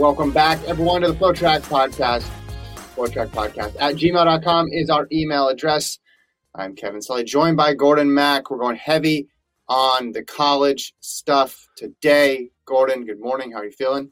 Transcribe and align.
welcome 0.00 0.30
back, 0.30 0.58
everyone, 0.64 1.02
to 1.02 1.12
the 1.12 1.14
FloTrack 1.14 1.60
Podcast. 1.60 2.26
FloTrack 2.96 3.28
Podcast 3.28 3.76
at 3.78 3.96
gmail.com 3.96 4.68
is 4.72 4.88
our 4.88 5.06
email 5.12 5.48
address. 5.48 5.98
I'm 6.54 6.74
Kevin 6.74 7.02
Sully, 7.02 7.22
joined 7.22 7.58
by 7.58 7.74
Gordon 7.74 8.12
Mack. 8.14 8.50
We're 8.50 8.56
going 8.56 8.76
heavy 8.76 9.28
on 9.68 10.12
the 10.12 10.22
college 10.22 10.94
stuff 11.00 11.68
today. 11.76 12.48
Gordon, 12.64 13.04
good 13.04 13.20
morning. 13.20 13.52
How 13.52 13.58
are 13.58 13.66
you 13.66 13.72
feeling? 13.72 14.10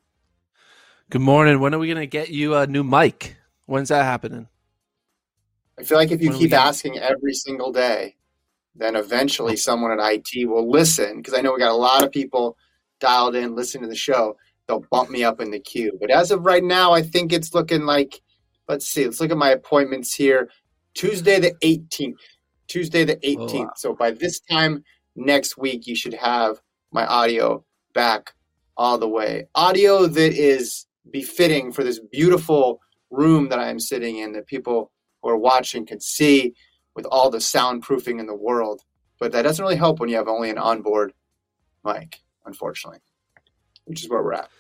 Good 1.09 1.23
morning. 1.23 1.59
When 1.59 1.73
are 1.73 1.79
we 1.79 1.87
going 1.87 1.97
to 1.97 2.07
get 2.07 2.29
you 2.29 2.55
a 2.55 2.67
new 2.67 2.85
mic? 2.85 3.37
When's 3.65 3.89
that 3.89 4.05
happening? 4.05 4.47
I 5.79 5.85
feel 5.85 5.97
like 5.97 6.11
if 6.11 6.21
you 6.21 6.35
keep 6.35 6.53
asking 6.53 6.99
every 6.99 7.33
single 7.33 7.73
day, 7.73 8.15
then 8.77 8.95
eventually 8.95 9.57
someone 9.57 9.99
at 9.99 10.13
IT 10.13 10.47
will 10.47 10.71
listen 10.71 11.17
because 11.17 11.33
I 11.33 11.41
know 11.41 11.55
we 11.55 11.61
got 11.61 11.73
a 11.73 11.75
lot 11.75 12.05
of 12.05 12.13
people 12.13 12.59
dialed 13.01 13.37
in 13.37 13.55
listening 13.55 13.85
to 13.85 13.89
the 13.89 13.97
show. 13.97 14.37
They'll 14.69 14.85
bump 14.91 15.11
me 15.11 15.25
up 15.25 15.41
in 15.41 15.51
the 15.51 15.59
queue. 15.59 15.97
But 15.99 16.11
as 16.11 16.31
of 16.31 16.45
right 16.45 16.63
now, 16.63 16.93
I 16.93 17.03
think 17.03 17.33
it's 17.33 17.55
looking 17.55 17.87
like, 17.87 18.21
let's 18.69 18.87
see, 18.87 19.07
let's 19.07 19.21
look 19.21 19.31
at 19.31 19.39
my 19.39 19.51
appointments 19.51 20.15
here. 20.15 20.51
Tuesday 20.95 21.41
the 21.41 21.55
18th. 21.65 22.19
Tuesday 22.67 23.05
the 23.05 23.17
18th. 23.17 23.55
Oh, 23.55 23.63
wow. 23.63 23.73
So 23.77 23.95
by 23.95 24.11
this 24.11 24.41
time 24.41 24.85
next 25.17 25.57
week, 25.57 25.87
you 25.87 25.97
should 25.97 26.15
have 26.15 26.61
my 26.93 27.07
audio 27.07 27.65
back 27.95 28.35
all 28.77 28.99
the 28.99 29.09
way. 29.09 29.49
Audio 29.55 30.07
that 30.07 30.33
is 30.35 30.87
befitting 31.11 31.73
for 31.73 31.83
this 31.83 32.01
beautiful 32.13 32.81
room 33.11 33.49
that 33.49 33.59
I 33.59 33.71
am 33.71 33.81
sitting 33.81 34.19
in 34.19 34.33
that 34.33 34.47
people 34.47 34.93
who 35.23 35.31
are 35.31 35.39
watching 35.39 35.87
can 35.87 36.01
see 36.01 36.55
with 36.95 37.07
all 37.07 37.31
the 37.31 37.39
soundproofing 37.39 38.21
in 38.21 38.27
the 38.27 38.35
world. 38.35 38.83
But 39.19 39.33
that 39.33 39.43
doesn't 39.43 39.63
really 39.63 39.77
help 39.77 39.99
when 39.99 40.11
you 40.11 40.17
have 40.17 40.29
only 40.29 40.51
an 40.51 40.59
onboard 40.59 41.13
mic, 41.85 42.21
unfortunately, 42.45 43.01
which 43.87 44.05
is 44.05 44.11
where 44.11 44.23
we're 44.23 44.35
at. 44.35 44.51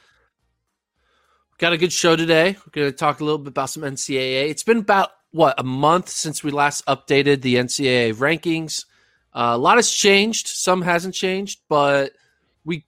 Got 1.58 1.72
a 1.72 1.76
good 1.76 1.92
show 1.92 2.14
today. 2.14 2.56
We're 2.56 2.70
going 2.70 2.88
to 2.88 2.96
talk 2.96 3.18
a 3.18 3.24
little 3.24 3.38
bit 3.38 3.48
about 3.48 3.70
some 3.70 3.82
NCAA. 3.82 4.48
It's 4.48 4.62
been 4.62 4.78
about, 4.78 5.10
what, 5.32 5.58
a 5.58 5.64
month 5.64 6.08
since 6.08 6.44
we 6.44 6.52
last 6.52 6.86
updated 6.86 7.42
the 7.42 7.56
NCAA 7.56 8.14
rankings. 8.14 8.84
Uh, 9.34 9.54
a 9.54 9.58
lot 9.58 9.74
has 9.74 9.90
changed, 9.90 10.46
some 10.46 10.82
hasn't 10.82 11.16
changed, 11.16 11.62
but 11.68 12.12
we 12.64 12.86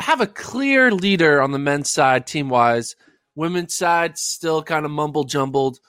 have 0.00 0.20
a 0.20 0.26
clear 0.26 0.92
leader 0.92 1.40
on 1.40 1.52
the 1.52 1.58
men's 1.58 1.90
side, 1.90 2.26
team 2.26 2.50
wise. 2.50 2.94
Women's 3.36 3.74
side, 3.74 4.18
still 4.18 4.62
kind 4.62 4.84
of 4.84 4.90
mumble 4.90 5.24
jumbled. 5.24 5.80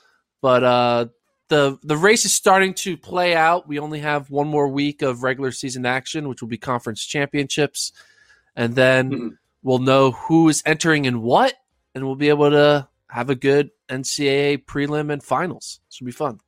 But 0.42 0.64
uh, 0.64 1.08
the 1.50 1.80
the 1.84 1.98
race 1.98 2.24
is 2.24 2.34
starting 2.34 2.74
to 2.76 2.96
play 2.96 3.36
out. 3.36 3.68
We 3.68 3.78
only 3.78 4.00
have 4.00 4.32
one 4.32 4.48
more 4.48 4.70
week 4.70 5.02
of 5.02 5.22
regular 5.22 5.52
season 5.52 5.86
action, 5.86 6.30
which 6.30 6.40
will 6.42 6.48
be 6.48 6.58
conference 6.58 7.06
championships, 7.06 7.92
and 8.56 8.74
then 8.74 9.12
mm-hmm. 9.12 9.28
we'll 9.64 9.80
know 9.80 10.12
who 10.12 10.48
is 10.48 10.64
entering 10.66 11.04
in 11.04 11.22
what, 11.22 11.56
and 11.94 12.06
we'll 12.06 12.16
be 12.16 12.30
able 12.30 12.50
to 12.52 12.88
have 13.10 13.30
a 13.30 13.36
good 13.36 13.72
NCAA 13.90 14.66
prelim 14.66 15.12
and 15.12 15.22
finals. 15.22 15.82
This 15.90 16.00
will 16.00 16.06
be 16.06 16.12
fun. 16.12 16.40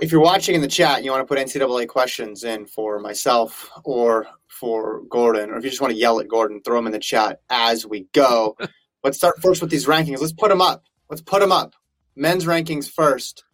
If 0.00 0.12
you're 0.12 0.20
watching 0.20 0.54
in 0.54 0.60
the 0.60 0.68
chat, 0.68 0.96
and 0.96 1.04
you 1.04 1.10
want 1.10 1.26
to 1.26 1.34
put 1.34 1.38
NCAA 1.38 1.88
questions 1.88 2.44
in 2.44 2.66
for 2.66 2.98
myself 2.98 3.70
or 3.84 4.26
for 4.48 5.02
Gordon, 5.08 5.50
or 5.50 5.56
if 5.56 5.64
you 5.64 5.70
just 5.70 5.80
want 5.80 5.92
to 5.92 5.98
yell 5.98 6.20
at 6.20 6.28
Gordon, 6.28 6.60
throw 6.60 6.76
them 6.76 6.86
in 6.86 6.92
the 6.92 6.98
chat 6.98 7.40
as 7.50 7.86
we 7.86 8.06
go. 8.12 8.56
Let's 9.04 9.16
start 9.16 9.40
first 9.40 9.60
with 9.60 9.70
these 9.70 9.86
rankings. 9.86 10.20
Let's 10.20 10.32
put 10.32 10.48
them 10.48 10.60
up. 10.60 10.84
Let's 11.10 11.22
put 11.22 11.40
them 11.40 11.52
up. 11.52 11.74
Men's 12.16 12.44
rankings 12.44 12.90
first. 12.90 13.44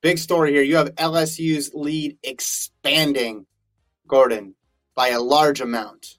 Big 0.00 0.18
story 0.18 0.52
here. 0.52 0.62
You 0.62 0.76
have 0.76 0.94
LSU's 0.96 1.70
lead 1.74 2.18
expanding, 2.22 3.46
Gordon, 4.06 4.54
by 4.94 5.08
a 5.08 5.20
large 5.20 5.60
amount. 5.60 6.18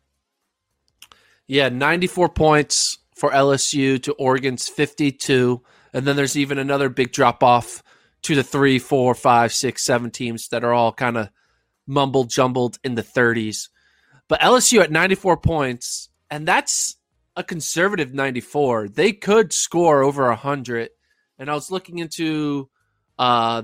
Yeah, 1.47 1.69
94 1.69 2.29
points 2.29 2.97
for 3.17 3.31
LSU 3.31 4.01
to 4.03 4.13
Oregon's 4.13 4.67
52. 4.67 5.61
And 5.93 6.05
then 6.05 6.15
there's 6.15 6.37
even 6.37 6.57
another 6.57 6.89
big 6.89 7.11
drop 7.11 7.43
off 7.43 7.83
to 8.23 8.35
the 8.35 8.43
three, 8.43 8.79
four, 8.79 9.15
five, 9.15 9.53
six, 9.53 9.83
seven 9.85 10.11
teams 10.11 10.49
that 10.49 10.63
are 10.63 10.73
all 10.73 10.91
kind 10.91 11.17
of 11.17 11.29
mumbled 11.85 12.29
jumbled 12.29 12.77
in 12.83 12.95
the 12.95 13.03
30s. 13.03 13.69
But 14.27 14.41
LSU 14.41 14.81
at 14.81 14.91
94 14.91 15.37
points, 15.37 16.09
and 16.29 16.47
that's 16.47 16.97
a 17.35 17.43
conservative 17.43 18.13
94. 18.13 18.89
They 18.89 19.13
could 19.13 19.53
score 19.53 20.03
over 20.03 20.27
100 20.27 20.89
and 21.39 21.49
I 21.49 21.53
was 21.53 21.71
looking 21.71 21.99
into 21.99 22.69
uh, 23.19 23.63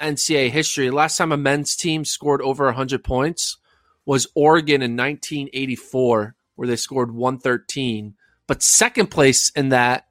NCAA 0.00 0.50
history. 0.50 0.90
Last 0.90 1.16
time 1.16 1.32
a 1.32 1.36
men's 1.36 1.76
team 1.76 2.04
scored 2.04 2.42
over 2.42 2.64
100 2.66 3.04
points 3.04 3.58
was 4.06 4.28
Oregon 4.34 4.82
in 4.82 4.96
1984, 4.96 6.34
where 6.56 6.68
they 6.68 6.76
scored 6.76 7.12
113. 7.12 8.14
But 8.50 8.64
second 8.64 9.12
place 9.12 9.50
in 9.50 9.68
that 9.68 10.08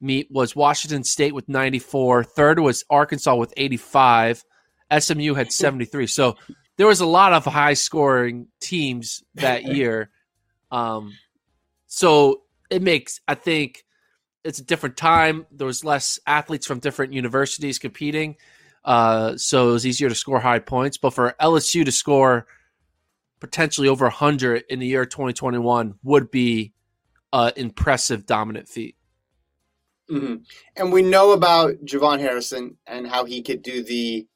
meet 0.00 0.28
was 0.30 0.54
Washington 0.54 1.02
State 1.02 1.34
with 1.34 1.48
94. 1.48 2.22
Third 2.22 2.60
was 2.60 2.84
Arkansas 2.88 3.34
with 3.34 3.52
85. 3.56 4.44
SMU 4.96 5.34
had 5.34 5.50
73. 5.50 6.06
So 6.06 6.36
there 6.76 6.86
was 6.86 7.00
a 7.00 7.04
lot 7.04 7.32
of 7.32 7.44
high 7.44 7.74
scoring 7.74 8.46
teams 8.60 9.24
that 9.34 9.64
year. 9.74 10.10
Um, 10.70 11.14
so 11.88 12.42
it 12.70 12.80
makes, 12.80 13.20
I 13.26 13.34
think, 13.34 13.84
it's 14.44 14.60
a 14.60 14.64
different 14.64 14.96
time. 14.96 15.44
There 15.50 15.66
was 15.66 15.82
less 15.82 16.20
athletes 16.28 16.64
from 16.64 16.78
different 16.78 17.12
universities 17.12 17.80
competing, 17.80 18.36
uh, 18.84 19.36
so 19.36 19.70
it 19.70 19.72
was 19.72 19.84
easier 19.84 20.08
to 20.08 20.14
score 20.14 20.38
high 20.38 20.60
points. 20.60 20.96
But 20.96 21.10
for 21.10 21.34
LSU 21.40 21.84
to 21.84 21.90
score 21.90 22.46
potentially 23.40 23.88
over 23.88 24.04
100 24.04 24.62
in 24.70 24.78
the 24.78 24.86
year 24.86 25.04
2021 25.04 25.94
would 26.04 26.30
be 26.30 26.72
an 27.32 27.52
impressive 27.56 28.26
dominant 28.26 28.68
feat. 28.68 28.96
Mm-hmm. 30.10 30.36
And 30.76 30.92
we 30.92 31.02
know 31.02 31.32
about 31.32 31.74
JuVaughn 31.84 32.20
Harrison 32.20 32.76
and 32.86 33.06
how 33.06 33.24
he 33.24 33.42
could 33.42 33.62
do 33.62 33.82
the 33.82 34.26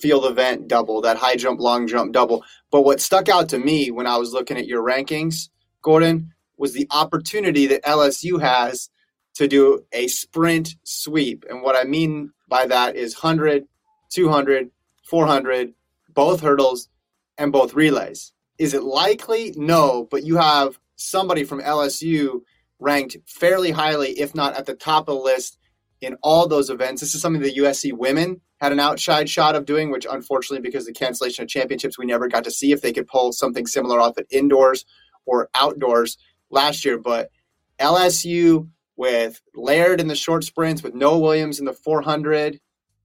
field 0.00 0.24
event 0.26 0.68
double, 0.68 1.00
that 1.00 1.16
high 1.16 1.36
jump, 1.36 1.60
long 1.60 1.86
jump 1.86 2.12
double. 2.12 2.44
But 2.70 2.82
what 2.82 3.00
stuck 3.00 3.28
out 3.28 3.48
to 3.48 3.58
me 3.58 3.90
when 3.90 4.06
I 4.06 4.16
was 4.16 4.32
looking 4.32 4.56
at 4.56 4.66
your 4.66 4.82
rankings, 4.82 5.48
Gordon, 5.82 6.32
was 6.56 6.72
the 6.72 6.86
opportunity 6.90 7.66
that 7.66 7.84
LSU 7.84 8.40
has 8.40 8.90
to 9.34 9.48
do 9.48 9.84
a 9.92 10.06
sprint 10.08 10.76
sweep. 10.84 11.44
And 11.48 11.62
what 11.62 11.76
I 11.76 11.84
mean 11.84 12.32
by 12.48 12.66
that 12.66 12.96
is 12.96 13.14
100, 13.14 13.64
200, 14.10 14.70
400, 15.04 15.72
both 16.14 16.40
hurdles 16.40 16.88
and 17.36 17.52
both 17.52 17.74
relays. 17.74 18.32
Is 18.58 18.72
it 18.72 18.82
likely? 18.82 19.52
No, 19.56 20.08
but 20.10 20.24
you 20.24 20.36
have 20.36 20.78
somebody 20.96 21.44
from 21.44 21.60
LSU 21.60 22.40
ranked 22.78 23.16
fairly 23.26 23.70
highly, 23.70 24.18
if 24.18 24.34
not 24.34 24.54
at 24.54 24.66
the 24.66 24.74
top 24.74 25.08
of 25.08 25.16
the 25.16 25.22
list 25.22 25.58
in 26.00 26.16
all 26.22 26.46
those 26.46 26.70
events. 26.70 27.00
This 27.00 27.14
is 27.14 27.20
something 27.20 27.40
the 27.40 27.56
USC 27.56 27.92
women 27.92 28.40
had 28.60 28.72
an 28.72 28.80
outside 28.80 29.28
shot 29.28 29.54
of 29.54 29.64
doing, 29.64 29.90
which 29.90 30.06
unfortunately, 30.10 30.66
because 30.66 30.86
of 30.86 30.94
the 30.94 30.98
cancellation 30.98 31.42
of 31.42 31.48
championships, 31.48 31.98
we 31.98 32.06
never 32.06 32.28
got 32.28 32.44
to 32.44 32.50
see 32.50 32.72
if 32.72 32.82
they 32.82 32.92
could 32.92 33.06
pull 33.06 33.32
something 33.32 33.66
similar 33.66 34.00
off 34.00 34.18
at 34.18 34.26
indoors 34.30 34.84
or 35.26 35.48
outdoors 35.54 36.18
last 36.50 36.84
year. 36.84 36.98
But 36.98 37.30
LSU 37.78 38.68
with 38.96 39.42
Laird 39.54 40.00
in 40.00 40.08
the 40.08 40.14
short 40.14 40.44
sprints, 40.44 40.82
with 40.82 40.94
Noah 40.94 41.18
Williams 41.18 41.58
in 41.58 41.66
the 41.66 41.72
400, 41.72 42.58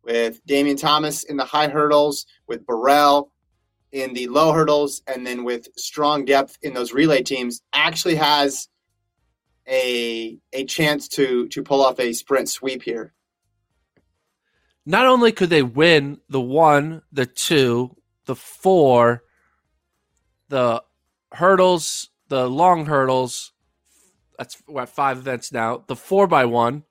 with 0.03 0.45
Damion 0.45 0.79
Thomas 0.79 1.23
in 1.23 1.37
the 1.37 1.45
high 1.45 1.67
hurdles, 1.67 2.25
with 2.47 2.65
Burrell 2.65 3.31
in 3.91 4.13
the 4.13 4.27
low 4.27 4.51
hurdles, 4.51 5.01
and 5.07 5.25
then 5.25 5.43
with 5.43 5.67
strong 5.77 6.25
depth 6.25 6.57
in 6.61 6.73
those 6.73 6.93
relay 6.93 7.21
teams, 7.21 7.61
actually 7.73 8.15
has 8.15 8.67
a 9.67 10.37
a 10.53 10.65
chance 10.65 11.07
to 11.07 11.47
to 11.49 11.63
pull 11.63 11.83
off 11.83 11.99
a 11.99 12.13
sprint 12.13 12.49
sweep 12.49 12.83
here. 12.83 13.13
Not 14.85 15.05
only 15.05 15.31
could 15.31 15.49
they 15.49 15.63
win 15.63 16.19
the 16.29 16.41
one, 16.41 17.03
the 17.11 17.25
two, 17.25 17.95
the 18.25 18.35
four, 18.35 19.23
the 20.49 20.83
hurdles, 21.33 22.09
the 22.29 22.49
long 22.49 22.85
hurdles, 22.87 23.53
that's 24.37 24.57
we're 24.67 24.81
at 24.81 24.89
five 24.89 25.19
events 25.19 25.51
now. 25.51 25.83
The 25.85 25.95
four 25.95 26.25
by 26.25 26.45
one, 26.45 26.83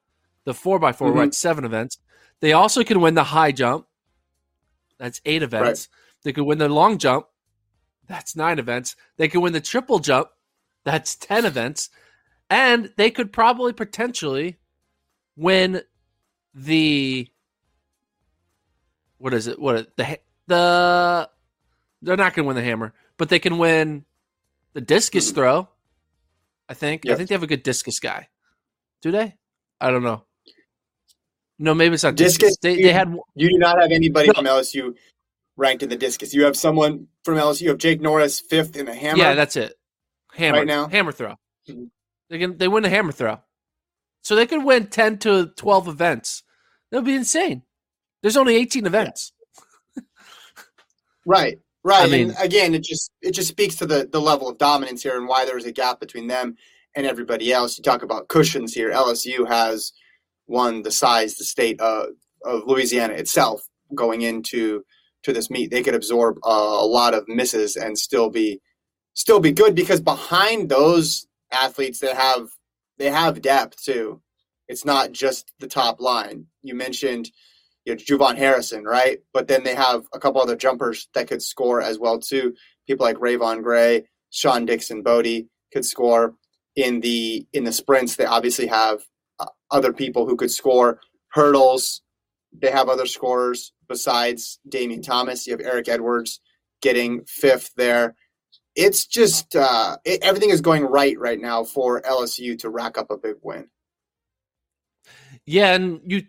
the 0.44 0.54
four 0.54 0.78
by 0.78 0.92
4 0.92 1.08
mm-hmm. 1.08 1.16
we're 1.16 1.24
at 1.24 1.34
seven 1.34 1.64
events. 1.64 1.98
They 2.40 2.52
also 2.52 2.84
can 2.84 3.00
win 3.00 3.14
the 3.14 3.24
high 3.24 3.52
jump. 3.52 3.86
That's 4.98 5.20
eight 5.24 5.42
events. 5.42 5.88
Right. 5.90 5.99
They 6.22 6.32
could 6.32 6.44
win 6.44 6.58
the 6.58 6.68
long 6.68 6.98
jump. 6.98 7.26
That's 8.06 8.36
nine 8.36 8.58
events. 8.58 8.96
They 9.16 9.28
could 9.28 9.40
win 9.40 9.52
the 9.52 9.60
triple 9.60 9.98
jump. 9.98 10.28
That's 10.84 11.14
ten 11.14 11.44
events, 11.44 11.90
and 12.48 12.92
they 12.96 13.10
could 13.10 13.32
probably 13.32 13.72
potentially 13.72 14.58
win 15.36 15.82
the 16.54 17.28
what 19.18 19.34
is 19.34 19.46
it? 19.46 19.58
What 19.58 19.94
the 19.96 20.18
the 20.46 21.30
they're 22.02 22.16
not 22.16 22.34
going 22.34 22.44
to 22.44 22.48
win 22.48 22.56
the 22.56 22.62
hammer, 22.62 22.94
but 23.16 23.28
they 23.28 23.38
can 23.38 23.58
win 23.58 24.04
the 24.72 24.80
discus 24.80 25.26
mm-hmm. 25.26 25.34
throw. 25.34 25.68
I 26.68 26.74
think. 26.74 27.08
I 27.08 27.14
think 27.14 27.28
they 27.28 27.34
have 27.34 27.42
a 27.42 27.48
good 27.48 27.62
discus 27.62 28.00
guy. 28.00 28.28
Do 29.02 29.10
they? 29.10 29.36
I 29.80 29.90
don't 29.90 30.02
know. 30.02 30.24
No, 31.58 31.74
maybe 31.74 31.94
it's 31.94 32.04
not 32.04 32.14
discus. 32.14 32.56
discus. 32.56 32.58
They, 32.62 32.76
you, 32.78 32.84
they 32.84 32.92
had. 32.92 33.14
You 33.34 33.50
do 33.50 33.58
not 33.58 33.80
have 33.80 33.90
anybody 33.90 34.28
no. 34.28 34.34
from 34.34 34.44
LSU 34.46 34.94
ranked 35.60 35.82
in 35.82 35.90
the 35.90 35.96
discus. 35.96 36.34
You 36.34 36.44
have 36.44 36.56
someone 36.56 37.06
from 37.22 37.36
LSU. 37.36 37.60
You 37.60 37.68
have 37.68 37.78
Jake 37.78 38.00
Norris 38.00 38.40
fifth 38.40 38.76
in 38.76 38.86
the 38.86 38.94
hammer. 38.94 39.18
Yeah, 39.18 39.34
that's 39.34 39.56
it. 39.56 39.74
Hammer 40.34 40.58
right 40.58 40.66
now. 40.66 40.88
Hammer 40.88 41.12
throw. 41.12 41.36
Mm-hmm. 41.68 41.84
They 42.30 42.38
can 42.38 42.56
they 42.56 42.66
win 42.66 42.82
the 42.82 42.88
hammer 42.88 43.12
throw, 43.12 43.38
so 44.22 44.34
they 44.34 44.46
could 44.46 44.64
win 44.64 44.86
ten 44.86 45.18
to 45.18 45.52
twelve 45.56 45.86
events. 45.86 46.42
That 46.90 46.98
would 46.98 47.04
be 47.04 47.14
insane. 47.14 47.62
There's 48.22 48.36
only 48.36 48.56
eighteen 48.56 48.86
events. 48.86 49.32
right, 51.26 51.58
right. 51.84 52.08
I 52.08 52.10
mean- 52.10 52.30
and 52.30 52.38
again, 52.38 52.74
it 52.74 52.82
just 52.82 53.10
it 53.20 53.32
just 53.32 53.48
speaks 53.48 53.76
to 53.76 53.86
the 53.86 54.08
the 54.10 54.20
level 54.20 54.48
of 54.48 54.58
dominance 54.58 55.02
here 55.02 55.16
and 55.16 55.28
why 55.28 55.44
there's 55.44 55.66
a 55.66 55.72
gap 55.72 56.00
between 56.00 56.26
them 56.26 56.56
and 56.96 57.06
everybody 57.06 57.52
else. 57.52 57.76
You 57.76 57.82
talk 57.82 58.02
about 58.02 58.28
cushions 58.28 58.72
here. 58.72 58.90
LSU 58.90 59.46
has 59.48 59.92
one 60.46 60.82
the 60.82 60.90
size, 60.90 61.36
the 61.36 61.44
state 61.44 61.80
of, 61.80 62.08
of 62.44 62.62
Louisiana 62.66 63.14
itself 63.14 63.62
going 63.94 64.22
into 64.22 64.84
to 65.22 65.32
this 65.32 65.50
meet. 65.50 65.70
They 65.70 65.82
could 65.82 65.94
absorb 65.94 66.38
a, 66.44 66.48
a 66.48 66.86
lot 66.86 67.14
of 67.14 67.28
misses 67.28 67.76
and 67.76 67.98
still 67.98 68.30
be 68.30 68.60
still 69.14 69.40
be 69.40 69.52
good 69.52 69.74
because 69.74 70.00
behind 70.00 70.68
those 70.68 71.26
athletes 71.52 72.00
that 72.00 72.16
have 72.16 72.48
they 72.98 73.10
have 73.10 73.42
depth 73.42 73.82
too. 73.82 74.20
It's 74.68 74.84
not 74.84 75.12
just 75.12 75.52
the 75.58 75.66
top 75.66 76.00
line. 76.00 76.46
You 76.62 76.74
mentioned 76.74 77.30
you 77.84 77.94
know 77.94 77.98
JuVaughn 77.98 78.36
Harrison, 78.36 78.84
right? 78.84 79.18
But 79.32 79.48
then 79.48 79.64
they 79.64 79.74
have 79.74 80.04
a 80.12 80.18
couple 80.18 80.40
other 80.40 80.56
jumpers 80.56 81.08
that 81.14 81.28
could 81.28 81.42
score 81.42 81.80
as 81.80 81.98
well 81.98 82.18
too. 82.18 82.54
People 82.86 83.04
like 83.04 83.16
Rayvon 83.16 83.62
Grey, 83.62 84.06
Sean 84.30 84.66
Dixon, 84.66 85.02
Bodie 85.02 85.48
could 85.72 85.84
score 85.84 86.34
in 86.76 87.00
the 87.00 87.46
in 87.52 87.64
the 87.64 87.72
sprints. 87.72 88.16
They 88.16 88.24
obviously 88.24 88.66
have 88.66 89.00
uh, 89.38 89.46
other 89.70 89.92
people 89.92 90.26
who 90.26 90.36
could 90.36 90.50
score 90.50 91.00
hurdles. 91.32 92.02
They 92.52 92.70
have 92.70 92.88
other 92.88 93.06
scorers 93.06 93.72
besides 93.90 94.60
Damion 94.70 95.02
Thomas. 95.02 95.46
You 95.46 95.52
have 95.52 95.60
Eric 95.60 95.88
Edwards 95.88 96.40
getting 96.80 97.24
fifth 97.24 97.72
there. 97.76 98.14
It's 98.76 99.04
just 99.04 99.56
uh, 99.56 99.96
it, 100.06 100.22
everything 100.22 100.50
is 100.50 100.62
going 100.62 100.84
right 100.84 101.18
right 101.18 101.40
now 101.40 101.64
for 101.64 102.00
LSU 102.02 102.58
to 102.60 102.70
rack 102.70 102.96
up 102.96 103.10
a 103.10 103.18
big 103.18 103.34
win. 103.42 103.68
Yeah, 105.44 105.74
and 105.74 106.00
you 106.06 106.22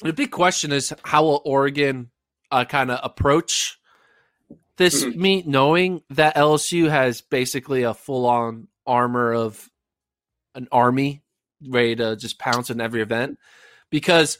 the 0.00 0.12
big 0.12 0.32
question 0.32 0.72
is 0.72 0.92
how 1.04 1.22
will 1.22 1.42
Oregon 1.44 2.10
uh, 2.50 2.64
kind 2.64 2.90
of 2.90 2.98
approach 3.02 3.78
this 4.76 5.04
Mhm. 5.04 5.14
meet, 5.14 5.46
knowing 5.46 6.02
that 6.10 6.36
LSU 6.36 6.90
has 6.90 7.20
basically 7.20 7.84
a 7.84 7.94
full 7.94 8.26
on 8.26 8.66
armor 8.84 9.32
of 9.32 9.70
an 10.56 10.66
army 10.72 11.22
ready 11.68 11.94
to 11.94 12.16
just 12.16 12.38
pounce 12.38 12.68
in 12.70 12.80
every 12.80 13.00
event? 13.00 13.38
Because 13.90 14.38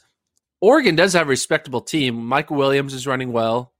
Oregon 0.61 0.95
does 0.95 1.13
have 1.13 1.27
a 1.27 1.29
respectable 1.29 1.81
team. 1.81 2.23
Michael 2.23 2.55
Williams 2.55 2.93
is 2.93 3.07
running 3.07 3.31
well. 3.31 3.73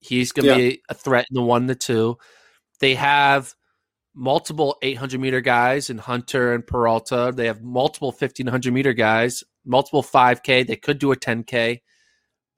He's 0.00 0.32
going 0.32 0.48
to 0.48 0.56
be 0.56 0.82
a 0.88 0.94
threat 0.94 1.26
in 1.30 1.34
the 1.34 1.42
one 1.42 1.68
to 1.68 1.74
two. 1.74 2.18
They 2.80 2.96
have 2.96 3.54
multiple 4.14 4.76
800 4.82 5.20
meter 5.20 5.40
guys 5.40 5.90
in 5.90 5.98
Hunter 5.98 6.52
and 6.52 6.66
Peralta. 6.66 7.32
They 7.34 7.46
have 7.46 7.62
multiple 7.62 8.08
1500 8.08 8.72
meter 8.72 8.92
guys, 8.92 9.44
multiple 9.64 10.02
5K. 10.02 10.66
They 10.66 10.76
could 10.76 10.98
do 10.98 11.12
a 11.12 11.16
10K. 11.16 11.80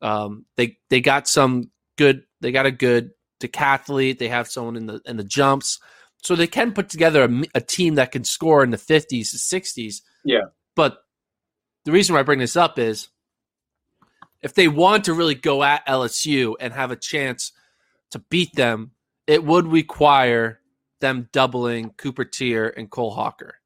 Um, 0.02 0.46
they 0.56 0.78
they 0.90 1.00
got 1.00 1.28
some 1.28 1.70
good. 1.96 2.24
They 2.40 2.52
got 2.52 2.66
a 2.66 2.70
good 2.70 3.10
decathlete. 3.40 4.18
They 4.18 4.28
have 4.28 4.48
someone 4.48 4.76
in 4.76 4.86
the 4.86 5.00
in 5.06 5.16
the 5.16 5.24
jumps, 5.24 5.78
so 6.22 6.34
they 6.34 6.46
can 6.46 6.72
put 6.72 6.88
together 6.88 7.24
a, 7.24 7.42
a 7.54 7.60
team 7.60 7.94
that 7.94 8.12
can 8.12 8.24
score 8.24 8.62
in 8.62 8.70
the 8.70 8.76
50s 8.76 9.30
to 9.30 9.36
60s. 9.36 10.02
Yeah. 10.24 10.46
But 10.74 10.98
the 11.84 11.92
reason 11.92 12.14
why 12.14 12.20
I 12.20 12.24
bring 12.24 12.40
this 12.40 12.56
up 12.56 12.78
is 12.78 13.08
if 14.46 14.54
they 14.54 14.68
want 14.68 15.04
to 15.06 15.12
really 15.12 15.34
go 15.34 15.64
at 15.64 15.84
LSU 15.88 16.54
and 16.60 16.72
have 16.72 16.92
a 16.92 16.96
chance 16.96 17.50
to 18.12 18.20
beat 18.30 18.54
them, 18.54 18.92
it 19.26 19.42
would 19.42 19.66
require 19.66 20.60
them 21.00 21.28
doubling 21.32 21.90
Cooper 21.96 22.24
Teare 22.24 22.72
and 22.76 22.88
Cole 22.88 23.10
Hocker. 23.10 23.56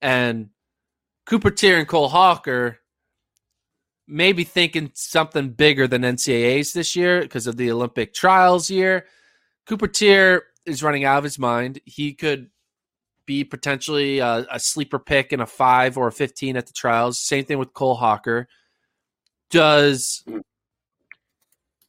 And 0.00 0.48
Cooper 1.26 1.50
Teare 1.50 1.78
and 1.78 1.86
Cole 1.86 2.08
Hocker 2.08 2.78
maybe 4.08 4.42
thinking 4.42 4.90
something 4.94 5.50
bigger 5.50 5.86
than 5.86 6.00
NCAAs 6.00 6.72
this 6.72 6.96
year 6.96 7.20
because 7.20 7.46
of 7.46 7.58
the 7.58 7.70
Olympic 7.70 8.14
trials 8.14 8.70
year. 8.70 9.04
Cooper 9.66 9.86
Teare 9.86 10.40
is 10.64 10.82
running 10.82 11.04
out 11.04 11.18
of 11.18 11.24
his 11.24 11.38
mind. 11.38 11.78
He 11.84 12.14
could 12.14 12.48
be 13.26 13.44
potentially 13.44 14.20
a, 14.20 14.46
a 14.50 14.58
sleeper 14.58 14.98
pick 14.98 15.34
in 15.34 15.40
a 15.40 15.46
five 15.46 15.98
or 15.98 16.06
a 16.06 16.12
15 16.12 16.56
at 16.56 16.66
the 16.66 16.72
trials. 16.72 17.18
Same 17.18 17.44
thing 17.44 17.58
with 17.58 17.74
Cole 17.74 17.96
Hocker. 17.96 18.48
Does 19.50 20.24
Mhm. 20.26 20.42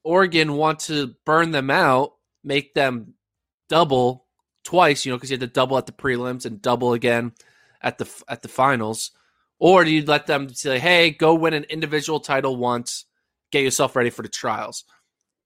Oregon 0.04 0.54
want 0.54 0.80
to 0.81 1.15
burn 1.25 1.51
them 1.51 1.69
out, 1.69 2.13
make 2.44 2.74
them 2.74 3.15
double 3.68 4.27
twice, 4.63 5.06
you 5.06 5.12
know, 5.12 5.18
because 5.18 5.30
you 5.31 5.36
had 5.36 5.42
to 5.42 5.48
double 5.48 5.77
at 5.77 5.86
the 5.86 5.92
prelims 5.92 6.45
and 6.45 6.62
double 6.62 6.94
again 6.94 7.33
at 7.81 7.98
the 7.98 8.24
at 8.27 8.42
the 8.42 8.48
finals, 8.48 9.12
or 9.59 9.83
do 9.83 9.92
you 9.92 10.04
let 10.06 10.27
them 10.27 10.54
say, 10.54 10.80
"Hey, 10.80 11.12
go 11.12 11.33
win 11.36 11.54
an 11.54 11.63
individual 11.65 12.19
title 12.19 12.56
once, 12.56 13.06
get 13.51 13.63
yourself 13.63 13.95
ready 13.95 14.09
for 14.09 14.21
the 14.24 14.30
trials"? 14.30 14.83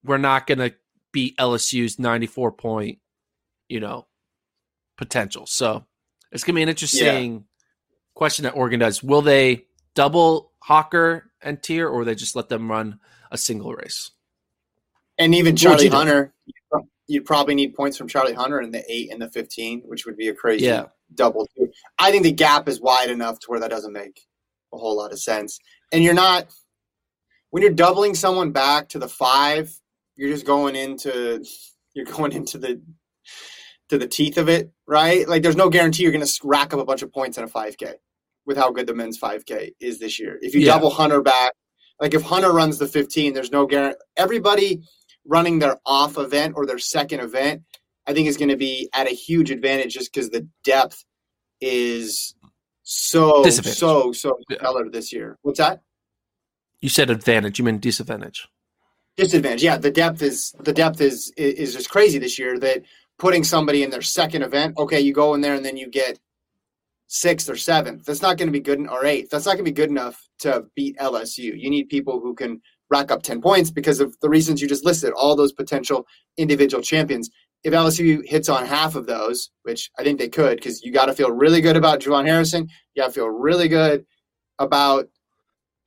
We're 0.03 0.17
not 0.17 0.47
going 0.47 0.59
to 0.59 0.75
beat 1.11 1.35
LSU's 1.37 1.99
ninety-four 1.99 2.51
point, 2.53 2.99
you 3.67 3.79
know, 3.79 4.07
potential. 4.97 5.45
So 5.45 5.85
it's 6.31 6.43
going 6.43 6.53
to 6.53 6.59
be 6.59 6.63
an 6.63 6.69
interesting 6.69 7.45
question 8.13 8.43
that 8.43 8.55
Oregon 8.55 8.79
does. 8.79 9.03
Will 9.03 9.21
they 9.21 9.65
double 9.95 10.50
Hocker 10.61 11.31
and 11.41 11.61
Teare, 11.61 11.91
or 11.91 12.05
they 12.05 12.15
just 12.15 12.35
let 12.35 12.49
them 12.49 12.69
run 12.69 12.99
a 13.31 13.37
single 13.37 13.73
race? 13.73 14.11
And 15.17 15.35
even 15.35 15.55
Charlie 15.55 15.85
you 15.85 15.89
do? 15.89 15.95
Hunter, 15.95 16.33
you'd 17.07 17.25
probably 17.25 17.55
need 17.55 17.75
points 17.75 17.97
from 17.97 18.07
Charlie 18.07 18.33
Hunter 18.33 18.61
in 18.61 18.71
the 18.71 18.83
eight 18.91 19.11
and 19.11 19.21
the 19.21 19.29
fifteen, 19.29 19.81
which 19.85 20.05
would 20.05 20.17
be 20.17 20.29
a 20.29 20.33
crazy 20.33 20.65
Yeah. 20.65 20.85
double. 21.13 21.47
I 21.99 22.11
think 22.11 22.23
the 22.23 22.31
gap 22.31 22.67
is 22.67 22.79
wide 22.79 23.09
enough 23.09 23.39
to 23.39 23.47
where 23.47 23.59
that 23.59 23.69
doesn't 23.69 23.93
make 23.93 24.21
a 24.73 24.77
whole 24.77 24.95
lot 24.95 25.11
of 25.11 25.19
sense. 25.19 25.59
And 25.91 26.03
you're 26.03 26.13
not 26.13 26.47
when 27.49 27.61
you're 27.61 27.73
doubling 27.73 28.15
someone 28.15 28.51
back 28.51 28.89
to 28.89 28.99
the 28.99 29.09
five, 29.09 29.71
you're 30.15 30.29
just 30.29 30.45
going 30.45 30.75
into 30.75 31.43
you're 31.93 32.05
going 32.05 32.31
into 32.31 32.57
the 32.57 32.81
to 33.89 33.97
the 33.97 34.07
teeth 34.07 34.37
of 34.37 34.47
it, 34.47 34.71
right? 34.87 35.27
Like 35.27 35.43
there's 35.43 35.57
no 35.57 35.69
guarantee 35.69 36.03
you're 36.03 36.13
going 36.13 36.25
to 36.25 36.39
rack 36.45 36.73
up 36.73 36.79
a 36.79 36.85
bunch 36.85 37.01
of 37.01 37.11
points 37.11 37.37
in 37.37 37.43
a 37.43 37.47
5K 37.47 37.95
with 38.51 38.57
how 38.57 38.69
good 38.69 38.85
the 38.85 38.93
men's 38.93 39.17
5K 39.17 39.71
is 39.79 39.97
this 39.99 40.19
year. 40.19 40.37
If 40.41 40.53
you 40.53 40.59
Yeah. 40.61 40.73
double 40.73 40.89
Hunter 40.89 41.21
back, 41.21 41.53
like 42.01 42.13
if 42.13 42.21
Hunter 42.21 42.51
runs 42.51 42.77
the 42.79 42.87
15, 42.87 43.33
there's 43.33 43.51
no 43.51 43.65
guarantee. 43.65 43.97
Everybody 44.17 44.81
running 45.25 45.59
their 45.59 45.77
off 45.85 46.17
event 46.17 46.55
or 46.57 46.65
their 46.65 46.79
second 46.79 47.21
event, 47.21 47.63
I 48.05 48.13
think 48.13 48.27
is 48.27 48.35
going 48.35 48.49
to 48.49 48.57
be 48.57 48.89
at 48.93 49.07
a 49.07 49.11
huge 49.11 49.51
advantage 49.51 49.93
just 49.93 50.11
because 50.13 50.29
the 50.31 50.47
depth 50.65 51.05
is 51.61 52.35
so 52.83 53.43
so 53.49 54.11
so 54.11 54.37
stellar 54.51 54.89
this 54.89 55.13
year. 55.13 55.37
What's 55.43 55.59
that? 55.59 55.81
You 56.81 56.89
said 56.89 57.09
advantage. 57.09 57.57
You 57.59 57.65
mean 57.65 57.79
disadvantage? 57.79 58.47
disadvantage. 59.17 59.63
Yeah, 59.63 59.77
the 59.77 59.91
depth 59.91 60.21
is 60.21 60.53
the 60.59 60.73
depth 60.73 60.99
is 60.99 61.31
is 61.37 61.53
is 61.53 61.73
just 61.75 61.89
crazy 61.89 62.17
this 62.17 62.39
year. 62.39 62.57
That 62.59 62.81
putting 63.19 63.43
somebody 63.43 63.83
in 63.83 63.91
their 63.91 64.01
second 64.01 64.41
event, 64.41 64.77
okay, 64.77 64.99
you 64.99 65.13
go 65.13 65.35
in 65.35 65.41
there 65.41 65.53
and 65.53 65.63
then 65.63 65.77
you 65.77 65.87
get 65.87 66.19
sixth 67.13 67.49
or 67.49 67.57
seventh. 67.57 68.05
That's 68.05 68.21
not 68.21 68.37
going 68.37 68.47
to 68.47 68.53
be 68.53 68.61
good, 68.61 68.87
or 68.87 69.05
eighth. 69.05 69.29
That's 69.29 69.45
not 69.45 69.55
going 69.55 69.65
to 69.65 69.71
be 69.71 69.75
good 69.75 69.89
enough 69.89 70.17
to 70.39 70.63
beat 70.77 70.97
LSU. 70.97 71.53
You 71.59 71.69
need 71.69 71.89
people 71.89 72.21
who 72.21 72.33
can 72.33 72.61
rack 72.89 73.11
up 73.11 73.21
ten 73.21 73.41
points 73.41 73.69
because 73.69 73.99
of 73.99 74.17
the 74.21 74.29
reasons 74.29 74.61
you 74.61 74.67
just 74.67 74.85
listed. 74.85 75.11
All 75.11 75.35
those 75.35 75.51
potential 75.51 76.07
individual 76.37 76.81
champions. 76.81 77.29
If 77.65 77.73
LSU 77.73 78.25
hits 78.25 78.47
on 78.47 78.65
half 78.65 78.95
of 78.95 79.07
those, 79.07 79.51
which 79.63 79.91
I 79.99 80.03
think 80.03 80.19
they 80.19 80.29
could, 80.29 80.55
because 80.55 80.81
you 80.83 80.93
got 80.93 81.07
to 81.07 81.13
feel 81.13 81.31
really 81.31 81.59
good 81.59 81.75
about 81.75 81.99
JuVaughn 81.99 82.25
Harrison. 82.25 82.67
You 82.95 83.03
got 83.03 83.07
to 83.07 83.13
feel 83.13 83.27
really 83.27 83.67
good 83.67 84.05
about 84.57 85.09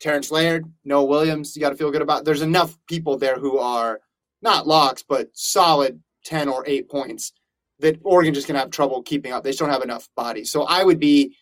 Terrance 0.00 0.30
Laird, 0.30 0.70
Noah 0.84 1.06
Williams, 1.06 1.56
you 1.56 1.60
got 1.60 1.70
to 1.70 1.76
feel 1.76 1.90
good 1.90 2.02
about. 2.02 2.26
There's 2.26 2.42
enough 2.42 2.78
people 2.86 3.16
there 3.16 3.38
who 3.38 3.58
are 3.58 4.00
not 4.42 4.66
locks, 4.66 5.02
but 5.02 5.28
solid 5.32 6.02
10 6.26 6.48
or 6.48 6.64
8 6.66 6.90
points 6.90 7.32
that 7.80 7.98
Oregon 8.04 8.34
just 8.34 8.46
going 8.46 8.54
to 8.54 8.60
have 8.60 8.70
trouble 8.70 9.02
keeping 9.02 9.32
up. 9.32 9.42
They 9.42 9.50
just 9.50 9.58
don't 9.58 9.70
have 9.70 9.82
enough 9.82 10.08
bodies. 10.16 10.50
So 10.50 10.62
I 10.62 10.84
would 10.84 11.00
be, 11.00 11.36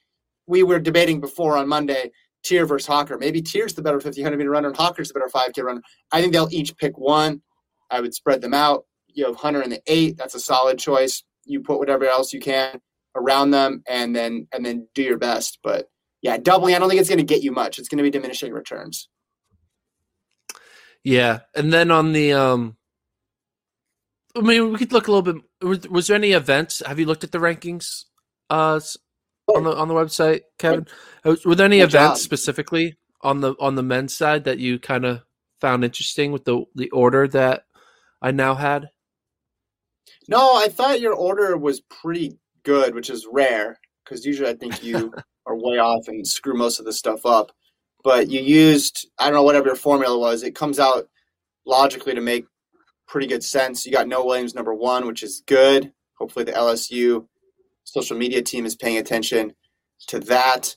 we 0.47 0.63
were 0.63 0.79
debating 0.79 1.21
before 1.21 1.57
on 1.57 1.69
Monday, 1.69 2.11
Teare 2.45 2.67
versus 2.67 2.87
Hocker. 2.87 3.19
Maybe 3.19 3.43
Teare's 3.43 3.75
the 3.75 3.83
better 3.83 3.97
1500 3.97 4.37
meter 4.37 4.51
runner 4.51 4.69
and 4.69 4.77
Hocker's 4.77 5.09
the 5.09 5.15
better 5.15 5.31
5K 5.33 5.63
runner. 5.63 5.83
I 6.11 6.21
think 6.21 6.33
they'll 6.33 6.49
each 6.51 6.77
pick 6.77 6.99
one. 6.99 7.43
I 7.91 8.01
would 8.01 8.15
spread 8.15 8.41
them 8.41 8.55
out. 8.55 8.85
You 9.09 9.27
have 9.27 9.37
Hunter 9.37 9.63
in 9.63 9.71
the 9.71 9.83
eight. 9.87 10.17
That's 10.17 10.35
a 10.35 10.41
solid 10.41 10.79
choice. 10.79 11.23
You 11.45 11.61
put 11.61 11.79
whatever 11.79 12.07
else 12.07 12.33
you 12.33 12.41
can 12.41 12.81
around 13.15 13.51
them 13.51 13.83
and 13.89 14.15
then 14.15 14.49
and 14.53 14.65
then 14.65 14.89
do 14.95 15.03
your 15.03 15.19
best. 15.19 15.59
But 15.63 15.87
yeah, 16.23 16.39
doubling, 16.39 16.75
I 16.75 16.79
don't 16.79 16.89
think 16.89 17.01
it's 17.01 17.11
going 17.11 17.19
to 17.19 17.25
get 17.25 17.43
you 17.43 17.53
much. 17.53 17.79
It's 17.79 17.89
going 17.89 17.99
to 17.99 18.05
be 18.05 18.11
diminishing 18.11 18.53
returns. 18.53 19.09
Yeah, 21.05 21.41
and 21.55 21.73
then 21.73 21.91
on 21.91 22.13
the 22.13 22.33
um, 22.33 22.77
I 24.35 24.41
mean, 24.41 24.73
we 24.73 24.79
could 24.79 24.93
look 24.93 25.09
a 25.09 25.13
little 25.13 25.33
bit. 25.33 25.43
Was, 25.61 25.89
was 25.89 26.07
there 26.07 26.17
any 26.17 26.33
events? 26.33 26.83
Have 26.87 26.99
you 26.99 27.07
looked 27.07 27.25
at 27.25 27.33
the 27.33 27.39
rankings? 27.39 28.05
Uh, 28.49 28.81
on 29.55 29.65
the 29.65 29.75
on 29.77 29.89
the 29.89 29.95
website, 29.95 30.43
Kevin. 30.59 30.87
Uh, 31.25 31.37
Were 31.45 31.55
there 31.55 31.67
any 31.67 31.79
Good 31.79 31.91
events 31.91 32.21
job. 32.21 32.25
specifically 32.25 32.97
on 33.23 33.41
the 33.41 33.55
on 33.61 33.75
the 33.75 33.83
men's 33.83 34.17
side 34.17 34.45
that 34.45 34.59
you 34.59 34.79
kind 34.79 35.05
of 35.05 35.23
found 35.61 35.85
interesting 35.85 36.33
with 36.33 36.45
the 36.45 36.65
the 36.75 36.91
order 36.91 37.27
that 37.29 37.65
I 38.21 38.31
now 38.31 38.55
had? 38.55 38.91
No, 40.29 40.55
I 40.57 40.69
thought 40.69 41.01
your 41.01 41.15
order 41.15 41.57
was 41.57 41.81
pretty 41.81 42.39
good, 42.63 42.95
which 42.95 43.11
is 43.11 43.27
rare. 43.31 43.79
because 44.05 44.25
usually 44.25 44.51
I 44.51 44.55
think 44.55 44.83
you 44.83 45.13
are 45.47 45.57
way 45.57 45.79
off 45.79 46.09
and 46.09 46.27
screw 46.27 46.55
most 46.55 46.79
of 46.79 46.85
the 46.85 46.93
stuff 46.93 47.27
up. 47.27 47.53
But 48.05 48.31
you 48.31 48.41
used 48.41 49.09
I 49.19 49.25
don't 49.27 49.35
know 49.35 49.43
whatever 49.43 49.67
your 49.67 49.77
formula 49.77 50.19
was. 50.19 50.43
It 50.43 50.55
comes 50.55 50.79
out 50.79 51.09
logically 51.67 52.15
to 52.15 52.21
make 52.21 52.47
pretty 53.13 53.27
good 53.27 53.45
sense. 53.45 53.85
You 53.85 53.93
got 53.93 54.09
Noah 54.09 54.25
Williams 54.25 54.55
number 54.55 54.75
one, 54.75 55.07
which 55.07 55.23
is 55.23 55.43
good. 55.47 55.93
Hopefully 56.15 56.47
the 56.47 56.53
LSU 56.53 57.27
social 57.85 58.17
media 58.17 58.41
team 58.41 58.65
is 58.65 58.75
paying 58.75 58.97
attention 58.97 59.53
to 60.09 60.19
that. 60.21 60.75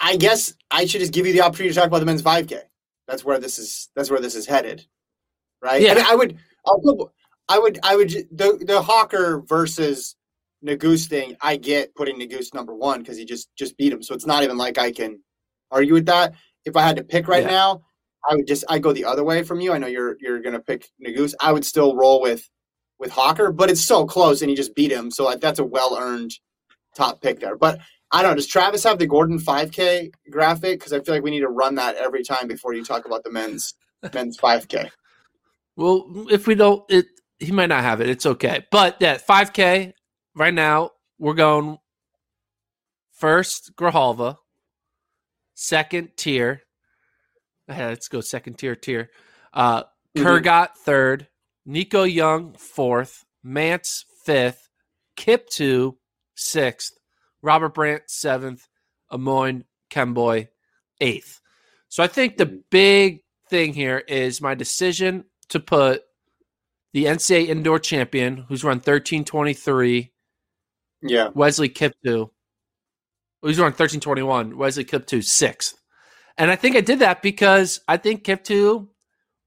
I 0.00 0.16
guess 0.16 0.54
I 0.72 0.86
should 0.86 1.00
just 1.00 1.12
give 1.12 1.26
you 1.26 1.32
the 1.32 1.42
opportunity 1.42 1.72
to 1.72 1.78
talk 1.78 1.86
about 1.86 2.00
the 2.00 2.06
men's 2.06 2.22
5K. 2.22 2.58
That's 3.06 3.24
where 3.24 3.38
this 3.38 3.58
is. 3.60 3.90
That's 3.94 4.10
where 4.10 4.20
this 4.20 4.34
is 4.34 4.46
headed, 4.46 4.84
right? 5.62 5.80
Yeah. 5.80 5.92
I, 5.92 5.94
mean, 5.94 6.04
I 6.08 6.14
would. 6.16 6.38
I'll, 6.66 7.12
I 7.48 7.58
would. 7.58 7.78
I 7.82 7.96
would. 7.96 8.10
The 8.10 8.62
the 8.66 8.82
Hocker 8.82 9.40
versus 9.46 10.16
Nuguse 10.64 11.08
thing. 11.08 11.36
I 11.40 11.56
get 11.56 11.94
putting 11.94 12.18
Nuguse 12.18 12.54
number 12.54 12.74
one 12.74 13.00
because 13.00 13.16
he 13.16 13.24
just 13.24 13.48
just 13.56 13.76
beat 13.76 13.92
him. 13.92 14.02
So 14.02 14.14
it's 14.14 14.26
not 14.26 14.42
even 14.42 14.56
like 14.58 14.78
I 14.78 14.90
can 14.90 15.20
argue 15.70 15.94
with 15.94 16.06
that. 16.06 16.34
If 16.64 16.76
I 16.76 16.82
had 16.82 16.96
to 16.96 17.04
pick 17.04 17.28
right 17.28 17.44
Yeah. 17.44 17.50
now, 17.50 17.82
I 18.28 18.36
would 18.36 18.46
just 18.46 18.64
I 18.68 18.78
go 18.78 18.92
the 18.92 19.04
other 19.04 19.24
way 19.24 19.42
from 19.42 19.60
you. 19.60 19.72
I 19.72 19.78
know 19.78 19.86
you're 19.86 20.16
you're 20.20 20.40
gonna 20.40 20.60
pick 20.60 20.88
Nuguse. 21.04 21.34
I 21.40 21.52
would 21.52 21.64
still 21.64 21.96
roll 21.96 22.20
with 22.20 22.48
with 22.98 23.10
Hocker, 23.10 23.50
but 23.50 23.70
it's 23.70 23.84
so 23.84 24.06
close, 24.06 24.42
and 24.42 24.50
he 24.50 24.56
just 24.56 24.74
beat 24.74 24.92
him. 24.92 25.10
So 25.10 25.24
like 25.24 25.40
that's 25.40 25.58
a 25.58 25.64
well 25.64 25.96
earned 25.98 26.32
top 26.94 27.20
pick 27.20 27.40
there. 27.40 27.56
But 27.56 27.80
I 28.12 28.22
don't 28.22 28.32
know. 28.32 28.36
Does 28.36 28.46
Travis 28.46 28.84
have 28.84 28.98
the 28.98 29.06
Gordon 29.06 29.38
5K 29.38 30.12
graphic? 30.30 30.80
Because 30.80 30.92
I 30.92 31.00
feel 31.00 31.14
like 31.14 31.22
we 31.22 31.30
need 31.30 31.40
to 31.40 31.48
run 31.48 31.76
that 31.76 31.96
every 31.96 32.24
time 32.24 32.48
before 32.48 32.74
you 32.74 32.84
talk 32.84 33.06
about 33.06 33.24
the 33.24 33.30
men's 33.30 33.74
men's 34.12 34.36
5K. 34.36 34.90
Well, 35.76 36.26
if 36.30 36.46
we 36.46 36.54
don't, 36.54 36.84
it 36.90 37.06
he 37.38 37.52
might 37.52 37.68
not 37.70 37.82
have 37.82 38.00
it. 38.00 38.08
It's 38.08 38.26
okay. 38.26 38.66
But 38.70 38.96
yeah, 39.00 39.16
5K 39.16 39.92
right 40.34 40.54
now. 40.54 40.90
We're 41.18 41.34
going 41.34 41.78
first 43.12 43.76
Grijalva, 43.76 44.36
second 45.54 46.10
Teare. 46.16 46.60
Let's 47.70 48.08
go 48.08 48.20
second 48.20 48.58
Teare 48.58 48.76
Teare. 48.76 49.08
Uh, 49.52 49.84
Mhm. 50.16 50.22
Kurgat 50.24 50.76
third, 50.76 51.28
Nico 51.64 52.02
Young 52.02 52.54
fourth, 52.54 53.24
Mantz 53.46 54.04
fifth, 54.24 54.68
Kiptoo 55.16 55.96
sixth, 56.34 56.92
Robert 57.42 57.74
Brandt 57.74 58.10
seventh, 58.10 58.66
Amon 59.12 59.64
Kemboi 59.90 60.48
eighth. 61.00 61.40
So 61.88 62.02
I 62.02 62.06
think 62.08 62.36
the 62.36 62.46
big 62.70 63.22
thing 63.48 63.72
here 63.72 63.98
is 63.98 64.40
my 64.40 64.54
decision 64.54 65.24
to 65.48 65.60
put 65.60 66.02
the 66.92 67.04
NCAA 67.06 67.48
indoor 67.48 67.78
champion, 67.78 68.36
who's 68.48 68.64
run 68.64 68.80
thirteen 68.80 69.24
twenty 69.24 69.54
three, 69.54 70.12
Yeah. 71.02 71.28
Wesley 71.34 71.68
Kiptoo. 71.68 72.30
Who's 73.42 73.58
run 73.60 73.72
thirteen 73.72 74.00
twenty 74.00 74.22
one, 74.22 74.56
Wesley 74.56 74.84
Kiptoo 74.84 75.22
sixth. 75.24 75.79
And 76.38 76.50
I 76.50 76.56
think 76.56 76.76
I 76.76 76.80
did 76.80 77.00
that 77.00 77.22
because 77.22 77.80
I 77.86 77.96
think 77.96 78.24
Kiptoo, 78.24 78.88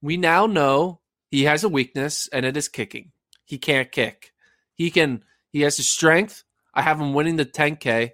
we 0.02 0.18
now 0.18 0.46
know 0.46 1.00
he 1.32 1.44
has 1.44 1.64
a 1.64 1.70
weakness, 1.70 2.30
and 2.32 2.46
it 2.46 2.56
is 2.56 2.68
kicking. 2.68 3.12
He 3.46 3.58
can't 3.58 3.92
kick. 3.92 4.32
He 4.76 4.92
can. 4.92 5.24
He 5.52 5.62
has 5.62 5.78
the 5.78 5.84
strength. 5.84 6.44
I 6.74 6.82
have 6.82 7.00
him 7.00 7.14
winning 7.14 7.36
the 7.36 7.46
10k, 7.46 8.12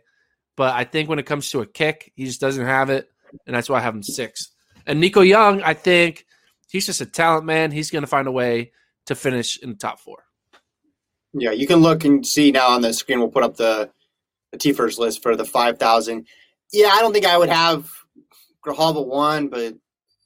but 0.56 0.76
I 0.76 0.84
think 0.84 1.10
when 1.10 1.20
it 1.20 1.26
comes 1.26 1.50
to 1.52 1.62
a 1.62 1.66
kick, 1.66 2.12
he 2.16 2.26
just 2.26 2.42
doesn't 2.42 2.66
have 2.66 2.90
it, 2.90 3.10
and 3.48 3.56
that's 3.56 3.70
why 3.70 3.78
I 3.78 3.82
have 3.82 3.96
him 3.96 4.04
sixth. 4.04 4.52
And 4.86 5.00
Nico 5.00 5.22
Young, 5.22 5.62
I 5.62 5.74
think 5.74 6.26
he's 6.70 6.86
just 6.86 7.02
a 7.02 7.06
talent 7.06 7.46
man. 7.46 7.72
He's 7.72 7.92
going 7.92 8.04
to 8.04 8.08
find 8.08 8.28
a 8.28 8.32
way 8.32 8.72
to 9.06 9.16
finish 9.16 9.58
in 9.62 9.70
the 9.70 9.76
top 9.76 10.00
four. 10.00 10.24
Yeah, 11.34 11.52
you 11.52 11.68
can 11.68 11.80
look 11.80 12.06
and 12.06 12.26
see 12.26 12.52
now 12.52 12.70
on 12.70 12.82
the 12.82 12.94
screen. 12.94 13.20
We'll 13.20 13.30
put 13.30 13.44
up 13.44 13.58
the 13.58 13.92
the 14.52 14.58
TFRRS 14.58 14.98
list 14.98 15.22
for 15.22 15.36
the 15.36 15.46
five 15.46 15.78
thousand. 15.78 16.26
Yeah, 16.72 16.90
I 16.92 17.02
don't 17.02 17.14
think 17.14 17.26
I 17.26 17.38
would 17.38 17.50
have 17.50 17.92
Grijalva 18.66 19.06
won, 19.06 19.48
but 19.48 19.76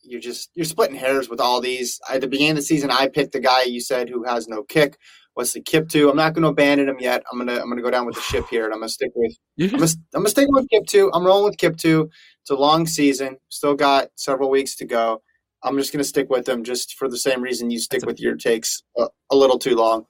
you're 0.02 0.22
just 0.22 0.50
you're 0.54 0.66
splitting 0.66 0.96
hairs 0.96 1.30
with 1.30 1.40
all 1.40 1.62
these. 1.62 2.00
At 2.10 2.22
the 2.22 2.28
beginning 2.28 2.52
of 2.52 2.58
the 2.58 2.62
season, 2.63 2.92
I 2.92 3.08
picked 3.08 3.32
the 3.34 3.40
guy 3.40 3.63
you 3.63 3.80
said 3.80 4.10
who 4.10 4.24
has 4.24 4.48
no 4.48 4.63
kick, 4.63 4.98
What's 5.34 5.54
the 5.54 5.62
Wesley 5.62 5.82
Kiptoo. 5.82 6.10
I'm 6.10 6.16
not 6.18 6.34
going 6.34 6.44
to 6.44 6.50
abandon 6.50 6.90
him 6.90 6.98
yet. 7.00 7.24
I'm 7.32 7.40
gonna 7.40 7.60
I'm 7.60 7.70
gonna 7.70 7.82
go 7.82 7.90
down 7.90 8.06
with 8.06 8.16
the 8.16 8.22
ship 8.22 8.46
here, 8.50 8.66
and 8.66 8.74
I'm 8.74 8.82
gonna 8.82 8.90
stick 8.90 9.12
with 9.16 9.34
I'm 9.60 9.70
gonna, 9.70 9.84
I'm 10.13 10.22
gonna 10.22 10.30
stick 10.30 10.48
with 10.50 10.68
Kiptoo. 10.70 11.10
I'm 11.13 11.25
rolling 11.25 11.46
with 11.46 11.58
Kiptoo. 11.58 12.10
It's 12.42 12.52
a 12.52 12.56
long 12.56 12.86
season. 12.86 13.38
Still 13.50 13.75
got 13.75 14.10
several 14.16 14.50
weeks 14.50 14.75
to 14.75 14.86
go. 14.86 15.22
I'm 15.63 15.78
just 15.78 15.94
gonna 15.94 16.04
stick 16.04 16.30
with 16.30 16.46
them 16.46 16.63
just 16.63 16.96
for 16.96 17.08
the 17.08 17.18
same 17.18 17.42
reason 17.42 17.72
you 17.72 17.80
stick 17.80 18.02
That's 18.02 18.04
a- 18.04 18.08
with 18.08 18.20
your 18.20 18.36
takes 18.36 18.84
a, 18.98 19.08
a 19.32 19.36
little 19.36 19.58
too 19.58 19.75
long. 19.75 20.06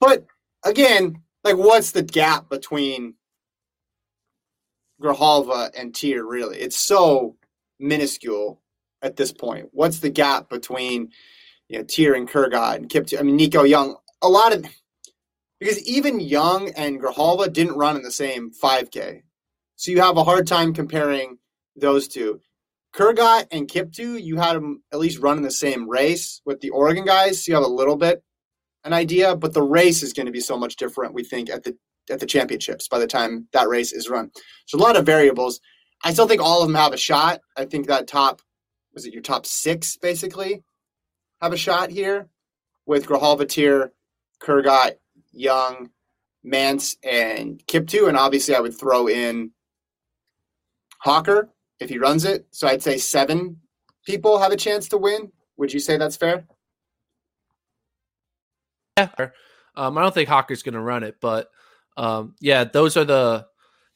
But 0.00 0.26
again, 0.64 1.22
like 1.44 1.56
what's 1.56 1.92
the 1.92 2.02
gap 2.02 2.50
between 2.50 3.14
Grijalva 5.00 5.70
and 5.78 5.92
Teare 5.94 6.24
really? 6.28 6.58
It's 6.58 6.76
so 6.78 7.36
minuscule 7.78 8.60
at 9.02 9.16
this 9.16 9.32
point. 9.32 9.68
What's 9.72 10.00
the 10.00 10.10
gap 10.10 10.48
between 10.48 11.10
you 11.68 11.78
know 11.78 11.84
Teare 11.84 12.16
and 12.16 12.28
Kurgat 12.28 12.76
and 12.76 12.88
Kiptoo? 12.88 13.18
I 13.18 13.22
mean 13.22 13.36
Nico 13.36 13.64
Young. 13.64 13.96
A 14.22 14.28
lot 14.28 14.54
of 14.54 14.64
because 15.60 15.86
even 15.86 16.20
Young 16.20 16.70
and 16.76 17.00
Grijalva 17.00 17.52
didn't 17.52 17.76
run 17.76 17.96
in 17.96 18.02
the 18.02 18.10
same 18.10 18.50
5K. 18.50 19.22
So 19.76 19.90
you 19.90 20.00
have 20.00 20.16
a 20.16 20.24
hard 20.24 20.46
time 20.46 20.72
comparing 20.72 21.38
those 21.76 22.08
two. 22.08 22.40
Kurgat 22.94 23.46
and 23.50 23.68
Kiptoo, 23.68 24.22
you 24.22 24.36
had 24.36 24.56
them 24.56 24.82
at 24.92 24.98
least 24.98 25.18
run 25.18 25.36
in 25.36 25.42
the 25.42 25.50
same 25.50 25.88
race 25.88 26.40
with 26.46 26.60
the 26.60 26.70
Oregon 26.70 27.04
guys. 27.04 27.44
So 27.44 27.50
you 27.50 27.54
have 27.54 27.64
a 27.64 27.68
little 27.68 27.96
bit 27.96 28.22
an 28.84 28.92
idea, 28.92 29.36
but 29.36 29.52
the 29.52 29.62
race 29.62 30.02
is 30.02 30.12
going 30.12 30.26
to 30.26 30.32
be 30.32 30.40
so 30.40 30.56
much 30.56 30.76
different. 30.76 31.12
We 31.12 31.24
think 31.24 31.50
at 31.50 31.64
the 31.64 31.76
at 32.08 32.20
the 32.20 32.26
championships 32.26 32.86
by 32.88 33.00
the 33.00 33.06
time 33.06 33.48
that 33.52 33.68
race 33.68 33.92
is 33.92 34.08
run. 34.08 34.30
So 34.66 34.78
a 34.78 34.80
lot 34.80 34.96
of 34.96 35.04
variables. 35.04 35.60
I 36.04 36.12
still 36.12 36.28
think 36.28 36.40
all 36.40 36.62
of 36.62 36.68
them 36.68 36.76
have 36.76 36.92
a 36.92 36.98
shot. 36.98 37.40
I 37.56 37.64
think 37.64 37.86
that 37.86 38.06
top 38.06 38.42
was 38.94 39.04
it 39.04 39.12
your 39.12 39.22
top 39.22 39.44
six 39.44 39.96
basically 39.96 40.62
have 41.42 41.52
a 41.52 41.56
shot 41.56 41.90
here 41.90 42.28
with 42.86 43.06
Grijalva 43.06 43.42
Teare, 43.42 43.90
Kurgat, 44.40 44.96
Young, 45.32 45.90
Mantz, 46.44 46.96
and 47.02 47.62
Kiptoo, 47.66 48.08
and 48.08 48.16
obviously 48.16 48.54
I 48.54 48.60
would 48.60 48.78
throw 48.78 49.08
in 49.08 49.50
Hocker 51.00 51.50
if 51.78 51.90
he 51.90 51.98
runs 51.98 52.24
it. 52.24 52.46
So 52.52 52.66
I'd 52.68 52.82
say 52.82 52.96
seven 52.96 53.58
people 54.06 54.38
have 54.38 54.52
a 54.52 54.56
chance 54.56 54.88
to 54.88 54.98
win. 54.98 55.30
Would 55.58 55.72
you 55.72 55.80
say 55.80 55.96
that's 55.96 56.16
fair? 56.16 56.46
Yeah. 58.96 59.10
Um, 59.74 59.98
I 59.98 60.02
don't 60.02 60.14
think 60.14 60.28
Hocker's 60.28 60.62
going 60.62 60.74
to 60.74 60.80
run 60.80 61.02
it, 61.02 61.16
but 61.20 61.50
um, 61.98 62.34
yeah, 62.40 62.64
those 62.64 62.96
are 62.96 63.04
the 63.04 63.46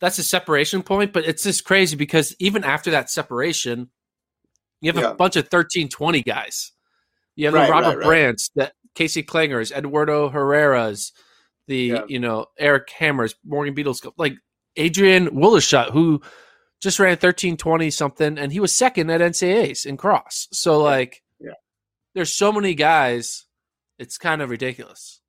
that's 0.00 0.18
a 0.18 0.24
separation 0.24 0.82
point. 0.82 1.12
But 1.12 1.24
it's 1.26 1.42
just 1.42 1.64
crazy 1.64 1.96
because 1.96 2.34
even 2.38 2.64
after 2.64 2.90
that 2.92 3.10
separation, 3.10 3.90
you 4.80 4.92
have 4.92 5.00
Yeah. 5.02 5.10
a 5.10 5.14
bunch 5.14 5.36
of 5.36 5.48
thirteen 5.48 5.88
twenty 5.88 6.22
guys. 6.22 6.72
You 7.36 7.46
have 7.46 7.54
Right, 7.54 7.66
the 7.66 7.72
Robert 7.72 7.98
right, 8.06 8.36
right. 8.56 8.70
Casey 8.94 9.22
Clingers, 9.22 9.70
Eduardo 9.72 10.28
Herrera's, 10.30 11.12
the 11.68 11.76
Yeah. 11.76 12.02
you 12.08 12.18
know 12.18 12.46
Eric 12.58 12.88
Hamers, 12.98 13.34
Morgan 13.44 13.74
Beatles, 13.74 14.04
like 14.16 14.34
Adriaan 14.76 15.28
Wildschutt, 15.28 15.90
who 15.92 16.20
just 16.80 16.98
ran 16.98 17.16
thirteen 17.16 17.56
twenty 17.56 17.90
something, 17.90 18.38
and 18.38 18.52
he 18.52 18.60
was 18.60 18.74
second 18.74 19.10
at 19.10 19.20
NCAAs 19.20 19.84
in 19.86 19.96
cross. 19.96 20.48
So 20.52 20.78
like, 20.80 21.22
Yeah. 21.38 21.52
there's 22.14 22.32
so 22.34 22.52
many 22.52 22.74
guys, 22.74 23.44
it's 23.98 24.16
kind 24.18 24.40
of 24.42 24.48
ridiculous. 24.50 25.20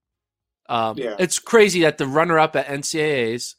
Um, 0.70 0.98
Yeah. 0.98 1.16
It's 1.20 1.40
crazy 1.40 1.82
that 1.82 1.98
the 1.98 2.08
runner 2.08 2.40
up 2.40 2.56
at 2.56 2.68
NCAAs 2.68 3.56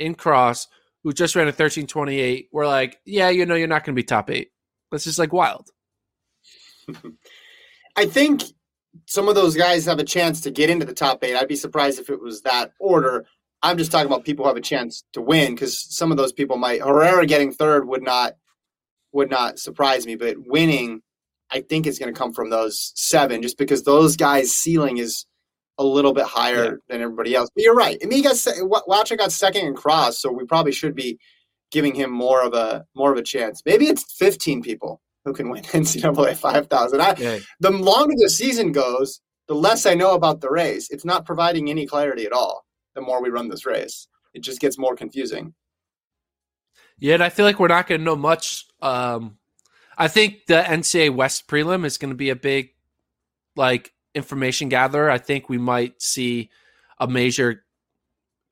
in 0.00 0.14
cross, 0.14 0.66
who 1.02 1.12
just 1.12 1.34
ran 1.34 1.44
a 1.44 1.48
1328, 1.48 2.48
we're 2.52 2.66
like, 2.66 2.98
yeah, 3.04 3.28
you 3.28 3.46
know, 3.46 3.54
you're 3.54 3.68
not 3.68 3.84
going 3.84 3.94
to 3.94 4.00
be 4.00 4.04
top 4.04 4.30
eight. 4.30 4.50
That's 4.90 5.04
just 5.04 5.18
like 5.18 5.32
wild. 5.32 5.70
I 7.96 8.06
think 8.06 8.42
some 9.06 9.28
of 9.28 9.34
those 9.34 9.56
guys 9.56 9.86
have 9.86 9.98
a 9.98 10.04
chance 10.04 10.40
to 10.42 10.50
get 10.50 10.70
into 10.70 10.84
the 10.84 10.94
top 10.94 11.22
eight. 11.22 11.36
I'd 11.36 11.48
be 11.48 11.56
surprised 11.56 12.00
if 12.00 12.10
it 12.10 12.20
was 12.20 12.42
that 12.42 12.72
order. 12.80 13.26
I'm 13.62 13.78
just 13.78 13.92
talking 13.92 14.06
about 14.06 14.24
people 14.24 14.44
who 14.44 14.48
have 14.48 14.56
a 14.56 14.62
chance 14.62 15.04
to 15.12 15.20
win 15.20 15.54
because 15.54 15.94
some 15.94 16.10
of 16.10 16.16
those 16.16 16.32
people 16.32 16.56
might 16.56 16.80
Herrera 16.80 17.26
getting 17.26 17.52
third 17.52 17.86
would 17.86 18.02
not 18.02 18.34
would 19.12 19.30
not 19.30 19.58
surprise 19.58 20.06
me, 20.06 20.16
but 20.16 20.36
winning 20.38 21.02
I 21.50 21.60
think 21.60 21.86
is 21.86 21.98
going 21.98 22.12
to 22.12 22.18
come 22.18 22.32
from 22.32 22.50
those 22.50 22.92
seven, 22.94 23.42
just 23.42 23.58
because 23.58 23.82
those 23.82 24.16
guys' 24.16 24.54
ceiling 24.54 24.98
is 24.98 25.26
a 25.80 25.84
little 25.84 26.12
bit 26.12 26.26
higher 26.26 26.64
Yeah. 26.64 26.70
than 26.88 27.00
everybody 27.00 27.34
else. 27.34 27.48
But 27.54 27.64
you're 27.64 27.74
right. 27.74 27.98
I 28.02 28.06
mean, 28.06 28.18
he 28.18 28.22
got 28.22 28.36
got 29.18 29.32
second 29.32 29.66
in 29.66 29.74
cross, 29.74 30.20
so 30.20 30.30
we 30.30 30.44
probably 30.44 30.72
should 30.72 30.94
be 30.94 31.18
giving 31.70 31.94
him 31.94 32.10
more 32.10 32.42
of 32.42 32.52
a 32.52 32.84
more 32.94 33.10
of 33.10 33.18
a 33.18 33.22
chance. 33.22 33.62
Maybe 33.64 33.86
it's 33.86 34.04
15 34.14 34.62
people 34.62 35.00
who 35.24 35.32
can 35.32 35.48
win 35.50 35.62
NCAA 35.72 36.36
5,000. 36.36 37.00
I, 37.00 37.14
Yeah. 37.18 37.38
the 37.60 37.70
longer 37.70 38.14
the 38.18 38.30
season 38.30 38.72
goes, 38.72 39.20
the 39.48 39.54
less 39.54 39.86
I 39.86 39.94
know 39.94 40.14
about 40.14 40.40
the 40.40 40.50
race. 40.50 40.90
It's 40.90 41.04
not 41.04 41.24
providing 41.26 41.70
any 41.70 41.86
clarity 41.86 42.24
at 42.26 42.32
all. 42.32 42.64
The 42.94 43.00
more 43.00 43.22
we 43.22 43.30
run 43.30 43.48
this 43.48 43.64
race, 43.66 44.06
it 44.34 44.42
just 44.42 44.60
gets 44.60 44.78
more 44.78 44.94
confusing. 44.96 45.54
Yeah, 46.98 47.14
and 47.14 47.22
I 47.22 47.30
feel 47.30 47.46
like 47.46 47.58
we're 47.58 47.68
not 47.68 47.86
going 47.86 48.00
to 48.00 48.04
know 48.04 48.16
much. 48.16 48.66
Um, 48.82 49.38
I 49.96 50.08
think 50.08 50.46
the 50.46 50.62
NCAA 50.62 51.14
West 51.14 51.46
prelim 51.48 51.84
is 51.86 51.96
going 51.98 52.10
to 52.10 52.16
be 52.16 52.30
a 52.30 52.36
big, 52.36 52.70
like, 53.56 53.92
information 54.14 54.68
gatherer. 54.68 55.10
I 55.10 55.18
think 55.18 55.48
we 55.48 55.58
might 55.58 56.00
see 56.02 56.50
a 56.98 57.06
major 57.08 57.64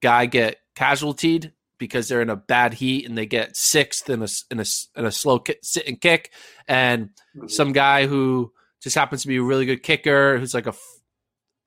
guy 0.01 0.27
get 0.27 0.57
casualtied 0.75 1.53
because 1.79 2.09
they're 2.09 2.23
in 2.23 2.31
a 2.31 2.37
bad 2.37 2.75
heat 2.75 3.07
and 3.07 3.17
they 3.17 3.27
get 3.27 3.57
sixth 3.57 4.09
in 4.11 4.23
a 4.23 4.29
in 4.51 4.61
a, 4.61 4.65
in 4.97 5.05
a 5.05 5.13
slow 5.13 5.39
kick, 5.39 5.59
sit 5.63 5.87
and 5.87 6.01
kick, 6.01 6.33
and 6.67 7.11
Mhm. 7.37 7.51
some 7.51 7.73
guy 7.73 8.07
who 8.07 8.53
just 8.81 8.97
happens 8.97 9.23
to 9.23 9.29
be 9.29 9.37
a 9.37 9.43
really 9.43 9.67
good 9.67 9.83
kicker 9.83 10.39
who's 10.39 10.55
like 10.55 10.67
a 10.67 10.75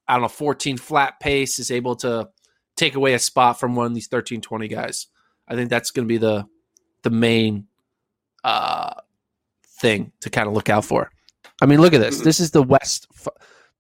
I 0.08 0.14
don't 0.14 0.24
know 0.24 0.28
14 0.28 0.78
flat 0.78 1.20
pace 1.20 1.60
is 1.60 1.72
able 1.72 1.96
to 1.98 2.30
take 2.76 2.96
away 2.96 3.14
a 3.14 3.20
spot 3.20 3.60
from 3.60 3.76
one 3.76 3.86
of 3.88 3.94
these 3.94 4.08
13 4.08 4.42
20 4.42 4.68
guys. 4.68 5.08
I 5.48 5.56
think 5.56 5.70
that's 5.70 5.92
going 5.92 6.06
to 6.08 6.12
be 6.12 6.18
the 6.18 6.46
the 7.04 7.10
main 7.10 7.68
uh 8.44 8.94
thing 9.80 10.12
to 10.22 10.30
kind 10.30 10.48
of 10.48 10.54
look 10.54 10.70
out 10.70 10.86
for. 10.86 11.12
I 11.62 11.66
mean, 11.66 11.80
look 11.82 11.94
at 11.94 12.02
this. 12.02 12.22
Mhm. 12.22 12.24
This 12.24 12.40
is 12.40 12.52
the 12.52 12.64
West 12.64 13.08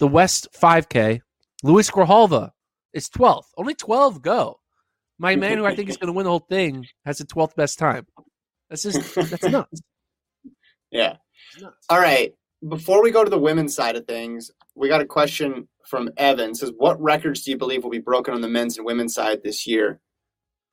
the 0.01 0.07
West 0.07 0.47
5K. 0.59 1.21
Luis 1.61 1.91
Grijalva 1.91 2.49
is 2.91 3.07
12th. 3.07 3.45
Only 3.55 3.75
12 3.75 4.23
go. 4.23 4.59
My 5.19 5.35
man, 5.35 5.59
who 5.59 5.65
I 5.67 5.75
think 5.75 5.89
is 5.89 5.97
going 5.97 6.07
to 6.07 6.13
win 6.13 6.23
the 6.23 6.31
whole 6.31 6.39
thing, 6.39 6.87
has 7.05 7.19
the 7.19 7.23
12th 7.23 7.55
best 7.55 7.77
time. 7.77 8.07
That's 8.67 8.81
just 8.81 9.13
that's 9.13 9.43
nuts. 9.49 9.81
Yeah. 10.89 11.17
Nuts. 11.61 11.85
All 11.87 11.99
right. 11.99 12.33
Before 12.67 13.03
we 13.03 13.11
go 13.11 13.23
to 13.23 13.29
the 13.29 13.37
women's 13.37 13.75
side 13.75 13.95
of 13.95 14.07
things, 14.07 14.49
we 14.73 14.89
got 14.89 15.01
a 15.01 15.05
question 15.05 15.67
from 15.85 16.09
Evan. 16.17 16.51
It 16.51 16.57
says, 16.57 16.71
"What 16.75 16.99
records 16.99 17.43
do 17.43 17.51
you 17.51 17.57
believe 17.57 17.83
will 17.83 17.91
be 17.91 17.99
broken 17.99 18.33
on 18.33 18.41
the 18.41 18.49
men's 18.49 18.77
and 18.77 18.85
women's 18.85 19.13
side 19.13 19.43
this 19.43 19.67
year 19.67 19.99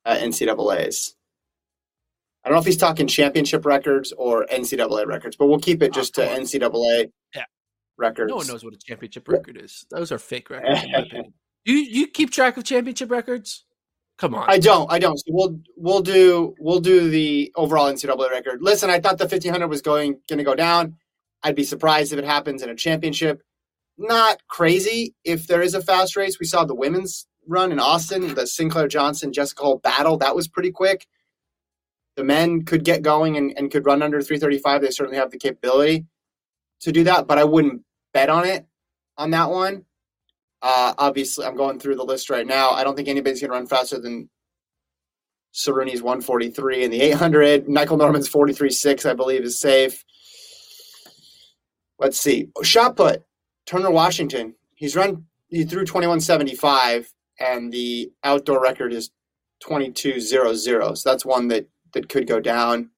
at 0.05 0.21
NCAA's?" 0.21 1.15
I 2.43 2.49
don't 2.49 2.55
know 2.55 2.61
if 2.61 2.65
he's 2.65 2.77
talking 2.77 3.05
championship 3.05 3.65
records 3.65 4.11
or 4.17 4.47
NCAA 4.47 5.05
records, 5.05 5.35
but 5.35 5.47
we'll 5.47 5.59
keep 5.59 5.83
it 5.83 5.93
just 5.93 6.15
to. 6.15 6.21
NCAA 6.21 7.11
Yeah. 7.35 7.45
Records. 7.99 8.29
No 8.29 8.37
one 8.37 8.47
knows 8.47 8.63
what 8.63 8.73
a 8.73 8.77
championship 8.77 9.27
record 9.27 9.59
is. 9.61 9.85
Those 9.91 10.11
are 10.11 10.17
fake 10.17 10.49
records. 10.49 10.83
In 10.83 10.91
my 10.91 10.99
opinion. 10.99 11.33
You 11.65 11.75
you 11.75 12.07
keep 12.07 12.31
track 12.31 12.57
of 12.57 12.63
championship 12.63 13.11
records? 13.11 13.65
Come 14.17 14.35
on. 14.35 14.49
I 14.49 14.59
don't. 14.59 14.91
I 14.91 14.99
don't. 14.99 15.17
So 15.17 15.25
we'll 15.29 15.59
we'll 15.77 16.01
do 16.01 16.55
we'll 16.59 16.79
do 16.79 17.09
the 17.09 17.51
overall 17.55 17.91
NCAA 17.91 18.29
record. 18.29 18.61
Listen, 18.61 18.89
I 18.89 18.99
thought 18.99 19.17
the 19.17 19.25
1500 19.25 19.67
was 19.67 19.81
going 19.81 20.19
going 20.27 20.39
to 20.39 20.43
go 20.43 20.55
down. 20.55 20.95
I'd 21.43 21.55
be 21.55 21.63
surprised 21.63 22.11
if 22.11 22.19
it 22.19 22.25
happens 22.25 22.61
in 22.61 22.69
a 22.69 22.75
championship. 22.75 23.41
Not 23.97 24.39
crazy 24.47 25.15
if 25.23 25.47
there 25.47 25.61
is 25.61 25.73
a 25.73 25.81
fast 25.81 26.15
race. 26.15 26.39
We 26.39 26.45
saw 26.45 26.65
the 26.65 26.75
women's 26.75 27.27
run 27.47 27.71
in 27.71 27.79
Austin, 27.79 28.33
the 28.33 28.47
Sinclair 28.47 28.87
Johnson 28.87 29.33
Jessica 29.33 29.63
Hull 29.63 29.77
battle. 29.77 30.17
That 30.17 30.35
was 30.35 30.47
pretty 30.47 30.71
quick. 30.71 31.07
The 32.15 32.23
men 32.23 32.63
could 32.65 32.83
get 32.83 33.01
going 33.01 33.37
and, 33.37 33.53
and 33.57 33.71
could 33.71 33.85
run 33.85 34.01
under 34.01 34.21
335. 34.21 34.81
They 34.81 34.89
certainly 34.89 35.17
have 35.17 35.31
the 35.31 35.37
capability 35.37 36.05
to 36.81 36.91
do 36.91 37.03
that, 37.05 37.27
but 37.27 37.37
I 37.37 37.45
wouldn't 37.45 37.83
bet 38.13 38.29
on 38.29 38.45
it 38.45 38.65
on 39.17 39.31
that 39.31 39.49
one. 39.49 39.85
Uh, 40.61 40.93
obviously, 40.97 41.45
I'm 41.45 41.55
going 41.55 41.79
through 41.79 41.95
the 41.95 42.03
list 42.03 42.29
right 42.29 42.45
now. 42.45 42.71
I 42.71 42.83
don't 42.83 42.95
think 42.95 43.07
anybody's 43.07 43.39
going 43.39 43.51
to 43.51 43.57
run 43.57 43.67
faster 43.67 43.99
than 43.99 44.29
Ceruni's 45.53 46.01
143 46.01 46.83
in 46.83 46.91
the 46.91 47.01
800. 47.01 47.67
Michael 47.67 47.97
Norman's 47.97 48.29
43.6, 48.29 49.09
I 49.09 49.13
believe, 49.13 49.43
is 49.43 49.59
safe. 49.59 50.03
Let's 51.97 52.19
see. 52.19 52.49
Shot 52.61 52.95
put. 52.95 53.23
Turner 53.65 53.91
Washington. 53.91 54.55
He's 54.75 54.95
run, 54.95 55.25
he 55.49 55.63
threw 55.63 55.83
21.75, 55.83 57.07
and 57.39 57.71
the 57.71 58.11
outdoor 58.23 58.61
record 58.61 58.93
is 58.93 59.11
22.00. 59.63 60.97
So 60.97 61.09
that's 61.09 61.25
one 61.25 61.49
that, 61.49 61.67
that 61.93 62.09
could 62.09 62.27
go 62.27 62.39
down. 62.39 62.89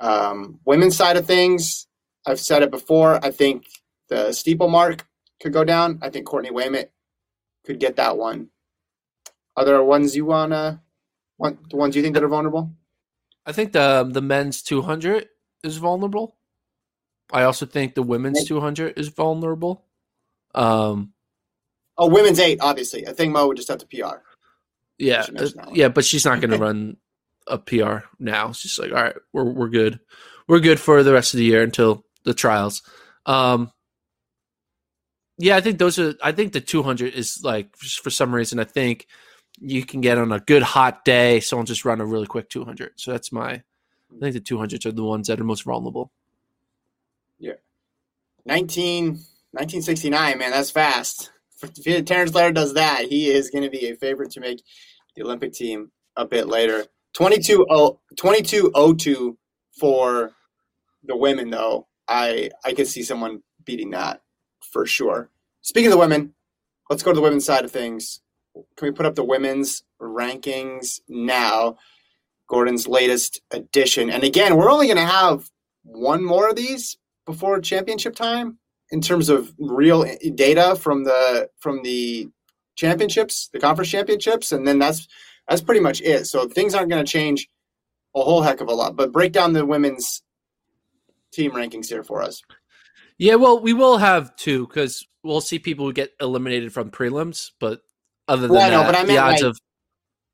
Um, 0.00 0.60
women's 0.64 0.96
side 0.96 1.16
of 1.16 1.26
things, 1.26 1.86
I've 2.26 2.40
said 2.40 2.62
it 2.62 2.70
before. 2.70 3.24
I 3.24 3.30
think 3.30 3.66
the 4.08 4.32
steeple 4.32 4.68
mark 4.68 5.06
could 5.40 5.52
go 5.52 5.64
down. 5.64 5.98
I 6.02 6.10
think 6.10 6.26
Courtney 6.26 6.50
Wayment 6.50 6.90
could 7.64 7.78
get 7.80 7.96
that 7.96 8.16
one. 8.16 8.48
Are 9.56 9.64
there 9.64 9.82
ones 9.82 10.14
you 10.16 10.24
wanna 10.24 10.82
want 11.38 11.70
the 11.70 11.76
ones 11.76 11.94
you 11.96 12.02
think 12.02 12.14
that 12.14 12.22
are 12.24 12.28
vulnerable? 12.28 12.70
I 13.44 13.52
think 13.52 13.72
the 13.72 14.08
the 14.10 14.22
men's 14.22 14.62
200 14.62 15.28
is 15.64 15.76
vulnerable. 15.78 16.36
I 17.32 17.44
also 17.44 17.66
think 17.66 17.94
the 17.94 18.02
women's 18.02 18.44
200 18.44 18.98
is 18.98 19.08
vulnerable. 19.08 19.84
Um, 20.54 21.12
Oh, 21.98 22.08
women's 22.08 22.38
eight, 22.40 22.58
obviously. 22.60 23.06
I 23.06 23.12
think 23.12 23.32
Mu 23.32 23.46
would 23.46 23.56
just 23.56 23.68
have 23.68 23.78
to 23.78 23.86
PR. 23.86 24.16
yeah, 24.98 25.22
should 25.22 25.34
mention 25.34 25.56
that 25.58 25.66
one. 25.68 25.74
yeah, 25.76 25.88
but 25.88 26.04
she's 26.04 26.24
not 26.24 26.40
going 26.40 26.50
to 26.58 26.58
run 26.58 26.96
a 27.46 27.58
PR 27.58 27.98
now. 28.18 28.52
She's 28.52 28.78
like, 28.78 28.90
all 28.92 29.02
right, 29.02 29.16
we're 29.32 29.44
we're 29.44 29.68
good, 29.68 30.00
we're 30.48 30.60
good 30.60 30.80
for 30.80 31.02
the 31.02 31.12
rest 31.12 31.34
of 31.34 31.38
the 31.38 31.44
year 31.44 31.62
until 31.62 32.04
the 32.24 32.32
trials. 32.34 32.82
Um, 33.26 33.72
yeah, 35.38 35.56
I 35.56 35.60
think 35.60 35.78
those 35.78 35.98
are. 35.98 36.14
I 36.22 36.32
think 36.32 36.52
the 36.52 36.60
200 36.60 37.14
is 37.14 37.42
like 37.42 37.76
for 37.76 38.10
some 38.10 38.34
reason. 38.34 38.58
I 38.58 38.64
think 38.64 39.06
you 39.58 39.84
can 39.84 40.00
get 40.00 40.18
on 40.18 40.32
a 40.32 40.40
good 40.40 40.62
hot 40.62 41.04
day, 41.04 41.40
someone 41.40 41.66
just 41.66 41.84
run 41.84 42.00
a 42.00 42.06
really 42.06 42.26
quick 42.26 42.48
200. 42.48 42.92
So 42.96 43.12
that's 43.12 43.32
my. 43.32 43.50
I 43.52 44.18
think 44.20 44.34
the 44.34 44.40
200s 44.40 44.84
are 44.84 44.92
the 44.92 45.04
ones 45.04 45.28
that 45.28 45.40
are 45.40 45.44
most 45.44 45.64
vulnerable. 45.64 46.12
19, 48.44 49.06
1969, 49.06 50.38
man, 50.38 50.50
that's 50.50 50.70
fast. 50.70 51.30
If 51.62 52.04
Terrance 52.06 52.34
Laird 52.34 52.56
does 52.56 52.74
that, 52.74 53.04
he 53.04 53.30
is 53.30 53.50
going 53.50 53.62
to 53.62 53.70
be 53.70 53.88
a 53.88 53.96
favorite 53.96 54.32
to 54.32 54.40
make 54.40 54.62
the 55.14 55.22
Olympic 55.22 55.52
team 55.52 55.92
a 56.16 56.26
bit 56.26 56.48
later. 56.48 56.84
22 57.14 57.66
2202 58.16 59.38
for 59.78 60.32
the 61.04 61.16
women, 61.16 61.50
though. 61.50 61.86
I 62.08 62.50
I 62.64 62.72
could 62.72 62.88
see 62.88 63.04
someone 63.04 63.42
beating 63.64 63.90
that 63.90 64.21
for 64.64 64.86
sure. 64.86 65.30
Speaking 65.62 65.88
of 65.88 65.92
the 65.92 65.98
women, 65.98 66.34
let's 66.90 67.02
go 67.02 67.12
to 67.12 67.16
the 67.16 67.22
women's 67.22 67.44
side 67.44 67.64
of 67.64 67.70
things. 67.70 68.20
Can 68.76 68.88
we 68.88 68.92
put 68.92 69.06
up 69.06 69.14
the 69.14 69.24
women's 69.24 69.84
rankings 70.00 71.00
now? 71.08 71.78
Gordon's 72.48 72.86
latest 72.86 73.40
edition. 73.50 74.10
And 74.10 74.24
again, 74.24 74.56
we're 74.56 74.70
only 74.70 74.86
going 74.86 74.98
to 74.98 75.06
have 75.06 75.50
one 75.84 76.22
more 76.22 76.50
of 76.50 76.56
these 76.56 76.98
before 77.24 77.58
championship 77.60 78.14
time 78.14 78.58
in 78.90 79.00
terms 79.00 79.30
of 79.30 79.54
real 79.58 80.04
data 80.34 80.76
from 80.76 81.04
the 81.04 81.48
from 81.58 81.82
the 81.82 82.28
championships, 82.74 83.48
the 83.52 83.58
conference 83.58 83.90
championships, 83.90 84.52
and 84.52 84.66
then 84.66 84.78
that's 84.78 85.08
that's 85.48 85.62
pretty 85.62 85.80
much 85.80 86.02
it. 86.02 86.26
So 86.26 86.46
things 86.46 86.74
aren't 86.74 86.90
going 86.90 87.04
to 87.04 87.10
change 87.10 87.48
a 88.14 88.20
whole 88.20 88.42
heck 88.42 88.60
of 88.60 88.68
a 88.68 88.74
lot. 88.74 88.96
But 88.96 89.12
break 89.12 89.32
down 89.32 89.54
the 89.54 89.64
women's 89.64 90.22
team 91.32 91.52
rankings 91.52 91.88
here 91.88 92.02
for 92.02 92.22
us. 92.22 92.42
Yeah, 93.22 93.36
well, 93.36 93.60
we 93.60 93.72
will 93.72 93.98
have 93.98 94.34
two 94.34 94.66
because 94.66 95.06
we'll 95.22 95.40
see 95.40 95.60
people 95.60 95.86
who 95.86 95.92
get 95.92 96.10
eliminated 96.20 96.72
from 96.72 96.90
prelims, 96.90 97.52
but 97.60 97.80
other 98.26 98.42
than 98.48 98.50
Well, 98.56 98.70
that, 98.70 98.86
but 98.86 98.94
I 98.96 99.04
the 99.04 99.18
odds 99.18 99.42
like- 99.42 99.50
of 99.50 99.58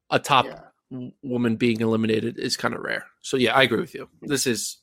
a 0.08 0.18
top 0.18 0.46
Yeah. 0.46 1.10
woman 1.22 1.56
being 1.56 1.82
eliminated 1.82 2.38
is 2.38 2.56
kind 2.56 2.72
of 2.74 2.80
rare. 2.80 3.04
So 3.20 3.36
yeah, 3.36 3.54
I 3.54 3.62
agree 3.64 3.80
with 3.80 3.94
you. 3.94 4.08
This 4.22 4.46
is 4.46 4.78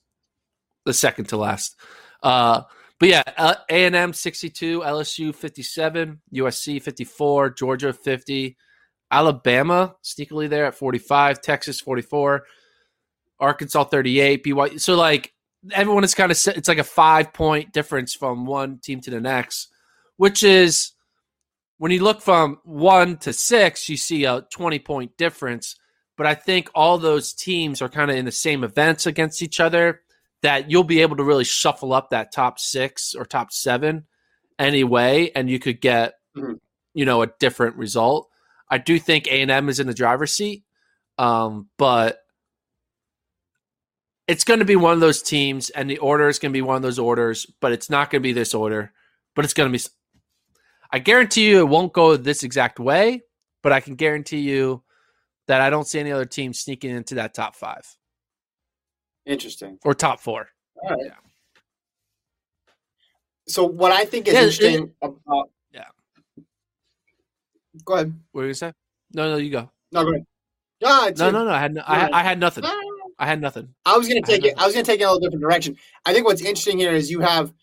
the 0.86 0.94
second 0.94 1.30
to 1.30 1.38
last. 1.38 1.76
Uh, 2.22 2.62
but 3.00 3.10
yeah, 3.10 3.24
A 3.70 3.86
and 3.86 3.96
M 3.96 4.14
sixty 4.14 4.52
two, 4.52 4.82
LSU 4.84 5.34
fifty 5.34 5.64
seven, 5.64 6.22
USC 6.32 6.80
fifty 6.80 7.06
four, 7.06 7.50
Georgia 7.50 7.92
fifty, 7.92 8.56
Alabama 9.10 9.96
sneakily 10.04 10.48
there 10.48 10.66
at 10.68 10.76
forty 10.76 11.00
five, 11.00 11.42
Texas 11.42 11.82
forty 11.82 12.04
four, 12.04 12.46
Arkansas 13.40 13.86
thirty 13.86 14.20
eight, 14.20 14.44
BYU. 14.44 14.80
So 14.80 14.96
like 14.96 15.34
everyone 15.72 16.04
is 16.04 16.16
kind 16.16 16.32
of 16.32 16.38
it's 16.48 16.68
like 16.68 16.78
a 16.78 16.84
five 16.84 17.34
point 17.34 17.74
difference 17.74 18.14
from 18.14 18.46
one 18.46 18.80
team 18.80 19.02
to 19.02 19.12
the 19.12 19.20
next, 19.22 19.70
which 20.18 20.44
is 20.44 20.92
when 21.78 21.92
you 21.92 22.04
look 22.04 22.22
from 22.22 22.60
one 22.64 23.18
to 23.18 23.34
six, 23.34 23.90
you 23.90 23.98
see 23.98 24.26
a 24.26 24.46
20 24.52 24.80
point 24.80 25.18
difference. 25.18 25.76
But 26.18 26.28
I 26.28 26.34
think 26.36 26.70
all 26.74 26.98
those 26.98 27.34
teams 27.34 27.82
are 27.82 27.90
kind 27.90 28.10
of 28.10 28.18
in 28.18 28.26
the 28.26 28.32
same 28.32 28.64
events 28.64 29.06
against 29.06 29.42
each 29.42 29.60
other 29.60 30.02
that 30.42 30.70
you'll 30.72 30.84
be 30.84 31.02
able 31.02 31.18
to 31.18 31.24
really 31.24 31.44
shuffle 31.44 31.92
up 31.92 32.10
that 32.12 32.32
top 32.32 32.60
six 32.60 33.14
or 33.16 33.26
top 33.26 33.52
seven 33.52 34.06
anyway, 34.58 35.32
and 35.36 35.50
you 35.50 35.60
could 35.60 35.82
get, 35.82 36.14
Mhm. 36.38 36.60
you 36.94 37.04
know, 37.06 37.22
a 37.22 37.28
different 37.40 37.76
result. 37.76 38.30
I 38.70 38.78
do 38.78 38.98
think 39.00 39.28
A&M 39.28 39.68
is 39.70 39.80
in 39.80 39.88
the 39.88 39.94
driver's 39.94 40.34
seat, 40.34 40.64
um, 41.18 41.70
but 41.78 42.20
it's 44.28 44.44
going 44.44 44.60
to 44.60 44.66
be 44.66 44.76
one 44.76 44.94
of 44.94 45.00
those 45.00 45.22
teams, 45.22 45.70
and 45.70 45.90
the 45.90 45.98
order 46.00 46.28
is 46.28 46.40
going 46.40 46.52
to 46.52 46.58
be 46.58 46.62
one 46.62 46.76
of 46.76 46.82
those 46.82 46.98
orders, 47.00 47.46
but 47.62 47.72
it's 47.72 47.90
not 47.90 48.10
going 48.10 48.22
to 48.22 48.24
be 48.28 48.34
this 48.34 48.54
order, 48.54 48.92
but 49.36 49.46
it's 49.46 49.54
going 49.54 49.72
to 49.72 49.78
be 49.78 49.84
I 50.92 51.00
guarantee 51.00 51.50
you 51.50 51.60
it 51.60 51.68
won't 51.68 51.94
go 51.94 52.16
this 52.16 52.44
exact 52.44 52.80
way, 52.80 53.24
but 53.64 53.72
I 53.72 53.80
can 53.82 53.96
guarantee 53.96 54.40
you 54.40 54.84
that 55.48 55.60
I 55.62 55.70
don't 55.70 55.88
see 55.88 56.00
any 56.00 56.12
other 56.12 56.26
team 56.26 56.54
sneaking 56.54 56.92
into 56.92 57.16
that 57.16 57.34
top 57.34 57.56
five 57.56 57.86
Interesting. 59.26 59.78
or 59.84 59.94
top 59.94 60.20
four. 60.22 60.48
All 60.82 60.90
right. 60.92 61.00
Yeah. 61.06 61.14
So 63.48 63.66
what 63.66 63.92
I 63.92 64.06
think 64.06 64.28
is 64.28 64.34
Yeah, 64.34 64.42
it- 64.42 64.44
interesting 64.44 64.94
about 65.02 65.50
Yeah. 65.72 65.86
Go 67.84 67.94
ahead. 67.96 68.14
What 68.32 68.42
are 68.42 68.44
you 68.46 68.48
gonna 68.50 68.56
say? 68.56 68.74
No, 69.14 69.32
no, 69.32 69.38
you 69.38 69.52
go. 69.52 69.70
No, 69.92 70.04
go 70.04 70.12
ahead. 70.12 71.12
It's 71.12 71.20
No, 71.20 71.30
no, 71.32 71.44
no. 71.46 71.52
I 71.52 71.60
had 71.60 71.74
no, 71.74 71.84
I, 71.86 72.10
I 72.20 72.24
had 72.24 72.40
nothing. 72.40 72.64
I 73.18 73.26
had 73.26 73.42
nothing. 73.42 73.70
I 73.86 73.98
was 73.98 74.08
going 74.08 74.22
to 74.22 74.28
take 74.28 74.44
it. 74.44 74.56
nothing. 74.56 74.60
I 74.60 74.66
was 74.66 74.74
going 74.74 74.86
to 74.86 74.92
take 74.92 75.00
it 75.00 75.04
in 75.04 75.08
a 75.08 75.12
little 75.12 75.22
different 75.22 75.42
direction. 75.42 75.78
I 76.06 76.14
think 76.14 76.26
what's 76.26 76.42
interesting 76.42 76.80
here 76.80 76.94
is 76.94 77.10
you 77.10 77.22
have 77.22 77.54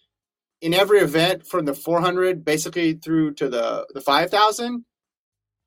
in 0.60 0.72
every 0.72 1.00
event 1.00 1.46
from 1.46 1.64
the 1.64 1.74
400 1.74 2.44
basically 2.44 2.94
through 2.94 3.34
to 3.34 3.48
the 3.48 3.86
the 3.92 4.00
5000, 4.00 4.84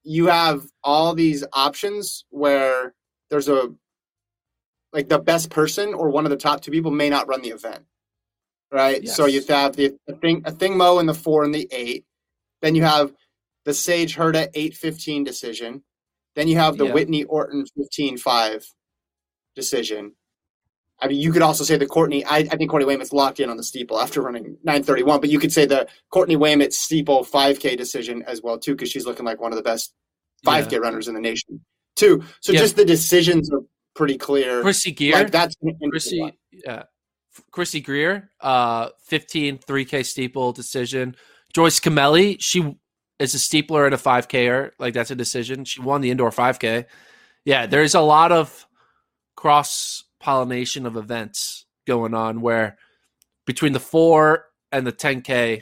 you 0.04 0.28
have 0.28 0.66
all 0.84 1.14
these 1.14 1.44
options 1.54 2.26
where 2.30 2.94
there's 3.30 3.50
a 3.50 3.74
like 4.94 5.10
the 5.10 5.20
best 5.20 5.50
person 5.50 5.94
or 5.94 6.10
one 6.10 6.26
of 6.26 6.30
the 6.30 6.38
top 6.38 6.62
two 6.62 6.72
people 6.72 6.92
may 6.92 7.10
not 7.10 7.28
run 7.28 7.42
the 7.42 7.50
event, 7.50 7.84
right? 8.72 9.04
Yes. 9.04 9.16
So 9.16 9.26
you 9.26 9.44
have 9.50 9.76
the 9.76 9.98
a 10.08 10.14
thing 10.14 10.42
Athing 10.44 10.78
Mu 10.78 11.00
in 11.00 11.06
the 11.06 11.14
four 11.14 11.44
and 11.44 11.54
the 11.54 11.68
eight, 11.72 12.06
then 12.62 12.76
you 12.76 12.84
have 12.84 13.12
the 13.66 13.74
Sage 13.74 14.16
Hurta 14.16 14.48
eight 14.54 14.74
fifteen 14.74 15.24
decision, 15.24 15.84
then 16.36 16.48
you 16.48 16.56
have 16.58 16.78
the 16.78 16.86
yeah. 16.86 16.92
Whittni 16.92 17.26
Orton 17.28 17.66
15-5 17.78 18.66
decision. 19.56 20.14
I 21.00 21.08
mean, 21.08 21.20
you 21.20 21.32
could 21.32 21.42
also 21.42 21.64
say 21.64 21.78
the 21.78 21.86
Courtney. 21.86 22.24
I, 22.26 22.38
I 22.38 22.56
think 22.56 22.70
Courtney 22.70 22.86
Wayment's 22.86 23.12
locked 23.12 23.40
in 23.40 23.50
on 23.50 23.58
the 23.58 23.64
steeple 23.64 24.00
after 24.00 24.22
running 24.22 24.58
931, 24.64 25.20
but 25.20 25.30
you 25.30 25.40
could 25.40 25.52
say 25.52 25.66
the 25.66 25.88
Courtney 26.10 26.38
Wayment 26.38 26.74
steeple 26.74 27.26
5K 27.26 27.78
decision 27.78 28.24
as 28.24 28.42
well 28.42 28.58
too, 28.58 28.74
because 28.74 28.90
she's 28.90 29.06
looking 29.06 29.26
like 29.26 29.42
one 29.42 29.52
of 29.52 29.58
the 29.58 29.64
best 29.64 29.94
5K 30.46 30.72
yeah. 30.72 30.78
runners 30.78 31.08
in 31.08 31.14
the 31.14 31.20
nation 31.20 31.60
too. 31.96 32.24
So 32.40 32.54
yeah. 32.54 32.60
just 32.60 32.76
the 32.76 32.86
decisions 32.86 33.52
are 33.52 33.62
pretty 33.94 34.18
clear. 34.18 34.64
Krissy 34.64 34.96
Gear, 34.96 35.14
like 35.14 35.32
that's 35.32 35.56
Krissy, 35.84 36.32
yeah, 36.52 36.84
Krissy 37.52 37.84
Greer, 37.84 38.30
uh, 38.40 38.90
15 39.04 39.60
3K 39.60 40.06
steeple 40.06 40.54
decision. 40.54 41.16
Joyce 41.54 41.80
Kimeli, 41.80 42.38
she 42.40 42.78
is 43.20 43.34
a 43.34 43.38
steepler 43.38 43.86
and 43.86 43.94
a 43.94 43.98
5Ker. 43.98 44.72
Like 44.80 44.94
that's 44.94 45.12
a 45.12 45.16
decision. 45.16 45.66
She 45.66 45.82
won 45.82 46.02
the 46.02 46.12
indoor 46.12 46.32
5K. 46.32 46.86
Yeah, 47.46 47.66
there's 47.66 47.96
a 47.96 48.02
lot 48.02 48.32
of 48.32 48.68
cross 49.36 50.04
pollination 50.20 50.86
of 50.86 50.98
events 50.98 51.66
going 51.86 52.14
on 52.14 52.42
where 52.42 52.78
between 53.46 53.74
the 53.74 53.80
four 53.80 54.46
and 54.72 54.86
the 54.86 54.92
10K, 54.92 55.62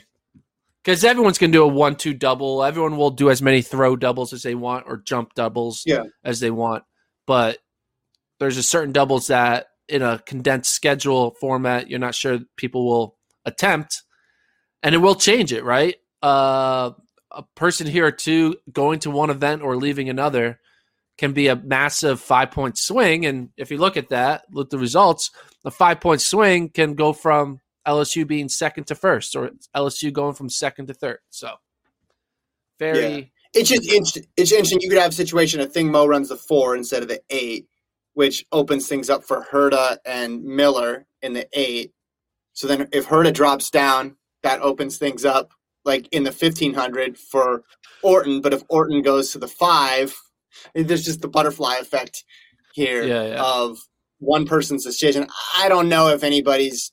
because 0.82 1.04
everyone's 1.04 1.38
going 1.38 1.52
to 1.52 1.58
do 1.58 1.64
a 1.64 1.68
one 1.68 1.96
two 1.96 2.14
double. 2.14 2.62
Everyone 2.62 2.96
will 2.96 3.10
do 3.10 3.30
as 3.30 3.42
many 3.42 3.62
throw 3.62 3.96
doubles 3.96 4.32
as 4.32 4.42
they 4.42 4.54
want 4.54 4.84
or 4.86 4.98
jump 4.98 5.34
doubles 5.34 5.82
yeah. 5.86 6.04
as 6.24 6.40
they 6.40 6.50
want. 6.50 6.84
But 7.26 7.58
there's 8.38 8.58
a 8.58 8.62
certain 8.62 8.92
doubles 8.92 9.28
that 9.28 9.68
in 9.88 10.02
a 10.02 10.18
condensed 10.26 10.74
schedule 10.74 11.36
format, 11.40 11.88
you're 11.88 11.98
not 11.98 12.14
sure 12.14 12.40
people 12.56 12.86
will 12.86 13.16
attempt, 13.44 14.02
and 14.82 14.94
it 14.94 14.98
will 14.98 15.14
change 15.14 15.52
it, 15.52 15.64
right? 15.64 15.96
Uh, 16.22 16.92
a 17.30 17.42
person 17.54 17.86
here 17.86 18.06
or 18.06 18.12
two 18.12 18.56
going 18.72 19.00
to 19.00 19.10
one 19.10 19.30
event 19.30 19.62
or 19.62 19.76
leaving 19.76 20.08
another 20.08 20.60
can 21.16 21.32
be 21.32 21.48
a 21.48 21.56
massive 21.56 22.20
five 22.20 22.50
point 22.50 22.78
swing. 22.78 23.26
And 23.26 23.50
if 23.56 23.70
you 23.70 23.78
look 23.78 23.96
at 23.96 24.08
that, 24.08 24.44
look 24.50 24.66
at 24.66 24.70
the 24.70 24.78
results, 24.78 25.30
a 25.64 25.70
five 25.70 26.00
point 26.00 26.20
swing 26.20 26.68
can 26.68 26.94
go 26.94 27.12
from 27.12 27.60
LSU 27.86 28.26
being 28.26 28.48
second 28.48 28.86
to 28.88 28.94
first 28.94 29.36
or 29.36 29.50
LSU 29.76 30.12
going 30.12 30.34
from 30.34 30.48
second 30.48 30.86
to 30.86 30.94
third. 30.94 31.18
So 31.30 31.54
very. 32.78 33.16
Yeah. 33.16 33.24
It's 33.54 33.68
just 33.68 33.84
interesting. 33.84 34.26
It's 34.36 34.50
interesting. 34.50 34.80
You 34.80 34.88
could 34.88 34.98
have 34.98 35.12
a 35.12 35.14
situation. 35.14 35.60
Athing 35.60 35.90
Mu 35.90 36.06
runs 36.06 36.28
the 36.28 36.36
four 36.36 36.74
instead 36.74 37.02
of 37.02 37.08
the 37.08 37.22
eight, 37.30 37.68
which 38.14 38.44
opens 38.50 38.88
things 38.88 39.08
up 39.08 39.22
for 39.22 39.46
Hurta 39.50 39.98
and 40.04 40.42
Miller 40.42 41.06
in 41.22 41.34
the 41.34 41.46
eight. 41.52 41.92
So 42.52 42.66
then, 42.66 42.88
if 42.92 43.06
Hurta 43.06 43.32
drops 43.32 43.70
down, 43.70 44.16
that 44.42 44.60
opens 44.60 44.98
things 44.98 45.24
up 45.24 45.52
like 45.84 46.08
in 46.10 46.24
the 46.24 46.30
1500 46.30 47.16
for 47.16 47.62
Orton. 48.02 48.40
But 48.40 48.54
if 48.54 48.62
Orton 48.68 49.02
goes 49.02 49.30
to 49.32 49.38
the 49.38 49.48
five, 49.48 50.16
there's 50.74 51.04
just 51.04 51.20
the 51.20 51.28
butterfly 51.28 51.76
effect 51.76 52.24
here 52.74 53.04
yeah, 53.04 53.26
yeah. 53.26 53.42
of 53.42 53.78
one 54.18 54.46
person's 54.46 54.84
decision. 54.84 55.26
I 55.56 55.68
don't 55.68 55.88
know 55.88 56.08
if 56.08 56.22
anybody's 56.22 56.92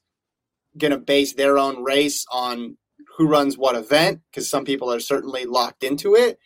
going 0.77 0.91
to 0.91 0.97
base 0.97 1.33
their 1.33 1.57
own 1.57 1.83
race 1.83 2.25
on 2.31 2.77
who 3.17 3.27
runs 3.27 3.57
what 3.57 3.75
event 3.75 4.21
because 4.29 4.49
some 4.49 4.65
people 4.65 4.91
are 4.91 4.99
certainly 4.99 5.45
locked 5.45 5.83
into 5.83 6.15
it. 6.15 6.39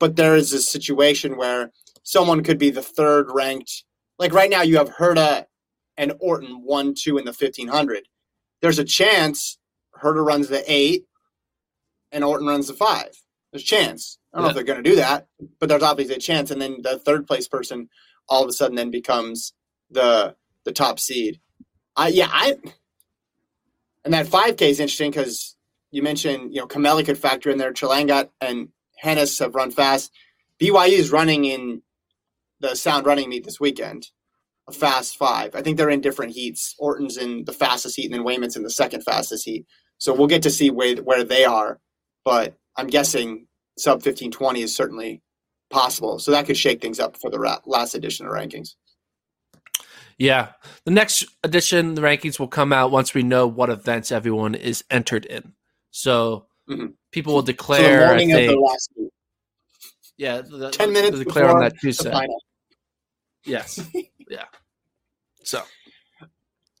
But 0.00 0.16
there 0.16 0.36
is 0.36 0.52
a 0.52 0.62
situation 0.62 1.36
where 1.36 1.72
someone 2.02 2.42
could 2.42 2.58
be 2.58 2.70
the 2.70 2.82
third 2.82 3.28
ranked. 3.30 3.84
Like 4.18 4.32
right 4.32 4.50
now, 4.50 4.62
you 4.62 4.76
have 4.78 4.90
Hurta 4.90 5.46
and 5.96 6.14
Orton 6.20 6.62
one, 6.62 6.94
two 6.94 7.18
in 7.18 7.24
the 7.24 7.32
1500. 7.32 8.04
There's 8.62 8.78
a 8.78 8.84
chance 8.84 9.58
Hurta 10.02 10.24
runs 10.24 10.48
the 10.48 10.64
eight 10.66 11.04
and 12.12 12.24
Orton 12.24 12.46
runs 12.46 12.68
the 12.68 12.74
five. 12.74 13.10
There's 13.52 13.62
a 13.62 13.66
chance. 13.66 14.18
I 14.38 14.40
don't 14.40 14.50
yeah. 14.50 14.52
know 14.52 14.60
if 14.60 14.66
they're 14.66 14.74
going 14.74 14.84
to 14.84 14.90
do 14.90 14.96
that, 14.96 15.26
but 15.58 15.68
there's 15.68 15.82
obviously 15.82 16.14
a 16.14 16.20
chance. 16.20 16.52
And 16.52 16.62
then 16.62 16.78
the 16.82 16.98
third 16.98 17.26
place 17.26 17.48
person 17.48 17.88
all 18.28 18.44
of 18.44 18.48
a 18.48 18.52
sudden 18.52 18.76
then 18.76 18.90
becomes 18.90 19.52
the 19.90 20.36
the 20.64 20.72
top 20.72 21.00
seed. 21.00 21.40
I 21.96 22.08
yeah 22.08 22.28
I 22.30 22.56
and 24.04 24.14
that 24.14 24.26
5K 24.26 24.62
is 24.62 24.80
interesting 24.80 25.10
because 25.10 25.56
you 25.90 26.02
mentioned 26.02 26.54
you 26.54 26.60
know 26.60 26.68
Kimeli 26.68 27.04
could 27.04 27.18
factor 27.18 27.50
in 27.50 27.58
there. 27.58 27.72
Chelangat 27.72 28.30
and 28.40 28.68
Hennis 29.02 29.40
have 29.40 29.56
run 29.56 29.72
fast. 29.72 30.12
BYU 30.60 30.92
is 30.92 31.10
running 31.10 31.44
in 31.44 31.82
the 32.60 32.76
sound 32.76 33.06
running 33.06 33.28
meet 33.28 33.44
this 33.44 33.58
weekend, 33.58 34.08
a 34.68 34.72
fast 34.72 35.16
five. 35.16 35.56
I 35.56 35.62
think 35.62 35.76
they're 35.76 35.90
in 35.90 36.00
different 36.00 36.32
heats. 36.32 36.76
Orton's 36.78 37.16
in 37.16 37.44
the 37.44 37.52
fastest 37.52 37.96
heat, 37.96 38.06
and 38.06 38.14
then 38.14 38.24
Wayment's 38.24 38.56
in 38.56 38.62
the 38.62 38.70
second 38.70 39.02
fastest 39.02 39.44
heat. 39.44 39.66
So 39.98 40.14
we'll 40.14 40.28
get 40.28 40.42
to 40.42 40.50
see 40.50 40.70
where 40.70 40.94
where 40.96 41.24
they 41.24 41.44
are. 41.44 41.80
But 42.24 42.54
I'm 42.76 42.86
guessing 42.86 43.47
sub 43.78 43.96
1520 43.96 44.62
is 44.62 44.74
certainly 44.74 45.22
possible. 45.70 46.18
So 46.18 46.30
that 46.30 46.46
could 46.46 46.56
shake 46.56 46.80
things 46.80 47.00
up 47.00 47.16
for 47.16 47.30
the 47.30 47.60
last 47.66 47.94
edition 47.94 48.26
of 48.26 48.32
rankings. 48.32 48.74
Yeah. 50.18 50.52
The 50.84 50.90
next 50.90 51.26
edition, 51.44 51.94
the 51.94 52.02
rankings 52.02 52.38
will 52.38 52.48
come 52.48 52.72
out 52.72 52.90
once 52.90 53.14
we 53.14 53.22
know 53.22 53.46
what 53.46 53.70
events 53.70 54.10
everyone 54.10 54.54
is 54.54 54.84
entered 54.90 55.24
in. 55.24 55.52
So 55.90 56.46
mm-hmm. 56.68 56.88
people 57.12 57.34
will 57.34 57.42
declare. 57.42 58.18
So 58.18 58.26
the 58.26 58.46
the 58.46 58.56
last 58.56 58.90
week. 58.96 59.10
Yeah. 60.16 60.40
The, 60.40 60.70
10 60.70 60.92
minutes 60.92 61.18
declare 61.18 61.48
on 61.48 61.60
that 61.60 61.78
Tuesday. 61.80 62.12
Yes. 63.44 63.80
yeah. 64.28 64.44
So 65.44 65.62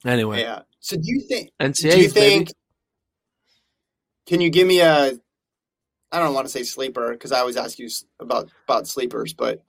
anyway. 0.04 0.40
Yeah. 0.42 0.62
So 0.80 0.96
do 0.96 1.02
you 1.04 1.20
think 1.28 1.50
NCAA, 1.60 1.92
do 1.92 2.00
you 2.00 2.08
think 2.08 2.48
maybe? 2.48 2.52
can 4.26 4.40
you 4.40 4.50
give 4.50 4.66
me 4.66 4.80
a 4.80 5.12
I 6.10 6.18
don't 6.18 6.34
want 6.34 6.46
to 6.46 6.52
say 6.52 6.62
sleeper 6.62 7.12
because 7.12 7.32
I 7.32 7.40
always 7.40 7.56
ask 7.56 7.78
you 7.78 7.88
about 8.20 8.50
about 8.66 8.86
sleepers, 8.86 9.34
but 9.34 9.62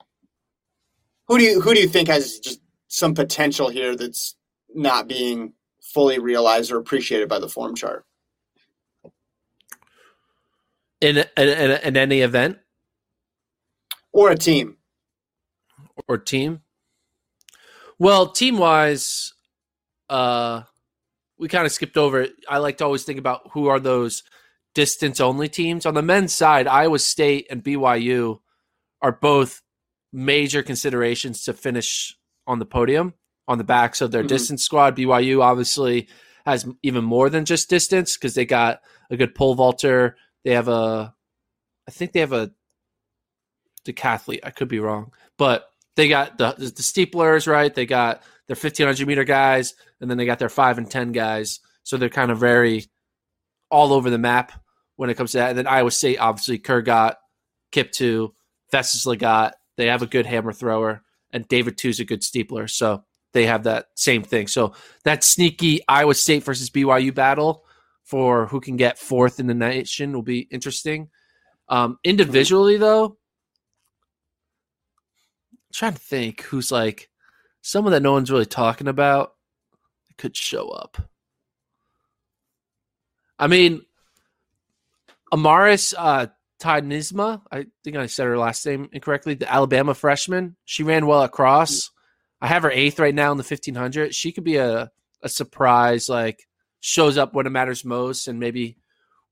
who 1.27 1.37
do 1.37 1.43
you 1.43 1.61
who 1.61 1.73
do 1.73 1.81
you 1.81 1.87
think 1.87 2.07
has 2.07 2.39
just 2.39 2.61
some 2.87 3.13
potential 3.13 3.69
here 3.69 3.95
that's 3.95 4.35
not 4.73 5.07
being 5.07 5.53
fully 5.81 6.19
realized 6.19 6.71
or 6.71 6.77
appreciated 6.77 7.27
by 7.27 7.39
the 7.39 7.49
form 7.49 7.75
chart? 7.75 8.05
In 11.01 11.17
in, 11.17 11.27
in, 11.37 11.71
in 11.71 11.97
any 11.97 12.21
event, 12.21 12.57
or 14.13 14.31
a 14.31 14.37
team, 14.37 14.77
or 16.07 16.17
team. 16.17 16.61
Well, 17.97 18.31
team 18.31 18.57
wise, 18.57 19.33
uh, 20.09 20.63
we 21.37 21.49
kind 21.49 21.65
of 21.65 21.73
skipped 21.73 21.97
over 21.97 22.21
it. 22.21 22.33
I 22.47 22.59
like 22.59 22.77
to 22.77 22.85
always 22.85 23.03
think 23.03 23.19
about 23.19 23.49
who 23.51 23.67
are 23.67 23.79
those 23.79 24.23
distance 24.73 25.19
only 25.19 25.49
teams. 25.49 25.85
On 25.85 25.93
the 25.93 26.01
men's 26.01 26.33
side, 26.33 26.67
Iowa 26.67 26.99
State 26.99 27.47
and 27.49 27.63
BYU 27.63 28.39
are 29.01 29.11
both 29.11 29.61
major 30.11 30.63
considerations 30.63 31.43
to 31.43 31.53
finish 31.53 32.17
on 32.47 32.59
the 32.59 32.65
podium 32.65 33.13
on 33.47 33.57
the 33.57 33.63
backs 33.63 34.01
of 34.01 34.11
their 34.11 34.21
mm-hmm. 34.21 34.27
distance 34.27 34.63
squad. 34.63 34.95
BYU 34.95 35.41
obviously 35.41 36.07
has 36.45 36.67
even 36.83 37.03
more 37.03 37.29
than 37.29 37.45
just 37.45 37.69
distance 37.69 38.15
because 38.15 38.35
they 38.35 38.45
got 38.45 38.81
a 39.09 39.17
good 39.17 39.35
pole 39.35 39.55
vaulter. 39.55 40.15
They 40.43 40.53
have 40.53 40.67
a, 40.67 41.13
I 41.87 41.91
think 41.91 42.11
they 42.11 42.19
have 42.21 42.33
a 42.33 42.51
decathlete. 43.85 44.41
I 44.43 44.51
could 44.51 44.67
be 44.67 44.79
wrong, 44.79 45.13
but 45.37 45.65
they 45.95 46.07
got 46.07 46.37
the 46.37 46.53
the 46.53 46.83
steeplers 46.83 47.47
right. 47.47 47.73
They 47.73 47.85
got 47.85 48.23
their 48.47 48.55
fifteen 48.55 48.85
hundred 48.85 49.07
meter 49.07 49.23
guys, 49.23 49.73
and 49.99 50.09
then 50.09 50.17
they 50.17 50.25
got 50.25 50.39
their 50.39 50.49
five 50.49 50.77
and 50.77 50.89
ten 50.89 51.11
guys. 51.11 51.59
So 51.83 51.97
they're 51.97 52.09
kind 52.09 52.31
of 52.31 52.37
very 52.37 52.85
all 53.69 53.93
over 53.93 54.09
the 54.09 54.17
map 54.17 54.51
when 54.95 55.09
it 55.09 55.15
comes 55.15 55.31
to 55.31 55.37
that. 55.37 55.49
And 55.49 55.57
then 55.57 55.67
Iowa 55.67 55.91
State, 55.91 56.17
obviously, 56.17 56.59
Kurgat, 56.59 57.15
Kiptoo, 57.71 58.31
Festus 58.71 59.05
Lagat, 59.05 59.53
they 59.77 59.87
have 59.87 60.01
a 60.01 60.07
good 60.07 60.25
hammer 60.25 60.51
thrower, 60.51 61.03
and 61.31 61.47
David 61.47 61.77
Too's 61.77 61.99
a 61.99 62.05
good 62.05 62.21
steepler. 62.21 62.69
So 62.69 63.03
they 63.33 63.45
have 63.45 63.63
that 63.63 63.87
same 63.95 64.23
thing. 64.23 64.47
So 64.47 64.73
that 65.03 65.23
sneaky 65.23 65.81
Iowa 65.87 66.15
State 66.15 66.43
versus 66.43 66.69
BYU 66.69 67.13
battle 67.13 67.65
for 68.03 68.47
who 68.47 68.59
can 68.59 68.75
get 68.75 68.97
fourth 68.97 69.39
in 69.39 69.47
the 69.47 69.53
nation 69.53 70.13
will 70.13 70.23
be 70.23 70.47
interesting. 70.51 71.09
Um, 71.67 71.99
individually, 72.03 72.77
though, 72.77 73.05
I'm 73.05 73.15
trying 75.73 75.93
to 75.93 75.99
think 75.99 76.41
who's 76.41 76.71
like 76.71 77.09
someone 77.61 77.93
that 77.93 78.01
no 78.01 78.13
one's 78.13 78.31
really 78.31 78.47
talking 78.47 78.87
about 78.87 79.33
could 80.17 80.35
show 80.35 80.69
up. 80.69 81.08
I 83.39 83.47
mean, 83.47 83.81
Amaris 85.33 85.93
uh, 85.97 86.27
Tyynismaa, 86.61 87.41
I 87.51 87.67
think 87.83 87.95
I 87.95 88.05
said 88.07 88.25
her 88.25 88.37
last 88.37 88.65
name 88.65 88.89
incorrectly, 88.91 89.33
the 89.33 89.51
Alabama 89.51 89.93
freshman. 89.93 90.57
She 90.65 90.83
ran 90.83 91.07
well 91.07 91.23
across. 91.23 91.91
I 92.41 92.47
have 92.47 92.63
her 92.63 92.71
eighth 92.71 92.99
right 92.99 93.15
now 93.15 93.31
in 93.31 93.37
the 93.37 93.43
1500. 93.43 94.13
She 94.13 94.31
could 94.31 94.43
be 94.43 94.57
a, 94.57 94.91
a 95.23 95.29
surprise, 95.29 96.09
like 96.09 96.47
shows 96.81 97.17
up 97.17 97.33
when 97.33 97.47
it 97.47 97.51
matters 97.51 97.85
most 97.85 98.27
and 98.27 98.39
maybe 98.39 98.77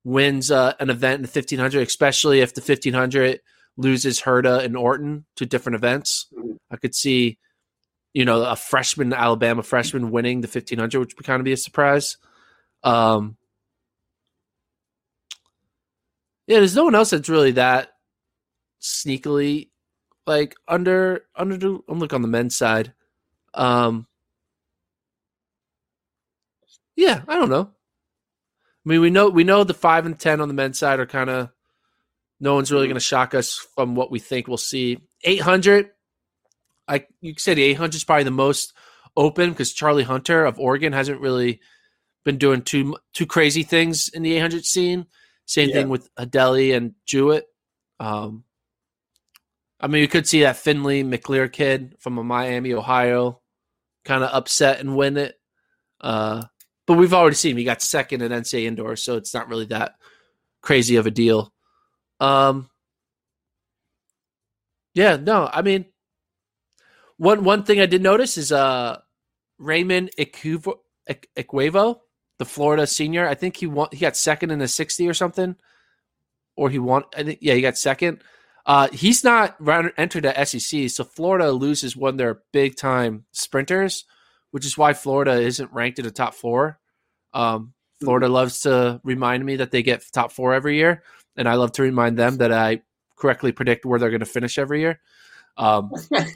wins 0.04 0.52
uh, 0.52 0.74
an 0.80 0.90
event 0.90 1.16
in 1.16 1.22
the 1.24 1.28
1500, 1.28 1.86
especially 1.86 2.40
if 2.40 2.54
the 2.54 2.62
1500 2.62 3.42
loses 3.78 4.22
Hurta 4.22 4.64
and 4.64 4.76
Orton 4.76 5.26
to 5.36 5.46
different 5.46 5.76
events. 5.76 6.28
I 6.72 6.78
could 6.78 6.96
see, 6.96 7.38
you 8.14 8.26
know, 8.26 8.44
a 8.44 8.56
freshman 8.56 9.14
Alabama 9.14 9.64
freshman 9.64 10.12
winning 10.12 10.42
the 10.42 10.48
fifteen 10.48 10.80
hundred, 10.80 11.00
which 11.00 11.16
would 11.16 11.26
kind 11.26 11.40
of 11.40 11.46
be 11.46 11.54
a 11.54 11.58
surprise. 11.58 12.18
Um, 12.84 13.38
yeah, 16.48 16.60
there's 16.60 16.76
no 16.76 16.86
one 16.86 16.96
else 16.96 17.12
that's 17.12 17.30
really 17.30 17.52
that 17.52 17.90
sneakily 18.82 19.70
like 20.26 20.56
under 20.68 21.26
under. 21.36 21.78
I'm 21.88 22.00
look 22.00 22.14
on 22.14 22.22
the 22.22 22.28
men's 22.28 22.56
side. 22.56 22.94
Um, 23.54 24.08
yeah, 26.96 27.22
I 27.28 27.36
don't 27.36 27.50
know. 27.50 27.72
I 28.86 28.90
mean, 28.90 29.02
we 29.02 29.10
know 29.10 29.30
we 29.30 29.44
know 29.44 29.64
the 29.64 29.74
five 29.74 30.06
and 30.06 30.18
ten 30.18 30.42
on 30.42 30.48
the 30.48 30.54
men's 30.54 30.80
side 30.80 31.00
are 31.00 31.06
kind 31.06 31.30
of 31.30 31.50
no 32.40 32.56
one's 32.56 32.72
really 32.72 32.88
going 32.88 32.96
to 32.96 33.02
shock 33.02 33.34
us 33.34 33.56
from 33.76 33.96
what 33.96 34.12
we 34.12 34.20
think 34.20 34.48
we'll 34.48 34.58
see. 34.58 35.00
Eight 35.24 35.42
hundred, 35.42 35.92
I 36.88 37.06
you 37.20 37.34
could 37.34 37.42
say 37.42 37.54
the 37.54 37.64
eight 37.64 37.74
hundred 37.78 37.96
is 37.96 38.04
probably 38.06 38.24
the 38.24 38.32
most 38.32 38.74
open 39.18 39.50
because 39.50 39.74
Charlie 39.74 40.04
Hunter 40.04 40.46
of 40.46 40.60
Oregon 40.60 40.94
hasn't 40.94 41.20
really 41.20 41.60
been 42.24 42.38
doing 42.38 42.62
too 42.62 42.96
too 43.14 43.26
crazy 43.26 43.64
things 43.64 44.10
in 44.10 44.24
the 44.24 44.34
eight 44.34 44.40
hundred 44.40 44.66
scene. 44.66 45.08
Same 45.48 45.70
Yeah. 45.70 45.76
thing 45.76 45.90
with 45.90 46.14
Adeli 46.16 46.76
and 46.78 46.94
Jewett. 47.06 47.48
Um, 48.00 48.44
I 49.80 49.88
mean, 49.88 50.02
you 50.02 50.08
could 50.08 50.28
see 50.28 50.42
that 50.42 50.58
Finley 50.58 51.04
McLear 51.04 51.52
kid 51.52 51.96
from 52.00 52.14
Miami, 52.26 52.74
Ohio, 52.74 53.42
kind 54.06 54.24
of 54.24 54.30
upset 54.32 54.80
and 54.80 54.96
win 54.96 55.18
it. 55.18 55.40
Uh, 56.02 56.44
but 56.86 56.94
we've 56.98 57.14
already 57.14 57.36
seen 57.36 57.52
him. 57.52 57.58
He 57.58 57.64
got 57.64 57.82
second 57.82 58.22
in 58.22 58.32
NCAA 58.32 58.66
indoor, 58.66 58.96
so 58.96 59.16
it's 59.18 59.34
not 59.34 59.48
really 59.50 59.66
that 59.66 59.96
crazy 60.62 60.96
of 60.98 61.08
a 61.08 61.12
deal. 61.12 61.54
Um, 62.20 62.70
yeah, 64.94 65.16
no, 65.18 65.50
I 65.52 65.62
mean, 65.62 65.86
one 67.18 67.44
one 67.44 67.64
thing 67.64 67.80
I 67.80 67.86
did 67.86 68.02
notice 68.02 68.38
is 68.38 68.52
uh 68.52 69.00
Raymond 69.60 70.12
Ekevwo, 70.20 70.76
Ik- 71.08 71.30
Ekevwo, 71.36 72.00
the 72.40 72.46
Florida 72.46 72.88
senior. 72.88 73.28
I 73.28 73.36
think 73.36 73.58
he 73.58 73.68
won. 73.68 73.90
He 73.92 74.00
got 74.00 74.16
second 74.18 74.52
in 74.52 74.60
the 74.60 74.68
sixty 74.68 75.08
or 75.08 75.14
something, 75.14 75.56
or 76.56 76.70
he 76.70 76.80
won. 76.80 77.04
I 77.16 77.24
think 77.24 77.40
yeah, 77.42 77.54
he 77.54 77.62
got 77.62 77.78
second. 77.78 78.24
Uh, 78.66 78.90
he's 78.90 79.24
not 79.24 79.56
entered 79.98 80.26
at 80.26 80.48
SEC, 80.48 80.90
so 80.90 81.06
Florida 81.06 81.52
loses 81.52 81.96
one 81.96 82.16
of 82.16 82.18
their 82.18 82.42
big 82.52 82.76
time 82.76 83.24
sprinters, 83.32 84.04
which 84.52 84.66
is 84.66 84.78
why 84.78 84.94
Florida 84.94 85.40
isn't 85.40 85.72
ranked 85.72 86.00
in 86.00 86.06
the 86.06 86.12
top 86.12 86.34
four. 86.34 86.78
Um, 87.34 87.74
Florida 88.02 88.28
loves 88.28 88.62
to 88.62 89.00
remind 89.06 89.46
me 89.46 89.56
that 89.58 89.72
they 89.72 89.84
get 89.84 90.04
top 90.12 90.34
four 90.34 90.54
every 90.54 90.76
year, 90.76 91.04
and 91.38 91.48
I 91.48 91.56
love 91.56 91.72
to 91.74 91.82
remind 91.82 92.18
them 92.18 92.38
that 92.38 92.52
I 92.52 92.82
correctly 93.18 93.54
predict 93.54 93.86
where 93.86 94.00
they're 94.00 94.10
going 94.10 94.20
to 94.20 94.26
finish 94.26 94.58
every 94.58 94.82
year. 94.82 95.00
Um, 95.56 95.92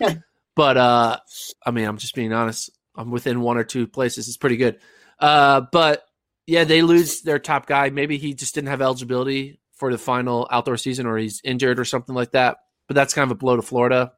but 0.55 0.77
uh, 0.77 1.19
I 1.65 1.71
mean, 1.71 1.85
I'm 1.85 1.97
just 1.97 2.15
being 2.15 2.31
honest. 2.33 2.69
I'm 2.95 3.11
within 3.11 3.41
one 3.41 3.57
or 3.57 3.63
two 3.63 3.87
places. 3.87 4.27
It's 4.27 4.37
pretty 4.37 4.57
good. 4.57 4.79
Uh, 5.21 5.61
but 5.71 6.03
yeah, 6.47 6.63
they 6.63 6.81
lose 6.81 7.21
their 7.21 7.39
top 7.39 7.67
guy. 7.67 7.89
Maybe 7.91 8.17
he 8.17 8.33
just 8.33 8.55
didn't 8.55 8.69
have 8.69 8.81
eligibility 8.81 9.59
for 9.73 9.91
the 9.91 9.97
final 9.97 10.47
outdoor 10.51 10.77
season, 10.77 11.05
or 11.05 11.17
he's 11.17 11.39
injured 11.43 11.79
or 11.79 11.85
something 11.85 12.15
like 12.15 12.31
that. 12.31 12.57
But 12.87 12.95
that's 12.95 13.13
kind 13.13 13.23
of 13.29 13.31
a 13.31 13.39
blow 13.39 13.55
to 13.55 13.61
Florida. 13.61 14.13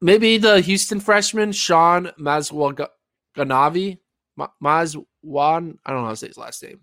Maybe 0.00 0.38
the 0.38 0.60
Houston 0.60 1.00
freshman 1.00 1.52
Shaun 1.52 2.10
Maswanganyi, 2.18 3.98
Ma- 4.36 4.48
Mazwan. 4.62 5.78
I 5.84 5.90
don't 5.90 6.00
know 6.00 6.04
how 6.04 6.10
to 6.10 6.16
say 6.16 6.28
his 6.28 6.36
last 6.36 6.62
name, 6.62 6.80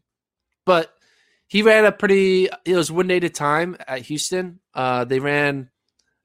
but 0.65 0.93
he 1.47 1.61
ran 1.61 1.85
a 1.85 1.91
pretty. 1.91 2.49
It 2.65 2.75
was 2.75 2.91
one 2.91 3.07
day 3.07 3.17
at 3.17 3.23
a 3.23 3.29
time 3.29 3.77
at 3.87 4.01
Houston. 4.03 4.59
Uh, 4.73 5.05
they 5.05 5.19
ran 5.19 5.69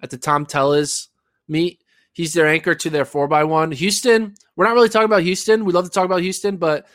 at 0.02 0.10
the 0.10 0.16
Tom 0.16 0.46
Tellez 0.46 1.08
meet. 1.46 1.82
He's 2.18 2.32
their 2.34 2.48
anchor 2.48 2.74
to 2.74 2.90
their 2.90 3.04
four 3.04 3.28
by 3.28 3.44
one. 3.44 3.70
Houston, 3.70 4.34
we're 4.56 4.64
not 4.64 4.74
really 4.74 4.88
talking 4.88 5.04
about 5.04 5.22
Houston. 5.22 5.64
We 5.64 5.72
love 5.72 5.84
to 5.84 5.90
talk 5.90 6.04
about 6.04 6.20
Houston, 6.20 6.56
but 6.56 6.88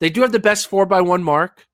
they 0.00 0.08
do 0.08 0.22
have 0.22 0.32
the 0.32 0.38
best 0.38 0.68
four 0.68 0.86
by 0.86 1.02
one 1.02 1.22
mark 1.22 1.66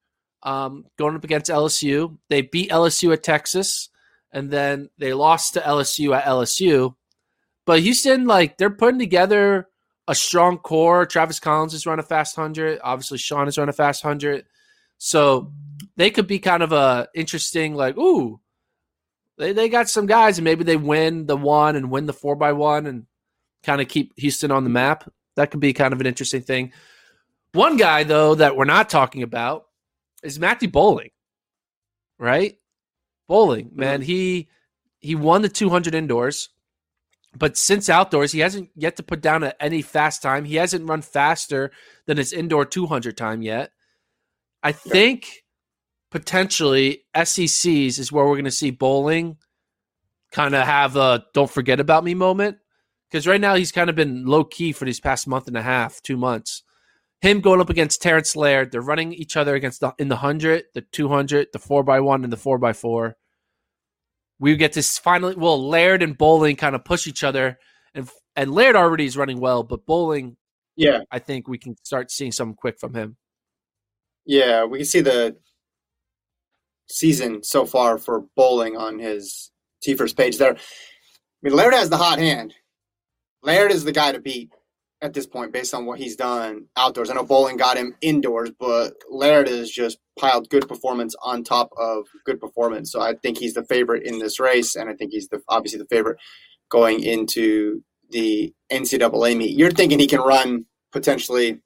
um, 0.42 0.85
going 0.98 1.14
up 1.14 1.22
against 1.22 1.53
LSU. 1.53 2.18
They 2.31 2.42
beat 2.42 2.72
LSU 2.72 3.12
at 3.12 3.22
Texas, 3.22 3.90
and 4.33 4.50
then 4.50 4.90
they 4.98 5.12
lost 5.14 5.55
to 5.55 5.61
LSU 5.61 6.16
at 6.16 6.24
LSU. 6.24 6.96
But 7.64 7.79
Houston, 7.79 8.26
like 8.26 8.59
they're 8.59 8.70
putting 8.70 8.98
together 8.98 9.68
a 10.09 10.14
strong 10.16 10.59
core. 10.59 11.07
Travis 11.07 11.38
Collins 11.38 11.74
has 11.74 11.87
run 11.87 12.00
a 12.00 12.03
fast 12.03 12.35
hundred. 12.35 12.81
Obviously, 12.83 13.18
Sean 13.18 13.46
has 13.46 13.57
run 13.57 13.68
a 13.68 13.72
fast 13.72 14.03
hundred. 14.03 14.46
So 14.98 15.53
they 15.94 16.11
could 16.11 16.26
be 16.26 16.40
kind 16.40 16.64
of 16.64 16.72
a 16.72 17.07
interesting, 17.14 17.76
like, 17.76 17.96
ooh, 17.96 18.39
they, 19.40 19.53
they 19.53 19.68
got 19.68 19.88
some 19.88 20.07
guys, 20.07 20.38
and 20.38 20.44
maybe 20.44 20.64
they 20.64 20.76
win 20.76 21.26
the 21.26 21.37
one 21.37 21.74
and 21.74 21.90
win 21.90 22.07
the 22.07 22.12
four 22.12 22.37
by 22.37 22.53
one 22.53 22.87
and 22.87 23.07
kind 23.64 23.81
of 23.81 23.88
keep 23.88 24.12
Houston 24.18 24.50
on 24.50 24.64
the 24.64 24.70
map. 24.70 25.11
That 25.37 25.50
could 25.50 25.61
be 25.61 25.72
kind 25.72 25.92
of 25.92 26.00
an 26.00 26.07
interesting 26.07 26.42
thing. 26.42 26.72
One 27.53 27.76
guy, 27.76 28.05
though, 28.05 28.35
that 28.35 28.57
we're 28.57 28.66
not 28.66 28.90
talking 28.90 29.22
about 29.22 29.64
is 30.22 30.38
Matthew 30.38 30.68
Boling, 30.68 31.11
right? 32.18 32.59
Boling, 33.29 33.66
mm-hmm. 33.66 33.81
man, 33.81 34.03
he 34.03 34.48
he 34.98 35.14
won 35.14 35.40
the 35.40 35.48
200 35.48 35.94
indoors, 35.94 36.50
but 37.35 37.57
since 37.57 37.88
outdoors, 37.88 38.33
he 38.33 38.40
hasn't 38.40 38.68
yet 38.76 38.96
to 38.96 39.03
put 39.03 39.22
down 39.22 39.42
a, 39.42 39.55
any 39.59 39.81
fast 39.81 40.20
time. 40.20 40.44
He 40.44 40.57
hasn't 40.57 40.88
run 40.88 41.00
faster 41.00 41.70
than 42.07 42.18
his 42.18 42.35
indoor 42.35 42.66
200 42.66 43.16
time 43.16 43.40
yet. 43.40 43.70
I 44.62 44.72
think 44.72 45.44
potentially 46.11 47.05
SECs 47.16 47.99
is 47.99 48.12
where 48.12 48.25
we're 48.25 48.35
going 48.35 48.44
to 48.44 48.51
see 48.51 48.70
Boling 48.70 49.37
kind 50.33 50.55
of 50.55 50.66
have 50.66 50.96
a 50.96 51.25
don't 51.35 51.51
forget 51.51 51.81
about 51.81 52.05
me 52.05 52.14
moment 52.14 52.59
because 53.11 53.27
right 53.27 53.40
now 53.40 53.55
he's 53.55 53.73
kind 53.73 53.90
of 53.90 53.96
been 53.96 54.25
low 54.25 54.44
key 54.44 54.73
for 54.73 54.85
these 54.85 55.01
past 55.01 55.27
month 55.27 55.49
and 55.49 55.57
a 55.57 55.62
half, 55.62 56.01
two 56.03 56.16
months. 56.16 56.62
Him 57.20 57.40
going 57.40 57.61
up 57.61 57.68
against 57.68 58.01
Terrance 58.01 58.35
Laird, 58.35 58.73
they're 58.73 58.81
running 58.81 59.12
each 59.12 59.37
other 59.37 59.55
against 59.55 59.81
the 59.81 59.92
in 59.99 60.09
the 60.09 60.16
hundred, 60.16 60.64
the 60.75 60.81
two 60.81 61.09
hundred, 61.09 61.49
the 61.53 61.59
four 61.59 61.83
by 61.83 62.01
one, 62.01 62.25
and 62.25 62.33
the 62.33 62.37
four 62.38 62.59
by 62.59 62.73
four. 62.73 63.16
We 64.38 64.57
get 64.57 64.73
to 64.73 64.83
finally, 64.83 65.35
well, 65.35 65.68
Laird 65.68 66.03
and 66.03 66.16
Boling 66.16 66.57
kind 66.57 66.75
of 66.75 66.85
push 66.85 67.07
each 67.07 67.23
other, 67.23 67.59
and 67.94 68.09
and 68.37 68.53
Laird 68.53 68.75
already 68.75 69.05
is 69.05 69.18
running 69.18 69.38
well, 69.38 69.62
but 69.62 69.85
Boling, 69.85 70.37
yeah, 70.77 71.01
I 71.11 71.18
think 71.18 71.46
we 71.46 71.59
can 71.59 71.77
start 71.85 72.11
seeing 72.11 72.33
something 72.33 72.57
quick 72.57 72.79
from 72.81 72.94
him. 72.94 73.16
yeah, 74.25 74.64
we 74.64 74.79
can 74.79 74.87
see 74.87 75.01
the 75.01 75.37
season 76.90 77.42
so 77.42 77.64
far 77.64 77.98
for 77.98 78.24
Boling 78.37 78.76
on 78.76 78.98
his 78.98 79.50
TFRRS 79.87 80.16
page 80.16 80.38
there. 80.38 80.55
I 80.55 80.59
mean, 81.42 81.55
Laird 81.55 81.74
has 81.74 81.90
the 81.90 81.96
hot 81.96 82.18
hand. 82.18 82.55
Laird 83.42 83.70
is 83.70 83.85
the 83.85 83.92
guy 83.92 84.12
to 84.12 84.20
beat 84.20 84.50
at 85.03 85.14
this 85.14 85.26
point 85.26 85.53
based 85.53 85.72
on 85.72 85.87
what 85.87 85.98
he's 85.98 86.16
done 86.16 86.66
outdoors. 86.76 87.09
I 87.11 87.14
know 87.14 87.24
Boling 87.24 87.57
got 87.57 87.79
him 87.79 87.96
indoors, 88.03 88.50
but 88.59 88.94
Laird 89.09 89.48
has 89.48 89.70
just 89.70 89.98
piled 90.18 90.50
good 90.50 90.68
performance 90.68 91.14
on 91.22 91.42
top 91.42 91.70
of 91.79 92.07
good 92.26 92.38
performance. 92.38 92.92
So 92.92 93.00
I 93.00 93.14
think 93.14 93.38
he's 93.38 93.55
the 93.55 93.64
favorite 93.64 94.05
in 94.05 94.18
this 94.18 94.38
race, 94.38 94.76
and 94.76 94.90
I 94.90 94.94
think 94.94 95.12
he's 95.12 95.29
the 95.29 95.40
obviously 95.48 95.79
the 95.79 95.87
favorite 95.87 96.18
going 96.70 97.03
into 97.03 97.83
the 98.11 98.53
NCAA 98.70 99.37
meet. 99.37 99.57
You're 99.57 99.70
thinking 99.70 99.98
he 99.98 100.07
can 100.07 100.20
run 100.20 100.66
potentially 100.92 101.61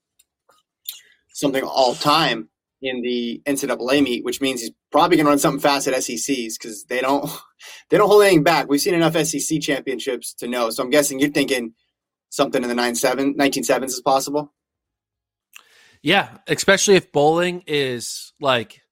something 1.32 1.64
all 1.64 1.94
time 1.94 2.48
in 2.84 3.02
the 3.02 3.42
NCAA 3.46 4.02
meet, 4.02 4.24
which 4.24 4.40
means 4.40 4.60
he's 4.60 4.72
probably 4.92 5.16
going 5.16 5.26
to 5.26 5.30
run 5.30 5.38
something 5.38 5.60
fast 5.60 5.88
at 5.88 6.02
SECs 6.02 6.58
because 6.58 6.84
they 6.84 7.00
don't 7.00 7.24
they 7.90 7.96
don't 7.96 8.08
hold 8.08 8.22
anything 8.22 8.42
back. 8.42 8.68
We've 8.68 8.80
seen 8.80 8.94
enough 8.94 9.16
SEC 9.16 9.60
championships 9.60 10.34
to 10.34 10.48
know. 10.48 10.70
So 10.70 10.82
I'm 10.82 10.90
guessing 10.90 11.18
you're 11.18 11.30
thinking 11.30 11.74
something 12.30 12.62
in 12.62 12.68
the 12.68 12.74
97, 12.74 13.34
19sevens 13.34 13.86
is 13.86 14.00
possible. 14.00 14.52
Yeah, 16.02 16.28
especially 16.46 16.96
if 16.96 17.12
Boling 17.12 17.62
is 17.66 18.32
like 18.40 18.82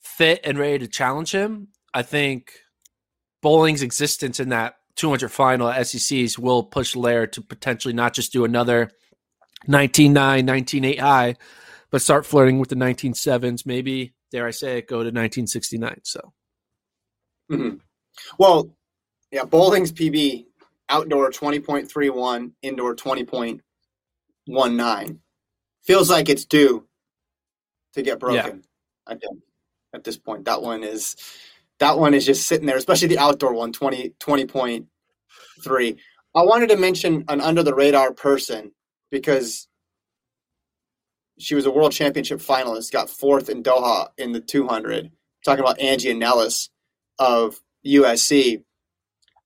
fit 0.00 0.40
and 0.44 0.58
ready 0.58 0.78
to 0.78 0.86
challenge 0.86 1.32
him. 1.32 1.68
I 1.92 2.02
think 2.02 2.52
Boling's 3.42 3.82
existence 3.82 4.38
in 4.38 4.50
that 4.50 4.74
200 4.96 5.30
final 5.30 5.68
at 5.68 5.86
SECs 5.86 6.38
will 6.38 6.62
push 6.62 6.94
Laird 6.94 7.32
to 7.32 7.42
potentially 7.42 7.94
not 7.94 8.14
just 8.14 8.32
do 8.32 8.44
another 8.44 8.90
19-9, 9.68 10.12
19-8 10.12 10.98
high, 10.98 11.36
but 11.90 12.02
start 12.02 12.26
flirting 12.26 12.58
with 12.58 12.68
the 12.68 12.76
19-7s. 12.76 13.66
Maybe, 13.66 14.14
dare 14.30 14.46
I 14.46 14.50
say 14.50 14.78
it, 14.78 14.88
go 14.88 14.96
to 14.96 15.10
1969. 15.10 16.00
So, 16.04 16.32
Mm-hmm. 17.50 17.76
Well, 18.38 18.70
yeah, 19.30 19.44
Boling's 19.44 19.92
PB 19.92 20.46
outdoor 20.88 21.30
20.31, 21.30 22.52
indoor 22.62 22.96
20.19. 22.96 25.18
Feels 25.84 26.10
like 26.10 26.28
it's 26.28 26.44
due 26.44 26.86
to 27.94 28.02
get 28.02 28.18
broken. 28.18 28.64
I 29.06 29.14
think 29.14 29.38
at 29.94 30.04
this 30.04 30.18
point 30.18 30.44
that 30.44 30.60
one 30.60 30.84
is 30.84 31.16
that 31.78 31.98
one 31.98 32.12
is 32.12 32.26
just 32.26 32.46
sitting 32.46 32.66
there, 32.66 32.76
especially 32.76 33.08
the 33.08 33.18
outdoor 33.18 33.54
one 33.54 33.72
20 33.72 34.10
20.3. 34.20 35.96
I 36.34 36.42
wanted 36.42 36.68
to 36.68 36.76
mention 36.76 37.24
an 37.28 37.40
under 37.40 37.62
the 37.62 37.74
radar 37.74 38.12
person 38.12 38.72
because 39.10 39.67
she 41.38 41.54
was 41.54 41.66
a 41.66 41.70
world 41.70 41.92
championship 41.92 42.40
finalist, 42.40 42.92
got 42.92 43.10
fourth 43.10 43.48
in 43.48 43.62
Doha 43.62 44.08
in 44.18 44.32
the 44.32 44.40
200, 44.40 45.10
talking 45.44 45.64
about 45.64 45.80
Anglerne 45.80 46.20
Annelus 46.20 46.68
of 47.18 47.60
USC. 47.86 48.62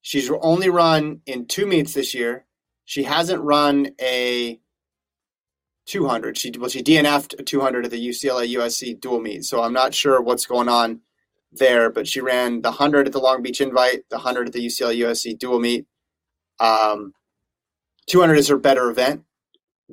She's 0.00 0.30
only 0.40 0.68
run 0.68 1.20
in 1.26 1.46
two 1.46 1.66
meets 1.66 1.94
this 1.94 2.14
year. 2.14 2.46
She 2.84 3.04
hasn't 3.04 3.42
run 3.42 3.90
a 4.00 4.58
200. 5.86 6.36
She 6.38 6.52
well, 6.58 6.68
she 6.68 6.82
DNF'd 6.82 7.38
a 7.38 7.42
200 7.42 7.84
at 7.84 7.90
the 7.90 8.08
UCLA 8.08 8.52
USC 8.54 9.00
dual 9.00 9.20
meet. 9.20 9.44
So 9.44 9.62
I'm 9.62 9.72
not 9.72 9.94
sure 9.94 10.20
what's 10.20 10.46
going 10.46 10.68
on 10.68 11.00
there, 11.52 11.90
but 11.90 12.08
she 12.08 12.20
ran 12.20 12.62
the 12.62 12.70
100 12.70 13.06
at 13.06 13.12
the 13.12 13.20
Long 13.20 13.42
Beach 13.42 13.60
Invite, 13.60 14.08
the 14.08 14.16
100 14.16 14.48
at 14.48 14.52
the 14.52 14.66
UCLA 14.66 14.98
USC 14.98 15.38
dual 15.38 15.60
meet. 15.60 15.86
Um, 16.58 17.12
200 18.06 18.38
is 18.38 18.48
her 18.48 18.56
better 18.56 18.90
event, 18.90 19.24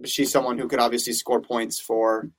she's 0.05 0.31
someone 0.31 0.57
who 0.57 0.67
could 0.67 0.79
obviously 0.79 1.13
score 1.13 1.41
points 1.41 1.79
for 1.79 2.29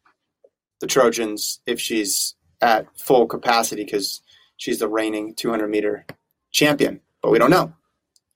the 0.81 0.87
Trojans 0.87 1.61
if 1.67 1.81
she's 1.81 2.35
at 2.61 2.87
full 2.99 3.27
capacity 3.27 3.85
because 3.85 4.23
she's 4.57 4.79
the 4.79 4.89
reigning 4.89 5.35
200 5.35 5.69
meter 5.69 6.07
champion. 6.51 7.01
But 7.23 7.31
we 7.31 7.39
don't 7.39 7.51
know. 7.51 7.73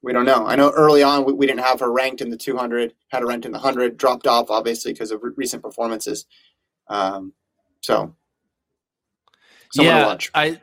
We 0.03 0.13
don't 0.13 0.27
know. 0.27 0.47
I 0.47 0.57
know 0.57 0.71
early 0.71 1.03
on 1.03 1.25
we, 1.25 1.33
we 1.33 1.47
didn't 1.47 1.65
have 1.65 1.81
her 1.81 1.91
ranked 1.91 2.21
in 2.21 2.31
the 2.31 2.37
200, 2.37 2.93
had 3.09 3.23
her 3.23 3.27
ranked 3.27 3.47
in 3.47 3.53
the 3.53 3.59
100, 3.59 3.97
dropped 3.97 4.27
off 4.27 4.51
obviously 4.51 4.93
because 4.93 5.11
of 5.11 5.23
re- 5.23 5.33
recent 5.37 5.63
performances. 5.63 6.27
Um, 6.89 7.33
so, 7.81 8.15
yeah, 9.83 10.17
I 10.35 10.61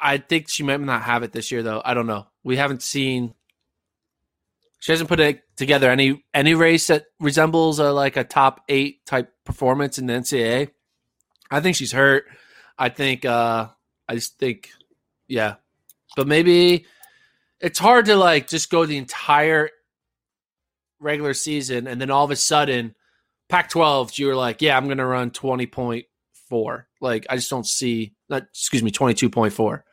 I 0.00 0.18
think 0.18 0.48
she 0.48 0.62
might 0.62 0.80
not 0.80 1.02
have 1.02 1.22
it 1.22 1.32
this 1.32 1.50
year 1.50 1.62
though. 1.62 1.82
I 1.84 1.94
don't 1.94 2.06
know. 2.06 2.26
We 2.42 2.56
haven't 2.56 2.82
seen. 2.82 3.34
She 4.80 4.92
hasn't 4.92 5.08
put 5.08 5.20
it 5.20 5.42
together 5.58 5.90
any 5.90 6.24
any 6.32 6.54
race 6.54 6.86
that 6.86 7.04
resembles 7.20 7.78
a 7.78 7.92
like 7.92 8.16
a 8.16 8.24
top 8.24 8.62
eight 8.68 9.04
type 9.04 9.32
performance 9.44 9.98
in 9.98 10.06
the 10.06 10.14
NCAA. 10.14 10.70
I 11.50 11.60
think 11.60 11.76
she's 11.76 11.92
hurt. 11.92 12.24
I 12.78 12.88
think. 12.88 13.24
uh 13.24 13.68
I 14.10 14.14
just 14.14 14.38
think, 14.38 14.70
yeah, 15.26 15.56
but 16.16 16.26
maybe 16.26 16.86
it's 17.60 17.78
hard 17.78 18.06
to 18.06 18.16
like 18.16 18.48
just 18.48 18.70
go 18.70 18.86
the 18.86 18.96
entire 18.96 19.68
regular 20.98 21.34
season 21.34 21.86
and 21.86 22.00
then 22.00 22.10
all 22.10 22.24
of 22.24 22.30
a 22.30 22.36
sudden, 22.36 22.94
Pac-12, 23.50 24.18
you're 24.18 24.34
like, 24.34 24.62
yeah, 24.62 24.76
I'm 24.76 24.88
gonna 24.88 25.06
run 25.06 25.30
twenty 25.30 25.66
point 25.66 26.06
four. 26.48 26.88
Like 27.00 27.26
I 27.28 27.36
just 27.36 27.50
don't 27.50 27.66
see. 27.66 28.14
Not 28.30 28.44
excuse 28.44 28.82
me, 28.82 28.90
twenty 28.90 29.14
two 29.14 29.28
point 29.28 29.52
four. 29.52 29.84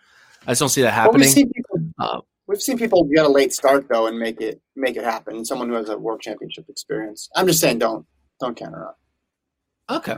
I 0.48 0.52
just 0.52 0.60
don't 0.60 0.70
see 0.70 0.84
that 0.84 0.92
happening. 0.92 1.22
Well, 1.22 1.28
we've, 1.28 1.34
seen 1.34 1.52
people, 1.52 2.26
we've 2.48 2.62
seen 2.62 2.78
people 2.78 3.04
get 3.04 3.26
a 3.26 3.30
late 3.30 3.54
start 3.54 3.88
though 3.90 4.08
and 4.08 4.18
make 4.18 4.42
it 4.42 4.62
make 4.76 4.98
it 4.98 5.04
happen. 5.04 5.46
Someone 5.46 5.70
who 5.70 5.76
has 5.76 5.90
a 5.90 5.98
world 5.98 6.22
championship 6.22 6.66
experience. 6.70 7.30
I'm 7.36 7.48
just 7.48 7.60
saying, 7.60 7.80
don't 7.80 8.06
don't 8.40 8.56
count 8.56 8.74
her 8.74 8.88
out. 8.88 9.98
Okay. 9.98 10.16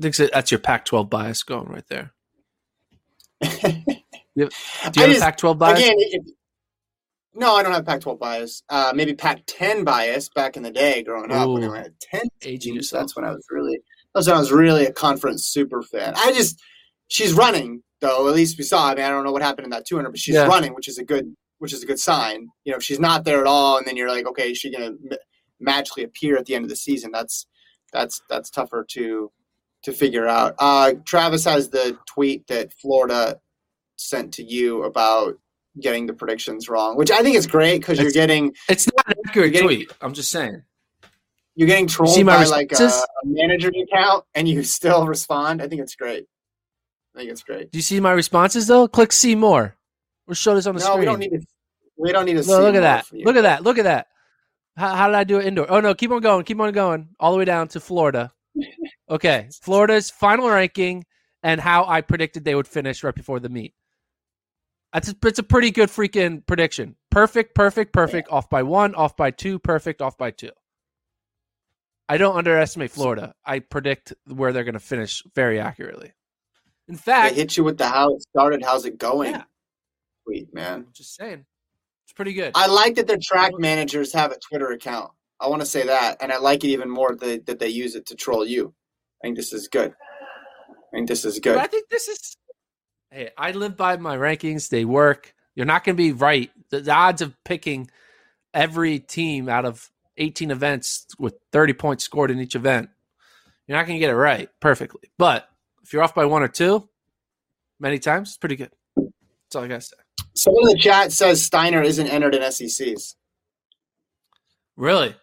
Think 0.00 0.16
that's 0.16 0.50
your 0.50 0.60
Pac-12 0.60 1.10
bias 1.10 1.42
going 1.42 1.68
right 1.68 1.84
there. 1.88 2.12
you 3.42 3.50
have, 4.44 4.92
do 4.92 5.00
you 5.00 5.06
have 5.06 5.10
just, 5.10 5.18
a 5.18 5.20
Pac-12 5.20 5.58
bias? 5.58 5.78
Again, 5.80 5.94
it, 5.98 6.22
no, 7.34 7.56
I 7.56 7.62
don't 7.62 7.72
have 7.72 7.84
Pac-12 7.84 8.18
bias. 8.18 8.62
Uh, 8.70 8.92
maybe 8.94 9.14
Pac-10 9.14 9.84
bias 9.84 10.30
back 10.30 10.56
in 10.56 10.62
the 10.62 10.70
day, 10.70 11.02
growing 11.02 11.30
up 11.30 11.48
when 11.48 11.64
I 11.64 11.78
had 11.78 11.94
10 12.00 12.22
aging. 12.42 12.80
That's 12.90 13.16
when 13.16 13.24
I 13.24 13.32
was 13.32 13.44
really. 13.50 13.78
That's 14.14 14.26
when 14.26 14.36
I 14.36 14.40
was 14.40 14.52
really 14.52 14.86
a 14.86 14.92
conference 14.92 15.44
super 15.44 15.82
fan. 15.82 16.14
I 16.16 16.32
just 16.32 16.60
she's 17.08 17.32
running 17.32 17.82
though. 18.02 18.28
At 18.28 18.34
least 18.34 18.58
we 18.58 18.64
saw. 18.64 18.88
I 18.88 18.94
mean, 18.94 19.04
I 19.04 19.08
don't 19.08 19.24
know 19.24 19.32
what 19.32 19.40
happened 19.40 19.64
in 19.64 19.70
that 19.70 19.86
200, 19.86 20.10
but 20.10 20.20
she's 20.20 20.34
yeah. 20.34 20.46
running, 20.46 20.74
which 20.74 20.88
is 20.88 20.98
a 20.98 21.04
good, 21.04 21.34
which 21.58 21.72
is 21.72 21.82
a 21.82 21.86
good 21.86 21.98
sign. 21.98 22.48
You 22.64 22.72
know, 22.72 22.76
if 22.76 22.82
she's 22.82 23.00
not 23.00 23.24
there 23.24 23.40
at 23.40 23.46
all, 23.46 23.78
and 23.78 23.86
then 23.86 23.96
you're 23.96 24.10
like, 24.10 24.26
okay, 24.26 24.50
is 24.50 24.58
she 24.58 24.70
gonna 24.70 24.92
magically 25.58 26.02
appear 26.04 26.36
at 26.36 26.44
the 26.44 26.54
end 26.54 26.64
of 26.64 26.68
the 26.68 26.76
season? 26.76 27.10
That's 27.10 27.46
that's 27.92 28.20
that's 28.28 28.50
tougher 28.50 28.84
to 28.90 29.32
to 29.84 29.92
figure 29.92 30.26
out. 30.26 30.54
Uh, 30.58 30.94
Travis 31.06 31.44
has 31.44 31.70
the 31.70 31.98
tweet 32.06 32.46
that 32.48 32.72
Florida 32.74 33.40
sent 33.96 34.34
to 34.34 34.42
you 34.42 34.82
about 34.82 35.38
getting 35.80 36.06
the 36.06 36.12
predictions 36.12 36.68
wrong, 36.68 36.96
which 36.96 37.10
I 37.10 37.22
think 37.22 37.36
is 37.36 37.46
great 37.46 37.80
because 37.80 37.98
you're 37.98 38.10
getting. 38.10 38.54
It's 38.68 38.86
not 38.86 39.08
an 39.08 39.14
accurate 39.26 39.52
getting, 39.52 39.68
tweet. 39.68 39.92
I'm 40.00 40.12
just 40.12 40.30
saying. 40.30 40.62
You're 41.54 41.68
getting 41.68 41.86
trolled 41.86 42.14
by 42.24 42.40
responses? 42.40 42.50
like 42.50 42.72
a, 42.80 42.84
a 42.84 43.26
manager 43.26 43.70
account, 43.82 44.24
and 44.34 44.48
you 44.48 44.62
still 44.64 45.06
respond. 45.06 45.62
I 45.62 45.68
think 45.68 45.80
it's 45.80 45.94
great. 45.94 46.26
I 47.14 47.18
think 47.18 47.30
it's 47.30 47.42
great. 47.42 47.70
Do 47.70 47.78
you 47.78 47.82
see 47.82 48.00
my 48.00 48.12
responses 48.12 48.66
though? 48.66 48.88
Click 48.88 49.12
see 49.12 49.34
more. 49.34 49.76
Or 50.26 50.34
show 50.34 50.54
this 50.54 50.66
on 50.66 50.74
the 50.74 50.80
no, 50.80 50.86
screen. 50.86 51.00
we 51.00 51.04
don't 51.04 51.18
need 51.18 51.30
to. 51.30 51.46
We 51.96 52.12
don't 52.12 52.24
need 52.24 52.42
to. 52.42 52.46
No, 52.46 52.60
look 52.60 52.74
at 52.74 52.80
that. 52.80 53.06
Look 53.12 53.36
at 53.36 53.42
that. 53.42 53.62
Look 53.62 53.78
at 53.78 53.84
that. 53.84 54.06
How, 54.76 54.94
how 54.94 55.06
did 55.08 55.16
I 55.16 55.24
do 55.24 55.38
it 55.38 55.46
indoor? 55.46 55.70
Oh 55.70 55.80
no, 55.80 55.94
keep 55.94 56.10
on 56.10 56.20
going. 56.20 56.44
Keep 56.44 56.60
on 56.60 56.72
going. 56.72 57.08
All 57.20 57.32
the 57.32 57.38
way 57.38 57.44
down 57.44 57.68
to 57.68 57.80
Florida. 57.80 58.32
Okay, 59.10 59.48
Florida's 59.62 60.10
final 60.10 60.48
ranking 60.48 61.04
and 61.42 61.60
how 61.60 61.84
I 61.86 62.00
predicted 62.00 62.44
they 62.44 62.54
would 62.54 62.68
finish 62.68 63.02
right 63.02 63.14
before 63.14 63.40
the 63.40 63.48
meet. 63.48 63.74
That's 64.92 65.08
a, 65.08 65.16
it's 65.24 65.38
a 65.38 65.42
pretty 65.42 65.70
good 65.70 65.88
freaking 65.88 66.46
prediction. 66.46 66.96
Perfect, 67.10 67.54
perfect, 67.54 67.92
perfect. 67.92 68.30
Off 68.30 68.50
by 68.50 68.62
one, 68.62 68.94
off 68.94 69.16
by 69.16 69.30
two, 69.30 69.58
perfect, 69.58 70.02
off 70.02 70.18
by 70.18 70.30
two. 70.30 70.50
I 72.08 72.18
don't 72.18 72.36
underestimate 72.36 72.90
Florida. 72.90 73.34
I 73.44 73.60
predict 73.60 74.12
where 74.26 74.52
they're 74.52 74.64
going 74.64 74.74
to 74.74 74.80
finish 74.80 75.22
very 75.34 75.58
accurately. 75.58 76.12
In 76.88 76.96
fact, 76.96 77.34
they 77.34 77.40
hit 77.40 77.56
you 77.56 77.64
with 77.64 77.78
the 77.78 77.88
how 77.88 78.14
it 78.14 78.22
started, 78.22 78.62
how's 78.62 78.84
it 78.84 78.98
going? 78.98 79.32
Yeah. 79.32 79.44
Sweet 80.24 80.52
man. 80.54 80.86
Just 80.92 81.16
saying, 81.16 81.44
it's 82.04 82.12
pretty 82.12 82.32
good. 82.32 82.52
I 82.54 82.66
like 82.66 82.96
that 82.96 83.06
their 83.06 83.18
track 83.22 83.52
managers 83.58 84.12
have 84.12 84.32
a 84.32 84.38
Twitter 84.38 84.72
account. 84.72 85.10
I 85.40 85.48
want 85.48 85.62
to 85.62 85.66
say 85.66 85.86
that, 85.86 86.18
and 86.20 86.32
I 86.32 86.38
like 86.38 86.62
it 86.64 86.68
even 86.68 86.88
more 86.88 87.16
that, 87.16 87.46
that 87.46 87.58
they 87.58 87.68
use 87.68 87.94
it 87.94 88.06
to 88.06 88.14
troll 88.14 88.46
you. 88.46 88.72
I 89.22 89.26
think 89.26 89.36
this 89.36 89.52
is 89.52 89.68
good. 89.68 89.94
I 90.92 90.96
think 90.96 91.08
this 91.08 91.24
is 91.24 91.38
good. 91.40 91.54
But 91.54 91.64
I 91.64 91.66
think 91.66 91.88
this 91.88 92.08
is. 92.08 92.36
Hey, 93.10 93.30
I 93.36 93.52
live 93.52 93.76
by 93.76 93.96
my 93.96 94.16
rankings. 94.16 94.68
They 94.68 94.84
work. 94.84 95.34
You're 95.54 95.66
not 95.66 95.84
going 95.84 95.96
to 95.96 96.02
be 96.02 96.12
right. 96.12 96.50
The, 96.70 96.80
the 96.80 96.92
odds 96.92 97.22
of 97.22 97.34
picking 97.44 97.90
every 98.54 98.98
team 98.98 99.48
out 99.48 99.64
of 99.64 99.90
18 100.18 100.50
events 100.50 101.06
with 101.18 101.34
30 101.52 101.72
points 101.74 102.04
scored 102.04 102.30
in 102.30 102.40
each 102.40 102.54
event, 102.54 102.90
you're 103.66 103.76
not 103.76 103.86
going 103.86 103.96
to 103.96 104.00
get 104.00 104.10
it 104.10 104.16
right 104.16 104.48
perfectly. 104.60 105.10
But 105.18 105.48
if 105.82 105.92
you're 105.92 106.02
off 106.02 106.14
by 106.14 106.24
one 106.24 106.42
or 106.42 106.48
two, 106.48 106.88
many 107.80 107.98
times, 107.98 108.30
it's 108.30 108.38
pretty 108.38 108.56
good. 108.56 108.70
That's 108.96 109.56
all 109.56 109.64
I 109.64 109.68
got 109.68 109.80
to 109.80 109.86
say. 109.86 109.96
Someone 110.34 110.70
in 110.70 110.76
the 110.76 110.82
chat 110.82 111.12
says 111.12 111.42
Steiner 111.42 111.82
isn't 111.82 112.06
entered 112.08 112.34
in 112.34 112.42
SECs. 112.42 113.16
Really? 114.76 115.14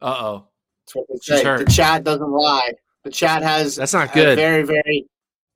Uh 0.00 0.16
oh. 0.18 0.48
The 0.94 1.66
chat 1.68 2.04
doesn't 2.04 2.30
lie. 2.30 2.72
The 3.04 3.10
chat 3.10 3.42
has 3.42 3.76
that's 3.76 3.94
not 3.94 4.12
good. 4.12 4.36
very 4.36 4.62
very 4.62 5.08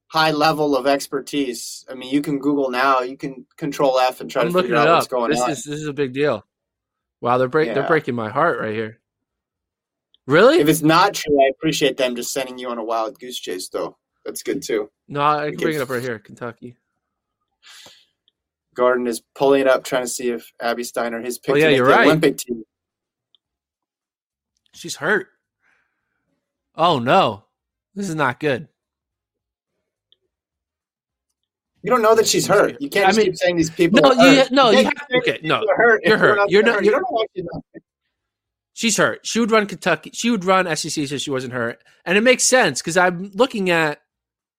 high 0.09 0.31
level 0.31 0.77
of 0.77 0.87
expertise. 0.87 1.85
I 1.88 1.94
mean, 1.94 2.12
you 2.12 2.22
can 2.22 2.38
Google 2.38 2.70
now. 2.70 3.01
You 3.01 3.16
can 3.16 3.46
Control 3.57 3.98
F 3.98 4.20
and 4.20 4.31
try 4.31 4.42
I'm 4.42 4.53
to 4.53 4.62
figure 4.62 4.77
out 4.77 4.88
what's 4.88 5.07
going 5.07 5.31
this 5.31 5.40
on. 5.40 5.51
Is, 5.51 5.64
this 5.64 5.81
is 5.81 5.87
a 5.87 5.92
big 5.92 6.12
deal. 6.12 6.44
Wow, 7.20 7.38
they're 7.38 7.48
break, 7.48 7.68
yeah. 7.68 7.74
they're 7.74 7.87
breaking 7.87 8.14
my 8.14 8.31
heart 8.31 8.61
right 8.61 8.74
here. 8.74 9.01
Really? 10.28 10.58
If 10.58 10.68
it's 10.68 10.82
not 10.82 11.14
true, 11.14 11.42
I 11.42 11.48
appreciate 11.48 11.96
them 11.96 12.14
just 12.14 12.34
sending 12.34 12.58
you 12.58 12.68
on 12.68 12.76
a 12.76 12.84
wild 12.84 13.18
goose 13.18 13.38
chase, 13.38 13.70
though. 13.70 13.96
That's 14.26 14.42
good 14.42 14.62
too. 14.62 14.90
No, 15.08 15.22
I 15.22 15.48
can 15.48 15.56
bring 15.56 15.76
it 15.76 15.80
up 15.80 15.88
right 15.88 16.02
here, 16.02 16.18
Kentucky. 16.18 16.76
Gordon 18.74 19.06
is 19.06 19.22
pulling 19.34 19.62
it 19.62 19.66
up, 19.66 19.84
trying 19.84 20.02
to 20.02 20.08
see 20.08 20.28
if 20.28 20.52
Abby 20.60 20.84
Steiner 20.84 21.22
his 21.22 21.38
pick 21.38 21.54
oh, 21.54 21.56
yeah, 21.56 21.70
you're 21.70 21.86
right. 21.86 22.06
Olympic 22.06 22.36
team. 22.36 22.62
She's 24.74 24.96
hurt. 24.96 25.28
Oh 26.76 26.98
no, 26.98 27.44
this 27.94 28.10
is 28.10 28.14
not 28.14 28.38
good. 28.38 28.68
You 31.82 31.90
don't 31.90 32.03
know 32.03 32.14
that 32.14 32.28
she's 32.28 32.46
hurt. 32.46 32.76
You 32.82 32.90
can't 32.90 33.09
I 33.09 33.16
mean, 33.16 33.26
keep 33.26 33.36
saying 33.36 33.57
these 33.57 33.70
people. 33.70 34.03
No, 34.03 34.12
you, 34.12 34.44
no, 34.50 34.70
you, 34.72 34.78
you 34.80 34.84
have, 34.84 34.94
okay, 35.22 35.40
no, 35.42 35.64
hurt 35.74 36.03
you're 36.05 36.18
hurt. 36.18 36.50
You're 36.50 36.62
not. 36.62 36.84
You 36.84 36.90
don't 36.90 37.05
know 37.11 37.26
she's 38.79 38.97
hurt. 38.97 39.26
She 39.26 39.41
would 39.41 39.51
run 39.51 39.66
Kentucky. 39.66 40.12
She 40.14 40.31
would 40.31 40.45
run 40.45 40.64
SEC 40.76 41.09
so 41.09 41.18
she 41.18 41.33
wasn't 41.33 41.53
hurt, 41.53 41.83
and 42.05 42.16
it 42.16 42.22
makes 42.22 42.45
sense 42.45 42.81
because 42.81 42.97
I'm 42.97 43.33
looking 43.35 43.70
at 43.70 44.01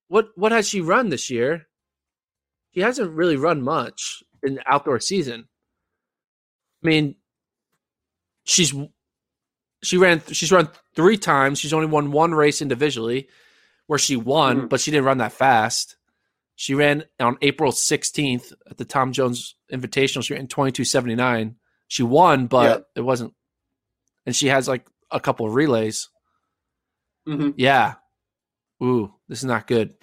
what 0.09 0.29
what 0.35 0.51
has 0.51 0.67
she 0.67 0.81
run 0.81 1.07
this 1.09 1.29
year. 1.29 1.67
She 2.73 2.81
hasn't 2.81 3.11
really 3.11 3.37
run 3.37 3.61
much 3.61 4.21
in 4.43 4.55
the 4.55 4.71
outdoor 4.71 4.99
season. 4.99 5.47
I 6.83 6.87
mean, 6.87 7.15
she's 8.43 8.73
she 9.81 9.97
ran 9.97 10.21
she's 10.31 10.51
run 10.51 10.67
three 10.95 11.17
times. 11.17 11.59
She's 11.59 11.73
only 11.73 11.87
won 11.87 12.11
one 12.11 12.33
race 12.33 12.61
individually 12.61 13.29
where 13.87 13.99
she 13.99 14.17
won, 14.17 14.57
mm-hmm. 14.57 14.67
but 14.67 14.81
she 14.81 14.91
didn't 14.91 15.05
run 15.05 15.19
that 15.19 15.31
fast. 15.31 15.95
She 16.55 16.75
ran 16.75 17.05
on 17.21 17.37
April 17.41 17.71
16th 17.71 18.51
at 18.69 18.75
the 18.75 18.83
Tom 18.83 19.13
Jones 19.13 19.55
Invitational. 19.71 20.25
She 20.25 20.33
ran 20.33 20.47
22.79. 20.47 21.55
She 21.87 22.03
won, 22.03 22.47
but 22.47 22.85
it 22.97 23.01
wasn't. 23.01 23.33
And 24.25 24.35
she 24.35 24.47
has 24.47 24.67
like 24.67 24.85
a 25.11 25.19
couple 25.19 25.45
of 25.45 25.55
relays. 25.55 26.09
Mm-hmm. 27.27 27.51
Yeah. 27.57 27.95
Ooh, 28.83 29.13
this 29.27 29.39
is 29.39 29.45
not 29.45 29.67
good. 29.67 29.93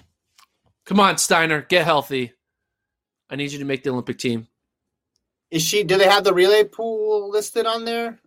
Come 0.84 1.00
on, 1.00 1.18
Steiner, 1.18 1.62
get 1.62 1.84
healthy. 1.84 2.32
I 3.30 3.36
need 3.36 3.52
you 3.52 3.58
to 3.58 3.64
make 3.64 3.82
the 3.82 3.90
Olympic 3.90 4.18
team. 4.18 4.46
Is 5.50 5.62
she? 5.62 5.82
Do 5.82 5.96
they 5.96 6.08
have 6.08 6.24
the 6.24 6.34
relay 6.34 6.64
pool 6.64 7.30
listed 7.30 7.66
on 7.66 7.84
there? 7.84 8.20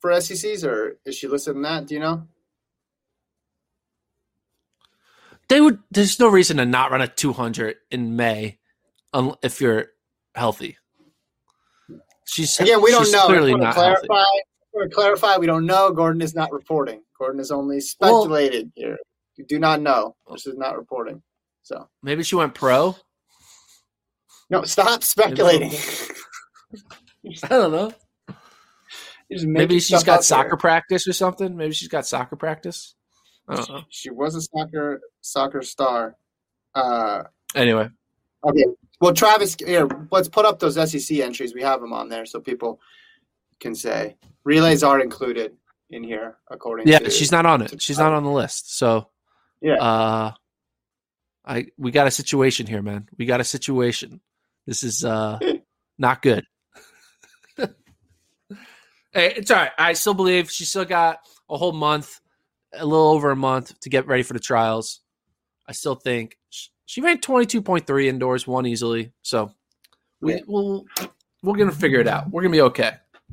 for 0.00 0.10
SECs, 0.12 0.64
or 0.64 0.98
is 1.04 1.14
she 1.14 1.28
listed 1.28 1.56
in 1.56 1.62
that? 1.62 1.86
Do 1.86 1.94
you 1.94 2.00
know? 2.00 2.26
they 5.48 5.60
would. 5.60 5.78
There's 5.90 6.18
no 6.18 6.28
reason 6.28 6.56
to 6.56 6.64
not 6.64 6.90
run 6.90 7.02
a 7.02 7.08
200 7.08 7.76
in 7.90 8.16
May, 8.16 8.58
if 9.42 9.60
you're 9.60 9.86
healthy. 10.34 10.76
She's 12.26 12.58
Again, 12.60 12.80
we 12.82 12.92
don't 12.92 13.04
she's 13.04 13.12
know. 13.12 13.26
Clearly 13.26 13.54
not 13.54 13.74
clarify. 13.74 14.06
healthy. 14.14 14.40
Wanna 14.72 14.90
clarify. 14.90 15.36
We 15.36 15.46
don't 15.46 15.66
know. 15.66 15.90
Gordon 15.92 16.22
is 16.22 16.34
not 16.34 16.52
reporting. 16.52 17.02
Gordon 17.18 17.40
is 17.40 17.50
only 17.50 17.80
speculated 17.80 18.70
here. 18.74 18.96
You 19.36 19.44
do 19.46 19.58
not 19.58 19.80
know. 19.80 20.16
This 20.30 20.46
is 20.46 20.56
not 20.56 20.76
reporting. 20.76 21.22
So 21.62 21.88
Maybe 22.02 22.22
she 22.22 22.36
went 22.36 22.54
pro. 22.54 22.96
no, 24.50 24.62
stop 24.64 25.02
speculating. 25.02 25.72
I 27.44 27.48
don't 27.48 27.72
know. 27.72 27.92
You're 29.28 29.36
just 29.38 29.46
making 29.46 29.52
Maybe 29.52 29.80
she's 29.80 30.02
got 30.02 30.24
soccer 30.24 30.50
here. 30.50 30.56
practice 30.56 31.06
or 31.06 31.12
something. 31.12 31.56
Maybe 31.56 31.72
she's 31.72 31.88
got 31.88 32.06
soccer 32.06 32.36
practice. 32.36 32.94
Know. 33.48 33.82
She 33.88 34.10
was 34.10 34.34
a 34.36 34.42
soccer 34.42 35.00
soccer 35.20 35.62
star. 35.62 36.16
Uh, 36.74 37.24
Anyway, 37.56 37.88
okay. 38.48 38.64
Well, 39.00 39.12
Travis, 39.12 39.56
here, 39.58 39.88
let's 40.12 40.28
put 40.28 40.44
up 40.44 40.60
those 40.60 40.74
SEC 40.90 41.18
entries. 41.18 41.52
We 41.52 41.62
have 41.62 41.80
them 41.80 41.92
on 41.92 42.08
there, 42.08 42.24
so 42.26 42.38
people 42.38 42.78
can 43.60 43.74
say 43.74 44.16
relays 44.44 44.82
are 44.82 45.00
included 45.00 45.56
in 45.90 46.02
here, 46.02 46.38
according 46.50 46.88
yeah, 46.88 46.98
to. 47.00 47.10
she's 47.10 47.30
not 47.32 47.46
on 47.46 47.62
it. 47.62 47.80
She's 47.82 47.98
not 47.98 48.12
on 48.12 48.24
the 48.24 48.30
list. 48.30 48.76
So, 48.78 49.08
Yeah. 49.60 49.74
uh, 49.74 50.32
I 51.44 51.66
we 51.78 51.90
got 51.90 52.06
a 52.06 52.10
situation 52.10 52.66
here, 52.66 52.82
man. 52.82 53.08
We 53.18 53.26
got 53.26 53.40
a 53.40 53.44
situation. 53.44 54.20
This 54.66 54.82
is 54.82 55.04
uh 55.04 55.38
not 55.98 56.22
good. 56.22 56.44
hey, 57.58 57.74
it's 59.12 59.50
all 59.50 59.56
right. 59.58 59.72
I 59.78 59.92
still 59.94 60.14
believe 60.14 60.50
she 60.50 60.64
still 60.64 60.84
got 60.84 61.18
a 61.48 61.56
whole 61.56 61.72
month, 61.72 62.20
a 62.72 62.84
little 62.86 63.08
over 63.10 63.30
a 63.30 63.36
month 63.36 63.78
to 63.80 63.88
get 63.90 64.06
ready 64.06 64.22
for 64.22 64.32
the 64.34 64.40
trials. 64.40 65.00
I 65.68 65.72
still 65.72 65.94
think 65.94 66.36
sh- 66.50 66.68
she 66.86 67.00
ran 67.00 67.20
twenty 67.20 67.46
two 67.46 67.62
point 67.62 67.86
three 67.86 68.08
indoors, 68.08 68.46
one 68.46 68.66
easily. 68.66 69.12
So 69.22 69.52
we 70.20 70.34
Yeah. 70.34 70.40
we'll 70.46 70.84
we're 71.42 71.56
gonna 71.56 71.72
figure 71.72 72.00
it 72.00 72.06
out. 72.08 72.30
We're 72.30 72.42
gonna 72.42 72.52
be 72.52 72.60
okay. 72.62 72.92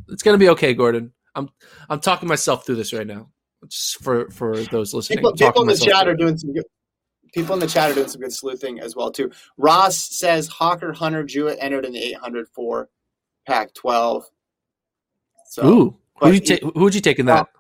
It's 0.10 0.24
gonna 0.24 0.38
be 0.38 0.50
okay, 0.50 0.74
Gordon. 0.74 1.14
I'm 1.36 1.50
I'm 1.90 2.00
talking 2.00 2.28
myself 2.28 2.66
through 2.66 2.76
this 2.76 2.94
right 2.94 3.08
now. 3.08 3.30
Just 3.68 4.02
for 4.04 4.30
for 4.32 4.58
those 4.66 4.94
listening. 4.94 5.20
People, 5.20 5.34
people 5.34 5.62
in 5.64 5.68
the 5.68 5.78
chat 5.78 6.08
are 6.08 6.16
doing 6.16 6.38
some 6.38 6.54
good. 6.54 6.66
People 7.34 7.54
in 7.54 7.60
the 7.60 7.68
chat 7.68 7.92
are 7.92 7.94
doing 7.94 8.08
some 8.08 8.22
good 8.22 8.34
sleuthing 8.34 8.80
as 8.80 8.96
well 8.96 9.12
too. 9.12 9.32
Ross 9.58 9.98
says 9.98 10.48
Hocker 10.48 10.94
Hunter 10.94 11.24
Jewett 11.24 11.58
entered 11.60 11.86
in 11.86 11.92
the 11.92 12.00
800 12.00 12.48
for 12.50 12.90
Pac-12. 13.46 14.24
So 15.50 15.66
Ooh, 15.68 15.98
who'd 16.20 16.34
you 16.34 16.40
take? 16.40 16.62
Who'd 16.76 16.96
you 16.96 17.02
take 17.02 17.20
in 17.20 17.26
that? 17.26 17.48
Oh, 17.52 17.60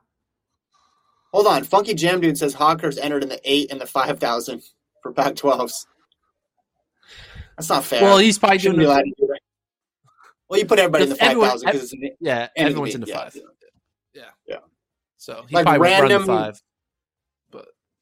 hold 1.33 1.47
on, 1.47 1.63
Funky 1.63 1.93
Jam 1.93 2.21
Dude 2.21 2.37
says 2.37 2.53
Hocker's 2.53 2.97
entered 2.97 3.23
in 3.23 3.29
the 3.29 3.41
eight 3.43 3.71
and 3.71 3.79
the 3.79 3.85
5,000 3.85 4.63
for 5.03 5.11
Pac-12s. 5.11 5.85
That's 7.57 7.69
not 7.69 7.83
fair. 7.83 8.03
well, 8.03 8.17
he's 8.19 8.37
probably 8.37 8.59
doing 8.59 8.77
be 8.77 8.83
it. 8.83 8.85
allowed 8.85 9.01
to 9.01 9.13
do 9.17 9.27
that. 9.27 9.36
Well, 10.49 10.59
you 10.59 10.65
put 10.65 10.79
everybody 10.79 11.03
in 11.05 11.09
the 11.09 11.15
5,000 11.15 11.65
because 11.65 11.83
it's 11.83 11.93
an 11.93 12.09
Yeah, 12.19 12.47
end 12.55 12.67
of 12.67 12.71
everyone's 12.71 12.95
in 12.95 13.01
the 13.01 13.07
yeah. 13.07 13.17
five. 13.23 13.37
Yeah. 14.13 14.23
Yeah. 14.47 14.57
So 15.17 15.43
he 15.47 15.55
Like 15.55 15.65
probably 15.65 15.79
would 15.79 15.85
run 15.85 16.01
random- 16.01 16.21
the 16.21 16.27
five. 16.27 16.61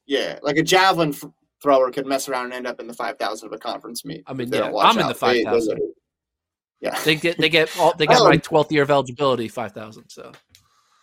Yeah, 0.08 0.38
like 0.44 0.58
a 0.58 0.62
javelin 0.62 1.10
f- 1.10 1.24
thrower 1.64 1.90
could 1.92 2.06
mess 2.06 2.30
around 2.30 2.46
and 2.46 2.54
end 2.54 2.68
up 2.68 2.80
in 2.80 2.86
the 2.86 2.94
5,000 2.94 3.48
of 3.48 3.54
a 3.54 3.58
conference 3.58 4.06
meet. 4.06 4.24
I 4.28 4.34
mean, 4.34 4.52
yeah, 4.54 4.72
I'm 4.78 5.00
in 5.00 5.08
the 5.08 5.16
5,000. 5.16 5.80
Yeah. 6.80 7.00
They 7.04 7.16
get 7.16 7.40
they 7.40 7.50
get 7.50 7.76
all 7.80 7.96
they 7.98 8.06
got 8.06 8.22
Oh. 8.22 8.26
my 8.30 8.38
twelfth 8.38 8.72
year 8.72 8.84
of 8.84 8.92
eligibility, 8.92 9.48
five 9.48 9.72
thousand. 9.72 10.10
So 10.10 10.32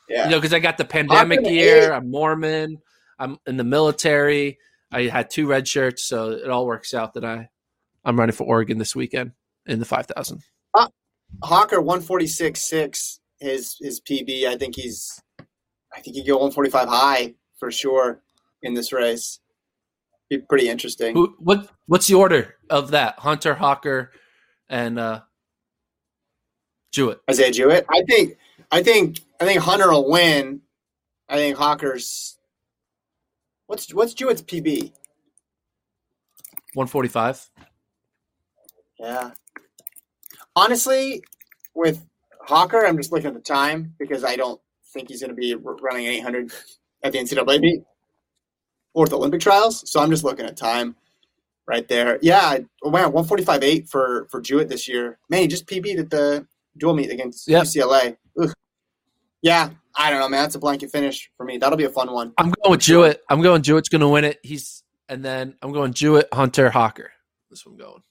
Yeah. 0.08 0.26
you 0.26 0.30
know, 0.30 0.36
because 0.38 0.52
I 0.52 0.60
got 0.60 0.76
the 0.76 0.84
pandemic 0.84 1.40
Hawker 1.40 1.50
year. 1.50 1.90
eight. 1.90 1.96
I'm 1.96 2.08
Mormon. 2.08 2.76
I'm 3.18 3.38
in 3.46 3.56
the 3.56 3.64
military. 3.64 4.58
I 4.92 5.04
had 5.04 5.30
two 5.30 5.48
red 5.48 5.66
shirts, 5.66 6.04
so 6.04 6.30
it 6.30 6.48
all 6.50 6.66
works 6.66 6.94
out 6.94 7.14
that 7.14 7.24
I 7.24 7.48
I'm 8.04 8.16
running 8.20 8.34
for 8.34 8.44
Oregon 8.44 8.78
this 8.78 8.94
weekend 8.94 9.32
in 9.66 9.80
the 9.80 9.84
five 9.84 10.06
thousand. 10.06 10.42
Uh, 10.74 10.86
Hocker 11.42 11.78
146.6 11.78 13.18
his 13.42 13.76
his 13.80 14.00
PB. 14.00 14.46
I 14.46 14.56
think 14.56 14.76
he's 14.76 15.20
I 15.92 16.00
think 16.00 16.16
he 16.16 16.24
go 16.24 16.34
145 16.34 16.88
high 16.88 17.34
for 17.58 17.70
sure 17.70 18.22
in 18.62 18.74
this 18.74 18.92
race. 18.92 19.40
Be 20.30 20.38
pretty 20.38 20.68
interesting. 20.68 21.14
Who 21.14 21.34
what 21.38 21.68
what's 21.86 22.06
the 22.06 22.14
order 22.14 22.54
of 22.70 22.90
that? 22.92 23.18
Hunter 23.18 23.54
Hocker 23.54 24.12
and 24.68 24.98
uh 24.98 25.20
Jewett. 26.92 27.20
Isaiah 27.28 27.50
Jewett. 27.50 27.86
I 27.90 28.02
think 28.08 28.38
I 28.70 28.82
think 28.82 29.20
I 29.40 29.44
think 29.44 29.60
Hunter 29.60 29.90
will 29.90 30.08
win. 30.08 30.60
I 31.28 31.36
think 31.36 31.56
Hocker's 31.56 32.38
what's 33.66 33.92
what's 33.92 34.14
Jewett's 34.14 34.42
PB? 34.42 34.92
One 36.74 36.86
forty 36.86 37.08
five. 37.08 37.50
Yeah. 38.98 39.32
Honestly, 40.54 41.22
with 41.74 42.04
Hocker, 42.42 42.84
I'm 42.86 42.96
just 42.96 43.12
looking 43.12 43.28
at 43.28 43.34
the 43.34 43.40
time 43.40 43.94
because 43.98 44.24
I 44.24 44.36
don't 44.36 44.60
think 44.92 45.08
he's 45.08 45.20
going 45.20 45.30
to 45.30 45.36
be 45.36 45.54
running 45.54 46.06
800 46.06 46.52
at 47.02 47.12
the 47.12 47.18
NCAA 47.18 47.60
meet 47.60 47.82
or 48.94 49.06
the 49.06 49.16
Olympic 49.16 49.40
trials. 49.40 49.88
So 49.90 50.00
I'm 50.00 50.10
just 50.10 50.24
looking 50.24 50.44
at 50.44 50.56
time 50.56 50.94
right 51.66 51.86
there. 51.88 52.18
Yeah, 52.22 52.58
oh, 52.84 52.90
wow, 52.90 53.10
145.8 53.10 53.88
for 53.88 54.26
for 54.30 54.40
Jewett 54.40 54.68
this 54.68 54.88
year. 54.88 55.18
Man, 55.30 55.42
he 55.42 55.48
just 55.48 55.66
PB'd 55.66 55.98
at 55.98 56.10
the 56.10 56.46
dual 56.76 56.94
meet 56.94 57.10
against 57.10 57.48
Yep. 57.48 57.64
UCLA. 57.64 58.16
Ugh. 58.40 58.52
Yeah, 59.42 59.70
I 59.96 60.10
don't 60.10 60.20
know, 60.20 60.28
man. 60.28 60.42
That's 60.42 60.54
a 60.54 60.58
blanket 60.58 60.90
finish 60.90 61.30
for 61.36 61.44
me. 61.44 61.58
That'll 61.58 61.78
be 61.78 61.84
a 61.84 61.90
fun 61.90 62.12
one. 62.12 62.32
I'm 62.38 62.52
going 62.62 62.70
with 62.72 62.80
Jewett. 62.80 63.22
I'm 63.28 63.42
going 63.42 63.62
Jewett's 63.62 63.88
gonna 63.88 64.08
win 64.08 64.24
it. 64.24 64.38
He's 64.42 64.82
and 65.08 65.24
then 65.24 65.54
I'm 65.62 65.72
going 65.72 65.92
Jewett, 65.92 66.28
Hunter, 66.32 66.70
Hocker. 66.70 67.10
This 67.50 67.66
one 67.66 67.76
going. 67.76 68.02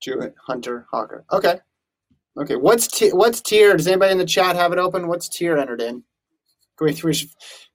Jewett, 0.00 0.34
Hunter, 0.46 0.86
Hocker. 0.90 1.24
Okay. 1.32 1.58
Okay. 2.36 2.56
What's 2.56 2.86
t- 2.86 3.12
what's 3.12 3.40
Teare? 3.40 3.76
Does 3.76 3.86
anybody 3.86 4.12
in 4.12 4.18
the 4.18 4.24
chat 4.24 4.56
have 4.56 4.72
it 4.72 4.78
open? 4.78 5.08
What's 5.08 5.28
Teare 5.28 5.58
entered 5.58 5.80
in? 5.80 6.02
Can 6.76 6.86
we, 6.86 7.00
we 7.02 7.12
should 7.12 7.30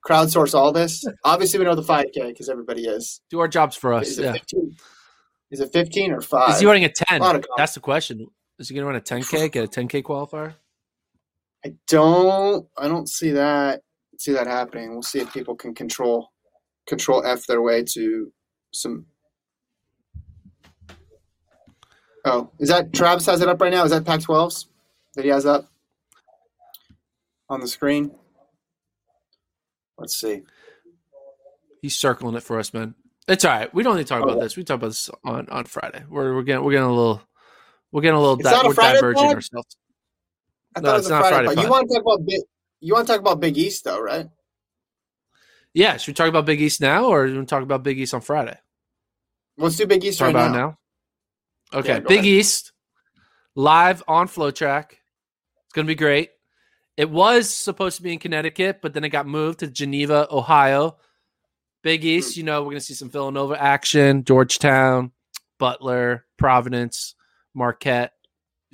crowdsource 0.08 0.54
all 0.54 0.72
this? 0.72 1.06
Obviously, 1.26 1.60
we 1.60 1.66
know 1.66 1.76
the 1.76 1.82
5K 1.82 2.28
because 2.28 2.50
everybody 2.50 2.86
is. 2.86 3.22
Do 3.30 3.40
our 3.40 3.48
jobs 3.48 3.76
for 3.76 3.94
us. 3.94 4.08
Is 4.08 4.20
it 4.20 4.24
Yeah. 4.26 4.32
15? 4.34 4.76
Is 5.52 5.60
it 5.60 5.74
15 5.74 6.12
or 6.14 6.22
5? 6.22 6.50
Is 6.52 6.60
he 6.62 6.66
running 6.66 6.86
a 6.86 6.90
10? 6.90 7.22
A 7.22 7.42
That's 7.58 7.74
the 7.76 7.80
question. 7.80 8.26
Is 8.58 8.70
he 8.70 8.76
going 8.76 8.84
to 8.84 8.88
run 8.88 8.96
a 8.96 9.02
10K, 9.02 9.52
get 9.52 9.66
a 9.66 9.68
10K 9.68 10.02
qualifier? 10.02 10.56
I 11.66 11.74
don't. 11.88 12.68
I 12.78 12.88
don't 12.88 13.08
see 13.08 13.32
that. 13.32 13.82
See 14.18 14.34
that 14.34 14.48
happening. 14.48 14.92
We'll 14.94 15.02
see 15.02 15.20
if 15.20 15.34
people 15.34 15.56
can 15.56 15.74
control 15.74 16.30
control 16.88 17.24
F 17.26 17.46
their 17.46 17.62
way 17.62 17.84
to 17.84 18.32
some. 18.72 19.06
Oh, 22.26 22.50
is 22.60 22.70
that 22.70 22.94
Travis 22.94 23.26
has 23.26 23.42
it 23.42 23.50
up 23.50 23.60
right 23.62 23.72
now? 23.72 23.84
Is 23.84 23.92
that 23.92 24.06
Pac-12s 24.06 24.68
that 25.16 25.26
he 25.26 25.32
has 25.32 25.46
up 25.46 25.70
on 27.50 27.60
the 27.60 27.68
screen? 27.68 28.12
Let's 29.98 30.16
see. 30.16 30.44
He's 31.82 31.98
circling 31.98 32.36
it 32.36 32.44
for 32.44 32.60
us, 32.60 32.74
man. 32.74 32.96
It's 33.28 33.44
all 33.46 33.52
right. 33.52 33.74
We 33.74 33.84
don't 33.84 33.98
need 33.98 34.04
to 34.04 34.10
talk 34.10 34.24
about 34.24 34.38
Okay. 34.38 34.46
this. 34.46 34.56
We 34.58 34.64
talk 34.64 34.76
about 34.76 34.88
this 34.88 35.10
on, 35.26 35.48
on 35.50 35.66
Friday. 35.66 36.04
We're 36.10 36.34
we're 36.34 36.44
getting 36.44 36.64
we're 36.64 36.72
getting 36.72 36.88
a 36.88 36.94
little 36.94 37.22
we're 37.92 38.02
getting 38.02 38.18
a 38.18 38.22
little 38.22 38.38
not 38.38 38.66
a 38.66 38.68
we're 38.70 38.74
Friday 38.74 38.96
diverging 38.96 39.26
pod? 39.26 39.36
ourselves. 39.36 39.78
I 40.76 40.80
No, 40.80 40.88
thought 40.88 40.96
it 40.96 40.98
it's 41.00 41.04
was 41.06 41.12
a 41.12 41.14
not 41.14 41.28
Friday. 41.30 41.46
Friday 41.48 41.62
you 41.62 41.70
want 41.70 41.90
to 41.90 41.94
talk 41.96 42.02
about 42.04 42.26
big? 42.26 42.42
You 42.80 42.94
want 42.94 43.08
to 43.08 43.14
talk 43.14 43.22
about 43.22 43.40
Big 43.40 43.58
East 43.58 43.84
though, 43.86 44.02
right? 44.02 44.28
Yeah, 45.74 45.98
should 45.98 46.10
we 46.12 46.14
talk 46.16 46.28
about 46.28 46.46
Big 46.46 46.62
East 46.62 46.82
now, 46.82 47.06
or 47.06 47.28
do 47.28 47.40
we 47.40 47.46
talk 47.46 47.64
about 47.64 47.84
Big 47.84 47.98
East 48.00 48.14
on 48.14 48.22
Friday? 48.22 48.58
Let's 49.58 49.76
do 49.78 49.86
Big 49.88 50.04
East 50.04 50.20
Talk 50.20 50.28
right 50.28 50.36
about 50.36 50.52
now. 50.52 50.58
now. 50.58 50.78
Okay, 51.74 51.94
Yeah, 51.94 52.00
Big 52.00 52.20
ahead. 52.20 52.26
East 52.26 52.72
live 53.56 54.04
on 54.08 54.28
FloTrack. 54.28 54.92
It's 54.92 55.74
gonna 55.74 55.88
be 55.88 55.96
great. 55.96 56.30
It 56.98 57.10
was 57.10 57.50
supposed 57.54 57.98
to 57.98 58.04
be 58.04 58.14
in 58.14 58.20
Connecticut, 58.20 58.80
but 58.82 58.94
then 58.94 59.04
it 59.04 59.10
got 59.10 59.26
moved 59.26 59.60
to 59.60 59.68
Geneva, 59.68 60.28
Ohio. 60.30 60.98
Big 61.82 62.06
East, 62.06 62.38
you 62.38 62.44
know, 62.44 62.64
we're 62.64 62.72
gonna 62.72 62.82
see 62.82 62.94
some 62.94 63.10
Villanova 63.10 63.62
action, 63.62 64.24
Georgetown, 64.24 65.12
Butler, 65.60 66.26
Providence, 66.38 67.16
Marquette, 67.54 68.14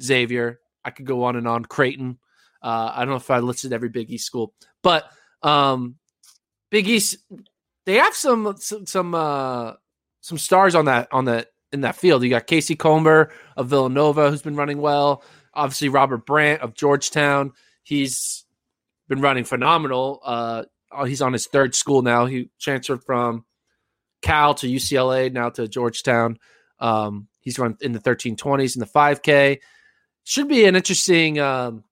Xavier. 0.02 0.60
I 0.84 0.92
could 0.92 1.06
go 1.06 1.24
on 1.24 1.36
and 1.36 1.48
on. 1.48 1.66
Creighton. 1.66 2.20
Uh, 2.62 2.92
I 2.94 3.00
don't 3.00 3.10
know 3.10 3.16
if 3.16 3.32
I 3.32 3.40
listed 3.40 3.74
every 3.74 3.90
Big 3.90 4.12
East 4.12 4.26
school, 4.26 4.54
but 4.84 5.10
um, 5.44 5.96
Big 6.70 6.88
East, 6.88 7.18
they 7.86 7.96
have 7.96 8.14
some 8.14 8.56
some 8.58 8.86
some, 8.86 9.16
uh, 9.16 9.74
some 10.22 10.38
stars 10.38 10.76
on 10.76 10.86
that 10.86 11.08
on 11.12 11.26
that 11.26 11.48
in 11.72 11.82
that 11.82 11.96
field. 11.96 12.24
You 12.24 12.30
got 12.30 12.48
Casey 12.48 12.76
Comber 12.76 13.32
of 13.56 13.68
Villanova, 13.68 14.30
who's 14.30 14.42
been 14.42 14.56
running 14.56 14.80
well. 14.80 15.24
Obviously, 15.54 15.90
Robert 15.90 16.26
Brandt 16.26 16.62
of 16.62 16.74
Georgetown. 16.74 17.54
He's 17.84 18.46
been 19.08 19.22
running 19.22 19.44
phenomenal. 19.44 20.22
Uh, 20.24 20.64
oh, 20.92 21.04
he's 21.04 21.22
on 21.22 21.34
his 21.34 21.48
third 21.48 21.76
school 21.76 22.02
now. 22.02 22.26
He 22.26 22.50
transferred 22.60 23.04
from 23.04 23.46
Cal 24.22 24.54
to 24.56 24.68
UCLA, 24.68 25.32
now 25.32 25.50
to 25.50 25.68
Georgetown. 25.68 26.38
Um, 26.80 27.28
he's 27.42 27.60
run 27.60 27.78
in 27.82 27.92
the 27.92 28.00
1320s 28.00 28.76
in 28.76 28.80
the 28.80 28.86
5K. 28.86 29.60
Should 30.24 30.48
be 30.48 30.66
an 30.66 30.76
interesting 30.76 31.40
um, 31.40 31.84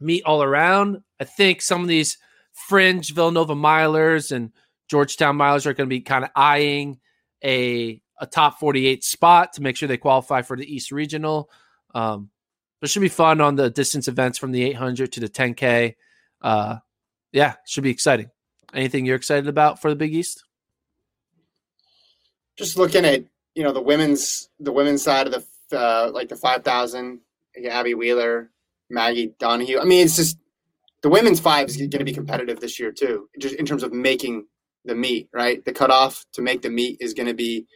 meet 0.00 0.24
all 0.24 0.42
around. 0.42 1.02
I 1.18 1.24
think 1.24 1.62
some 1.62 1.82
of 1.82 1.88
these 1.88 2.18
fringe 2.52 3.12
Villanova 3.12 3.54
milers 3.54 4.32
and 4.32 4.52
Georgetown 4.88 5.36
milers 5.36 5.66
are 5.66 5.74
going 5.74 5.88
to 5.88 5.94
be 5.94 6.00
kind 6.00 6.24
of 6.24 6.30
eyeing 6.34 6.98
a 7.44 8.02
a 8.20 8.26
top 8.26 8.60
48 8.60 9.02
spot 9.02 9.54
to 9.54 9.62
make 9.62 9.76
sure 9.76 9.88
they 9.88 9.96
qualify 9.96 10.42
for 10.42 10.56
the 10.56 10.72
East 10.72 10.92
Regional. 10.92 11.50
Um, 11.94 12.30
but 12.80 12.88
should 12.88 13.00
be 13.00 13.08
fun 13.08 13.40
on 13.40 13.56
the 13.56 13.70
distance 13.70 14.08
events 14.08 14.38
from 14.38 14.52
the 14.52 14.62
800 14.64 15.12
to 15.12 15.20
the 15.20 15.28
10K. 15.28 15.96
Uh, 16.40 16.76
yeah, 17.32 17.54
should 17.66 17.84
be 17.84 17.90
exciting. 17.90 18.30
Anything 18.72 19.04
you're 19.04 19.16
excited 19.16 19.48
about 19.48 19.80
for 19.80 19.90
the 19.90 19.96
Big 19.96 20.14
East? 20.14 20.44
Just 22.56 22.76
looking 22.76 23.04
at 23.04 23.24
you 23.54 23.64
know 23.64 23.72
the 23.72 23.80
women's 23.80 24.48
the 24.60 24.72
women's 24.72 25.02
side 25.02 25.26
of 25.26 25.32
the 25.32 25.44
uh, 25.78 26.10
like 26.12 26.28
the 26.28 26.36
5,000, 26.36 27.20
Abby 27.68 27.94
Wheeler, 27.94 28.50
Maggie 28.90 29.34
Donahue. 29.38 29.78
I 29.78 29.84
mean, 29.84 30.04
it's 30.04 30.16
just 30.16 30.38
the 31.02 31.08
women's 31.08 31.40
five 31.40 31.68
is 31.68 31.76
going 31.76 31.90
to 31.90 32.04
be 32.04 32.12
competitive 32.12 32.60
this 32.60 32.78
year 32.78 32.92
too, 32.92 33.28
just 33.38 33.54
in 33.54 33.64
terms 33.64 33.82
of 33.82 33.92
making 33.92 34.46
the 34.84 34.94
meet. 34.94 35.28
Right, 35.32 35.64
the 35.64 35.72
cutoff 35.72 36.24
to 36.32 36.42
make 36.42 36.62
the 36.62 36.70
meet 36.70 36.98
is 37.00 37.14
going 37.14 37.28
to 37.28 37.34
be 37.34 37.66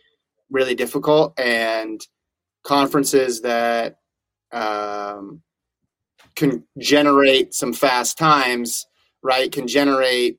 really 0.55 0.75
difficult, 0.75 1.39
and 1.39 2.01
conferences 2.65 3.43
that 3.43 3.97
um, 4.53 5.43
can 6.37 6.65
generate 6.79 7.53
some 7.53 7.73
fast 7.73 8.17
times, 8.17 8.87
right? 9.23 9.53
Can 9.53 9.67
generate 9.69 10.39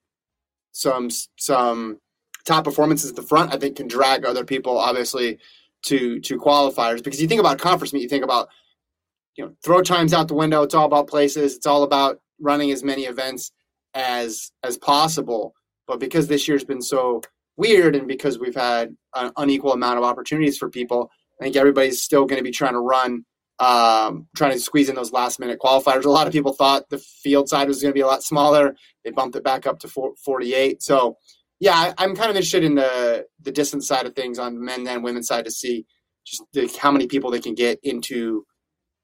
some 0.72 1.10
some 1.38 2.00
top 2.46 2.64
performances 2.64 3.10
at 3.10 3.16
the 3.16 3.22
front. 3.22 3.54
I 3.54 3.58
think 3.58 3.78
can 3.78 3.88
drag 3.88 4.26
other 4.26 4.46
people 4.46 4.78
obviously 4.78 5.38
to 5.84 6.20
to 6.22 6.38
qualifiers 6.38 7.04
because 7.04 7.22
you 7.22 7.28
think 7.28 7.40
about 7.40 7.60
conference 7.60 7.94
meet, 7.94 8.02
you 8.02 8.10
think 8.10 8.24
about 8.24 8.48
you 9.36 9.46
know 9.46 9.54
throw 9.64 9.82
times 9.82 10.14
out 10.14 10.28
the 10.28 10.34
window. 10.34 10.64
It's 10.64 10.76
all 10.76 10.86
about 10.86 11.08
places. 11.08 11.56
It's 11.56 11.68
all 11.68 11.84
about 11.84 12.20
running 12.40 12.72
as 12.72 12.84
many 12.84 13.04
events 13.04 13.52
as 13.94 14.52
as 14.64 14.78
possible. 14.78 15.54
But 15.88 16.00
because 16.00 16.28
this 16.28 16.48
year's 16.48 16.64
been 16.64 16.82
so 16.82 17.22
weird 17.58 17.96
and 17.96 18.08
because 18.08 18.40
we've 18.40 18.56
had 18.56 18.96
an 19.16 19.32
unequal 19.38 19.74
amount 19.74 19.98
of 19.98 20.04
opportunities 20.04 20.58
for 20.58 20.70
people, 20.70 21.10
I 21.40 21.46
think 21.46 21.56
everybody's 21.56 22.02
still 22.02 22.26
going 22.26 22.40
to 22.40 22.44
be 22.44 22.52
trying 22.52 22.74
to 22.74 22.80
run 22.80 23.26
um, 23.60 24.28
trying 24.36 24.52
to 24.52 24.60
squeeze 24.60 24.90
in 24.90 24.96
those 24.96 25.14
last 25.14 25.40
minute 25.40 25.60
qualifiers. 25.64 26.06
A 26.06 26.10
lot 26.10 26.28
of 26.28 26.34
people 26.34 26.54
thought 26.54 26.90
the 26.90 26.98
field 26.98 27.48
side 27.48 27.68
was 27.68 27.82
going 27.82 27.92
to 27.92 27.96
be 27.96 28.02
a 28.02 28.08
lot 28.08 28.24
smaller. 28.24 28.76
They 29.04 29.12
bumped 29.12 29.36
it 29.36 29.44
back 29.44 29.66
up 29.66 29.80
to 29.80 29.88
48. 29.88 30.84
So, 30.84 31.18
yeah, 31.60 31.94
I, 31.98 32.04
am 32.04 32.16
kind 32.16 32.30
of 32.30 32.36
interested 32.36 32.64
in 32.64 32.76
the 32.76 33.26
the 33.42 33.52
distance 33.52 33.88
side 33.88 34.06
of 34.06 34.14
things 34.14 34.40
on 34.40 34.64
men 34.64 34.86
and 34.88 35.04
women's 35.04 35.28
side 35.28 35.46
to 35.46 35.52
see 35.52 35.86
just 36.26 36.44
the, 36.52 36.70
how 36.82 36.92
many 36.92 37.08
people 37.08 37.32
they 37.32 37.40
can 37.40 37.56
get 37.56 37.80
into 37.84 38.46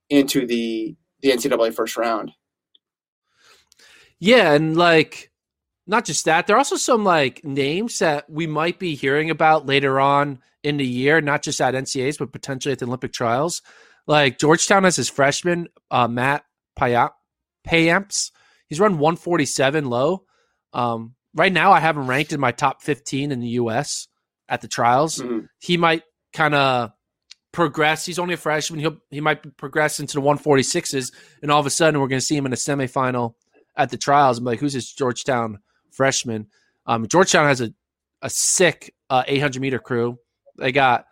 into 0.10 0.46
the 0.46 0.96
the 1.22 1.32
NCAA 1.32 1.74
first 1.74 1.96
round. 1.96 2.32
Yeah, 4.20 4.54
and 4.54 4.76
like 4.76 5.31
not 5.92 6.06
just 6.06 6.24
that, 6.24 6.48
there 6.48 6.56
are 6.56 6.60
also 6.60 6.78
some 6.78 7.04
like 7.04 7.44
names 7.44 8.00
that 8.00 8.30
we 8.30 8.48
might 8.48 8.80
be 8.80 8.96
hearing 8.96 9.30
about 9.30 9.66
later 9.66 10.00
on 10.00 10.40
in 10.64 10.78
the 10.78 10.88
year, 10.88 11.20
not 11.20 11.44
just 11.44 11.60
at 11.60 11.74
NCAAs, 11.74 12.18
but 12.18 12.32
potentially 12.32 12.72
at 12.72 12.80
the 12.80 12.86
Olympic 12.86 13.12
trials. 13.12 13.62
Like 14.08 14.40
Georgetown 14.40 14.86
has 14.86 14.96
his 14.96 15.10
freshman, 15.10 15.68
uh, 15.92 16.08
Matt 16.08 16.46
Payamps. 16.80 18.32
He's 18.70 18.80
run 18.80 19.00
147 19.00 19.86
low. 19.86 20.24
Um, 20.72 21.16
right 21.36 21.52
now, 21.52 21.74
I 21.74 21.82
have 21.82 21.98
him 21.98 22.10
ranked 22.10 22.32
in 22.32 22.40
my 22.40 22.54
top 22.54 22.82
15 22.82 23.34
in 23.34 23.42
the 23.42 23.50
U.S. 23.50 24.08
at 24.48 24.62
the 24.62 24.70
trials. 24.70 25.18
Mm-hmm. 25.18 25.40
He 25.60 25.76
might 25.76 26.04
kind 26.32 26.56
of 26.56 26.92
progress. 27.52 28.06
He's 28.06 28.18
only 28.18 28.36
a 28.36 28.38
freshman. 28.38 28.80
He'll 28.80 28.98
he 29.10 29.20
might 29.20 29.58
progress 29.58 30.00
into 30.00 30.14
the 30.14 30.22
146s, 30.22 31.12
and 31.42 31.52
all 31.52 31.60
of 31.60 31.66
a 31.66 31.70
sudden, 31.70 32.00
we're 32.00 32.08
going 32.08 32.22
to 32.22 32.26
see 32.26 32.38
him 32.38 32.46
in 32.46 32.54
a 32.54 32.56
semifinal 32.56 33.34
at 33.76 33.90
the 33.90 33.98
trials. 33.98 34.38
I'm 34.38 34.46
like, 34.46 34.62
who's 34.62 34.74
this 34.74 34.94
Georgetown 34.94 35.60
freshman? 35.92 36.48
Um, 36.86 37.08
Georgetown 37.08 37.46
has 37.46 37.62
a 37.62 37.74
a 38.22 38.30
sick 38.30 38.94
uh, 39.10 39.24
800 39.26 39.62
meter 39.62 39.80
crew. 39.80 40.20
They 40.58 40.72
got 40.72 41.06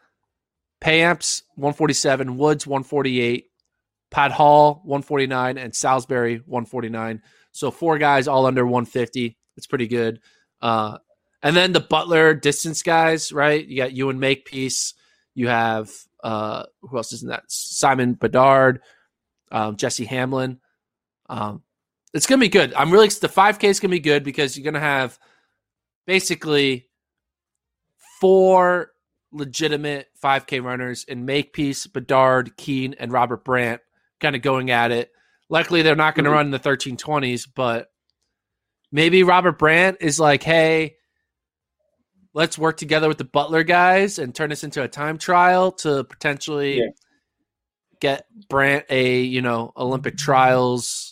Payamps 0.81 1.43
147, 1.55 2.37
Woods 2.37 2.65
148, 2.67 3.45
Pat 4.11 4.31
Hall 4.31 4.81
149, 4.83 5.57
and 5.57 5.75
Salisbury 5.75 6.37
149. 6.45 7.21
So 7.51 7.71
four 7.71 7.97
guys 7.97 8.27
all 8.27 8.45
under 8.45 8.65
150. 8.65 9.37
It's 9.57 9.67
pretty 9.67 9.87
good. 9.87 10.19
Uh, 10.61 10.99
and 11.41 11.55
then 11.55 11.71
the 11.71 11.79
Butler 11.79 12.33
distance 12.33 12.83
guys, 12.83 13.31
right? 13.31 13.65
You 13.65 13.77
got 13.77 13.91
you 13.91 14.05
Ewan 14.05 14.19
Makepeace. 14.19 14.93
You 15.35 15.47
have 15.47 15.89
uh, 16.23 16.63
who 16.81 16.97
else 16.97 17.13
is 17.13 17.23
in 17.23 17.29
that? 17.29 17.43
Simon 17.47 18.13
Bedard, 18.13 18.81
um, 19.51 19.77
Jesse 19.77 20.05
Hamlin. 20.05 20.59
Um, 21.29 21.63
it's 22.13 22.25
gonna 22.25 22.39
be 22.39 22.49
good. 22.49 22.73
I'm 22.73 22.91
really 22.91 23.07
the 23.07 23.29
5K 23.29 23.65
is 23.65 23.79
gonna 23.79 23.91
be 23.91 23.99
good 23.99 24.23
because 24.23 24.57
you're 24.57 24.69
gonna 24.69 24.79
have 24.79 25.19
basically 26.05 26.87
four 28.19 28.91
legitimate 29.31 30.07
5K 30.21 30.63
runners 30.63 31.03
in 31.05 31.25
Makepeace, 31.25 31.87
Bedard, 31.87 32.57
Keane, 32.57 32.95
and 32.99 33.11
Robert 33.11 33.43
Brandt 33.43 33.81
kind 34.19 34.35
of 34.35 34.41
going 34.41 34.71
at 34.71 34.91
it. 34.91 35.11
Luckily, 35.49 35.81
they're 35.81 35.95
not 35.95 36.15
going 36.15 36.25
to 36.25 36.29
mm-hmm. 36.29 36.37
run 36.37 36.45
in 36.47 36.51
the 36.51 36.59
1320s, 36.59 37.47
but 37.53 37.91
maybe 38.91 39.23
Robert 39.23 39.57
Brandt 39.57 39.97
is 40.01 40.19
like, 40.19 40.43
hey, 40.43 40.95
let's 42.33 42.57
work 42.57 42.77
together 42.77 43.07
with 43.07 43.17
the 43.17 43.23
Butler 43.23 43.63
guys 43.63 44.19
and 44.19 44.33
turn 44.33 44.49
this 44.49 44.63
into 44.63 44.83
a 44.83 44.87
time 44.87 45.17
trial 45.17 45.71
to 45.71 46.03
potentially 46.03 46.79
yeah. 46.79 46.89
get 47.99 48.27
Brandt 48.49 48.85
a, 48.89 49.21
you 49.21 49.41
know, 49.41 49.71
Olympic 49.75 50.17
trials, 50.17 51.08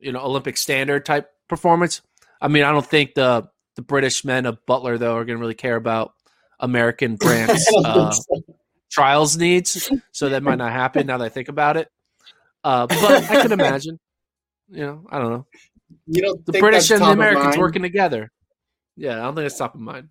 you 0.00 0.12
know, 0.12 0.20
Olympic 0.20 0.56
standard 0.56 1.04
type 1.04 1.30
performance. 1.48 2.02
I 2.40 2.48
mean, 2.48 2.64
I 2.64 2.72
don't 2.72 2.86
think 2.86 3.14
the 3.14 3.48
the 3.76 3.82
British 3.82 4.24
men 4.24 4.46
of 4.46 4.64
Butler 4.66 4.98
though 4.98 5.16
are 5.16 5.24
going 5.24 5.38
to 5.38 5.40
really 5.40 5.54
care 5.54 5.76
about 5.76 6.14
American 6.60 7.16
Brandt's 7.20 7.66
uh, 7.84 8.14
trials 8.90 9.36
needs, 9.36 9.90
so 10.12 10.28
that 10.28 10.42
might 10.42 10.58
not 10.58 10.72
happen 10.72 11.06
now 11.06 11.18
that 11.18 11.24
I 11.24 11.28
think 11.28 11.48
about 11.48 11.76
it. 11.76 11.88
Uh, 12.64 12.86
but 12.86 13.30
I 13.30 13.42
can 13.42 13.52
imagine. 13.52 13.98
You 14.70 14.86
know, 14.86 15.06
I 15.10 15.18
don't 15.18 15.30
know. 15.30 15.46
You 16.06 16.22
know, 16.22 16.34
the 16.44 16.58
British 16.58 16.90
and 16.90 17.02
the 17.02 17.10
Americans 17.10 17.56
working 17.56 17.82
together. 17.82 18.30
Yeah, 18.96 19.20
I 19.20 19.22
don't 19.22 19.36
think 19.36 19.46
it's 19.46 19.56
top 19.56 19.74
of 19.74 19.80
mind. 19.80 20.08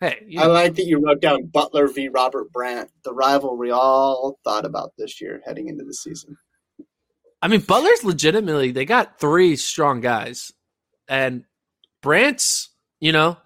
Hey, 0.00 0.24
you 0.26 0.38
know. 0.38 0.44
I 0.44 0.46
like 0.46 0.76
that 0.76 0.86
you 0.86 0.98
wrote 0.98 1.20
down 1.20 1.46
Butler 1.46 1.88
v. 1.88 2.08
Robert 2.08 2.50
Brandt, 2.52 2.90
the 3.04 3.12
rivalry 3.12 3.70
all 3.70 4.38
thought 4.44 4.64
about 4.64 4.92
this 4.96 5.20
year 5.20 5.42
heading 5.44 5.68
into 5.68 5.84
the 5.84 5.92
season. 5.92 6.38
I 7.42 7.48
mean, 7.48 7.60
Butler's 7.60 8.04
legitimately 8.04 8.72
they 8.72 8.84
got 8.84 9.18
three 9.18 9.56
strong 9.56 10.00
guys, 10.00 10.52
and 11.08 11.44
Brandt's. 12.02 12.68
you 13.00 13.12
know, 13.12 13.38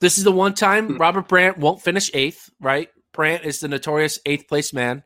this 0.00 0.18
is 0.18 0.24
the 0.24 0.32
one 0.32 0.54
time 0.54 0.86
hmm. 0.88 0.96
Robert 0.96 1.28
Brandt 1.28 1.58
won't 1.58 1.82
finish 1.82 2.10
eighth, 2.14 2.50
right? 2.60 2.88
Brandt 3.12 3.44
is 3.44 3.60
the 3.60 3.68
notorious 3.68 4.18
eighth 4.26 4.48
place 4.48 4.72
man. 4.72 5.04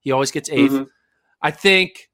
He 0.00 0.12
always 0.12 0.30
gets 0.30 0.48
8th 0.48 0.68
mm-hmm. 0.68 0.82
I 1.42 1.50
think 1.50 2.08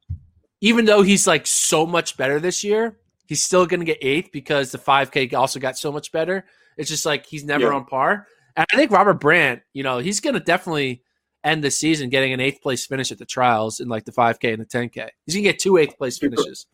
even 0.61 0.85
though 0.85 1.03
he's 1.03 1.27
like 1.27 1.47
so 1.47 1.87
much 1.87 2.17
better 2.17 2.41
this 2.41 2.65
year, 2.65 2.99
he's 3.27 3.43
still 3.43 3.67
going 3.67 3.81
to 3.81 3.87
get 3.87 3.99
eighth 4.03 4.31
because 4.33 4.73
the 4.73 4.79
5K 4.79 5.33
also 5.35 5.61
got 5.61 5.79
so 5.79 5.93
much 5.93 6.11
better. 6.13 6.45
It's 6.77 6.91
just 6.91 7.07
like 7.07 7.27
he's 7.27 7.45
never 7.45 7.67
yeah. 7.67 7.75
on 7.75 7.85
par. 7.85 8.27
And 8.57 8.67
I 8.73 8.77
think 8.77 8.91
Robert 8.91 9.21
Brandt, 9.21 9.63
you 9.73 9.83
know, 9.83 9.99
he's 9.99 10.21
going 10.21 10.35
to 10.35 10.41
definitely 10.41 11.03
end 11.45 11.63
the 11.63 11.71
season 11.71 12.09
getting 12.09 12.33
an 12.33 12.41
eighth 12.41 12.63
place 12.63 12.87
finish 12.87 13.13
at 13.13 13.19
the 13.19 13.27
trials 13.27 13.79
in 13.81 13.89
like 13.89 14.05
the 14.05 14.13
5K 14.13 14.55
and 14.55 14.63
the 14.63 14.67
10K. 14.67 15.09
He's 15.27 15.35
going 15.35 15.45
to 15.45 15.51
get 15.51 15.59
two 15.59 15.77
eighth 15.77 15.97
place 15.99 16.19
finishes 16.19 16.67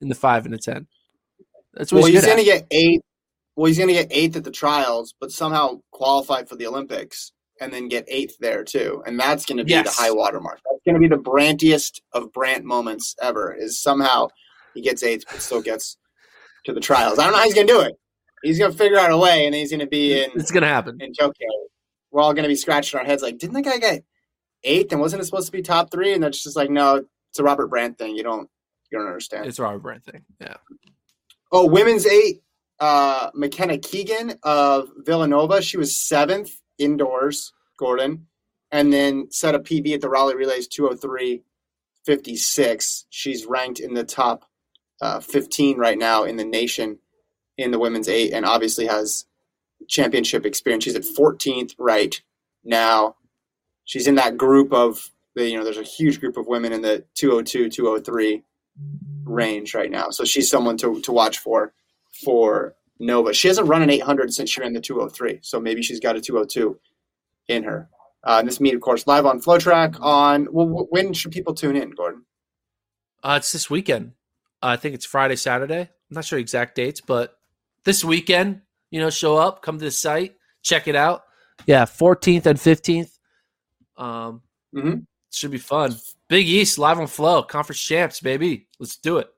in 0.00 0.08
the 0.08 0.14
five 0.14 0.44
and 0.44 0.54
the 0.54 0.58
10. 0.58 0.86
That's 1.74 1.92
what 1.92 2.02
well, 2.02 2.06
he's, 2.06 2.20
he's 2.20 2.26
going 2.26 2.38
to 2.38 2.44
get 2.44 2.66
eight 2.70 3.02
well, 3.56 3.66
he's 3.66 3.78
going 3.78 3.88
to 3.88 3.94
get 3.94 4.08
eighth 4.10 4.36
at 4.36 4.44
the 4.44 4.50
trials, 4.50 5.14
but 5.18 5.32
somehow 5.32 5.80
qualify 5.90 6.44
for 6.44 6.56
the 6.56 6.66
Olympics 6.66 7.32
and 7.58 7.72
then 7.72 7.88
get 7.88 8.04
eighth 8.06 8.36
there 8.38 8.62
too. 8.62 9.02
And 9.06 9.18
that's 9.18 9.46
going 9.46 9.56
to 9.56 9.64
be 9.64 9.70
yes. 9.70 9.96
the 9.96 10.02
high 10.02 10.10
water 10.10 10.40
mark. 10.40 10.60
That's 10.70 10.82
going 10.84 10.94
to 10.94 11.00
be 11.00 11.08
the 11.08 11.20
Brantiest 11.20 12.00
of 12.12 12.32
Brandt 12.32 12.64
moments 12.64 13.16
ever. 13.22 13.54
Is 13.58 13.80
somehow 13.80 14.28
he 14.74 14.82
gets 14.82 15.02
eighth, 15.02 15.24
but 15.30 15.40
still 15.40 15.62
gets 15.62 15.96
to 16.66 16.74
the 16.74 16.80
trials. 16.80 17.18
I 17.18 17.24
don't 17.24 17.32
know 17.32 17.38
how 17.38 17.44
he's 17.44 17.54
going 17.54 17.66
to 17.66 17.72
do 17.72 17.80
it. 17.80 17.94
He's 18.42 18.58
going 18.58 18.70
to 18.70 18.76
figure 18.76 18.98
out 18.98 19.10
a 19.10 19.16
way, 19.16 19.46
and 19.46 19.54
he's 19.54 19.70
going 19.70 19.80
to 19.80 19.86
be 19.86 20.22
in. 20.22 20.30
It's 20.34 20.50
going 20.50 20.62
to 20.62 20.68
happen 20.68 20.98
in 21.00 21.14
Tokyo. 21.14 21.48
We're 22.10 22.22
all 22.22 22.34
going 22.34 22.44
to 22.44 22.48
be 22.48 22.56
scratching 22.56 22.98
our 22.98 23.06
heads 23.06 23.22
like, 23.22 23.38
didn't 23.38 23.54
the 23.54 23.62
guy 23.62 23.78
get 23.78 24.04
eighth 24.64 24.92
and 24.92 25.00
wasn't 25.00 25.22
it 25.22 25.26
supposed 25.26 25.46
to 25.46 25.52
be 25.52 25.62
top 25.62 25.90
three? 25.90 26.12
And 26.12 26.22
that's 26.22 26.42
just 26.42 26.56
like, 26.56 26.70
no, 26.70 27.04
it's 27.30 27.38
a 27.38 27.42
Robert 27.42 27.68
Brandt 27.68 27.98
thing. 27.98 28.16
You 28.16 28.22
don't, 28.22 28.48
you 28.90 28.98
don't 28.98 29.06
understand. 29.06 29.46
It's 29.46 29.58
a 29.58 29.62
Robert 29.62 29.80
Brandt 29.80 30.04
thing. 30.04 30.24
Yeah. 30.40 30.56
Oh, 31.52 31.66
women's 31.66 32.06
eight 32.06 32.42
uh, 32.80 33.30
McKenna 33.34 33.78
Keegan 33.78 34.34
of 34.42 34.88
Villanova. 34.98 35.62
She 35.62 35.76
was 35.76 35.96
seventh 35.96 36.52
indoors, 36.78 37.52
Gordon, 37.78 38.26
and 38.70 38.92
then 38.92 39.30
set 39.30 39.54
a 39.54 39.60
PB 39.60 39.94
at 39.94 40.00
the 40.00 40.08
Raleigh 40.08 40.36
Relays 40.36 40.68
203 40.68 41.42
56. 42.04 43.06
She's 43.10 43.46
ranked 43.46 43.80
in 43.80 43.94
the 43.94 44.04
top 44.04 44.44
uh, 45.00 45.20
15 45.20 45.76
right 45.76 45.98
now 45.98 46.24
in 46.24 46.36
the 46.36 46.44
nation 46.44 46.98
in 47.58 47.70
the 47.70 47.78
women's 47.78 48.08
eight 48.08 48.32
and 48.32 48.44
obviously 48.44 48.86
has 48.86 49.26
championship 49.88 50.46
experience. 50.46 50.84
She's 50.84 50.94
at 50.94 51.02
14th 51.02 51.74
right 51.78 52.20
now. 52.64 53.16
She's 53.84 54.06
in 54.06 54.16
that 54.16 54.36
group 54.36 54.72
of, 54.72 55.10
the, 55.34 55.48
you 55.48 55.56
know, 55.56 55.64
there's 55.64 55.78
a 55.78 55.82
huge 55.82 56.20
group 56.20 56.36
of 56.36 56.46
women 56.46 56.72
in 56.72 56.82
the 56.82 57.04
202, 57.14 57.70
203 57.70 58.42
range 59.24 59.74
right 59.74 59.90
now. 59.90 60.10
So 60.10 60.24
she's 60.24 60.50
someone 60.50 60.76
to, 60.78 61.00
to 61.00 61.12
watch 61.12 61.38
for 61.38 61.72
for 62.24 62.74
Nova. 62.98 63.32
She 63.34 63.48
hasn't 63.48 63.68
run 63.68 63.82
an 63.82 63.90
800 63.90 64.32
since 64.32 64.50
she 64.50 64.60
ran 64.60 64.72
the 64.72 64.80
203, 64.80 65.40
so 65.42 65.60
maybe 65.60 65.82
she's 65.82 66.00
got 66.00 66.16
a 66.16 66.20
202 66.20 66.78
in 67.48 67.64
her. 67.64 67.88
Uh, 68.24 68.42
this 68.42 68.60
meet, 68.60 68.74
of 68.74 68.80
course, 68.80 69.06
live 69.06 69.26
on 69.26 69.40
FloTrack. 69.40 70.00
On 70.00 70.48
well, 70.50 70.86
when 70.90 71.12
should 71.12 71.32
people 71.32 71.54
tune 71.54 71.76
in, 71.76 71.90
Gordon? 71.90 72.24
Uh, 73.22 73.36
it's 73.38 73.52
this 73.52 73.70
weekend. 73.70 74.12
I 74.62 74.76
think 74.76 74.94
it's 74.94 75.06
Friday, 75.06 75.36
Saturday. 75.36 75.80
I'm 75.80 76.14
not 76.14 76.24
sure 76.24 76.38
exact 76.38 76.74
dates, 76.74 77.00
but 77.00 77.38
this 77.84 78.04
weekend, 78.04 78.62
you 78.90 79.00
know, 79.00 79.10
show 79.10 79.36
up, 79.36 79.62
come 79.62 79.78
to 79.78 79.84
the 79.84 79.90
site, 79.90 80.34
check 80.62 80.88
it 80.88 80.96
out. 80.96 81.22
Yeah, 81.66 81.84
14th 81.84 82.46
and 82.46 82.58
15th. 82.58 83.10
Um, 83.96 84.42
mm-hmm. 84.74 84.98
Should 85.32 85.50
be 85.50 85.58
fun. 85.58 85.96
Big 86.28 86.46
East 86.46 86.78
live 86.78 86.98
on 86.98 87.06
Flow, 87.06 87.42
conference 87.42 87.80
champs, 87.80 88.20
baby. 88.20 88.68
Let's 88.78 88.96
do 88.96 89.18
it. 89.18 89.28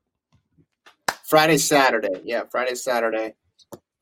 Friday, 1.27 1.59
Saturday. 1.59 2.23
Yeah, 2.25 2.45
Friday, 2.51 2.75
Saturday 2.75 3.35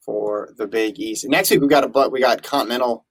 for 0.01 0.55
the 0.57 0.67
Big 0.67 0.99
East. 1.01 1.29
Next 1.29 1.51
week 1.51 1.61
we 1.61 1.69
got 1.69 1.85
a 1.85 1.89
but 1.89 2.13
we 2.13 2.21
got 2.21 2.43
Continental 2.43 3.05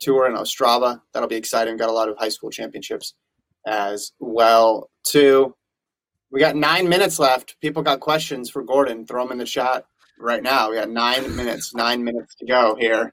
Tour 0.00 0.26
in 0.26 0.34
Ostrava. 0.34 1.00
That'll 1.12 1.28
be 1.28 1.36
exciting. 1.36 1.76
Got 1.76 1.88
a 1.88 1.92
lot 1.92 2.08
of 2.08 2.18
high 2.18 2.28
school 2.28 2.50
championships 2.50 3.14
as 3.66 4.12
well 4.20 4.90
too. 5.06 5.54
We 6.30 6.40
got 6.40 6.56
nine 6.56 6.88
minutes 6.88 7.18
left. 7.18 7.56
People 7.60 7.82
got 7.82 8.00
questions 8.00 8.50
for 8.50 8.62
Gordon. 8.62 9.06
Throw 9.06 9.22
them 9.24 9.32
in 9.32 9.38
the 9.38 9.44
chat 9.44 9.86
right 10.22 10.42
now. 10.42 10.70
We 10.70 10.76
got 10.76 10.90
nine 10.90 11.36
minutes. 11.36 11.74
Nine 11.74 12.04
minutes 12.04 12.34
to 12.36 12.46
go 12.46 12.76
here 12.78 13.12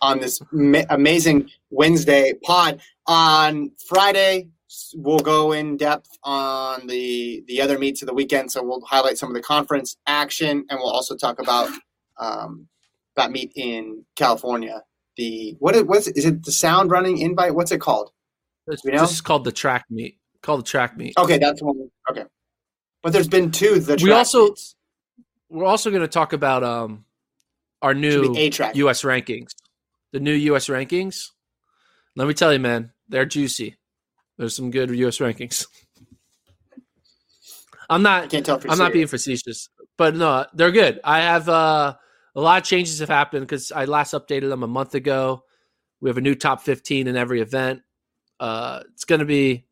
on 0.00 0.20
this 0.20 0.40
ma- 0.52 0.84
amazing 0.90 1.50
Wednesday 1.70 2.34
pod. 2.44 2.80
On 3.06 3.72
Friday, 3.88 4.48
we'll 4.94 5.18
go 5.18 5.52
in 5.52 5.76
depth 5.76 6.10
on 6.22 6.86
the 6.86 7.42
the 7.46 7.60
other 7.60 7.78
meets 7.78 8.02
of 8.02 8.08
the 8.08 8.14
weekend. 8.14 8.52
So 8.52 8.62
we'll 8.62 8.84
highlight 8.84 9.18
some 9.18 9.30
of 9.30 9.34
the 9.34 9.42
conference 9.42 9.96
action, 10.06 10.64
and 10.68 10.78
we'll 10.78 10.90
also 10.90 11.16
talk 11.16 11.40
about 11.40 11.70
um, 12.18 12.68
that 13.16 13.30
meet 13.30 13.52
in 13.56 14.04
California. 14.16 14.82
The 15.16 15.56
what 15.58 15.74
is 15.74 15.82
what's 15.84 16.06
is 16.08 16.24
it? 16.24 16.44
The 16.44 16.52
sound 16.52 16.90
running 16.90 17.18
invite? 17.18 17.54
What's 17.54 17.72
it 17.72 17.80
called? 17.80 18.10
It's, 18.66 18.84
you 18.84 18.92
know? 18.92 19.00
This 19.00 19.12
is 19.12 19.20
called 19.20 19.44
the 19.44 19.52
track 19.52 19.86
meet. 19.90 20.18
Called 20.42 20.60
the 20.60 20.64
track 20.64 20.96
meet. 20.96 21.14
Okay, 21.18 21.38
that's 21.38 21.60
one. 21.60 21.90
Okay, 22.10 22.24
but 23.02 23.12
there's 23.12 23.28
been 23.28 23.50
two. 23.50 23.80
The 23.80 23.98
we 24.02 24.12
also 24.12 24.48
meets. 24.48 24.76
We're 25.48 25.64
also 25.64 25.90
going 25.90 26.02
to 26.02 26.08
talk 26.08 26.32
about 26.32 26.62
um 26.62 27.04
our 27.82 27.94
new 27.94 28.34
U.S. 28.36 29.02
rankings. 29.02 29.50
The 30.12 30.20
new 30.20 30.32
U.S. 30.32 30.68
rankings. 30.68 31.30
Let 32.16 32.26
me 32.26 32.34
tell 32.34 32.52
you, 32.52 32.58
man, 32.58 32.92
they're 33.08 33.26
juicy. 33.26 33.76
There's 34.36 34.56
some 34.56 34.70
good 34.70 34.90
U.S. 34.90 35.18
rankings. 35.18 35.66
I'm 37.90 38.02
not. 38.02 38.24
I 38.24 38.26
can't 38.26 38.44
tell. 38.44 38.56
I'm 38.56 38.62
serious. 38.62 38.78
not 38.78 38.92
being 38.92 39.06
facetious, 39.06 39.70
but 39.96 40.14
no, 40.14 40.46
they're 40.52 40.72
good. 40.72 41.00
I 41.04 41.20
have 41.20 41.48
uh, 41.48 41.94
a 42.34 42.40
lot 42.40 42.62
of 42.62 42.64
changes 42.68 42.98
have 43.00 43.08
happened 43.08 43.46
because 43.46 43.72
I 43.72 43.86
last 43.86 44.12
updated 44.12 44.48
them 44.50 44.62
a 44.62 44.68
month 44.68 44.94
ago. 44.94 45.44
We 46.00 46.10
have 46.10 46.18
a 46.18 46.20
new 46.20 46.34
top 46.34 46.62
15 46.62 47.08
in 47.08 47.16
every 47.16 47.40
event. 47.40 47.82
Uh, 48.38 48.82
it's 48.92 49.04
going 49.04 49.18
to 49.18 49.24
be 49.24 49.66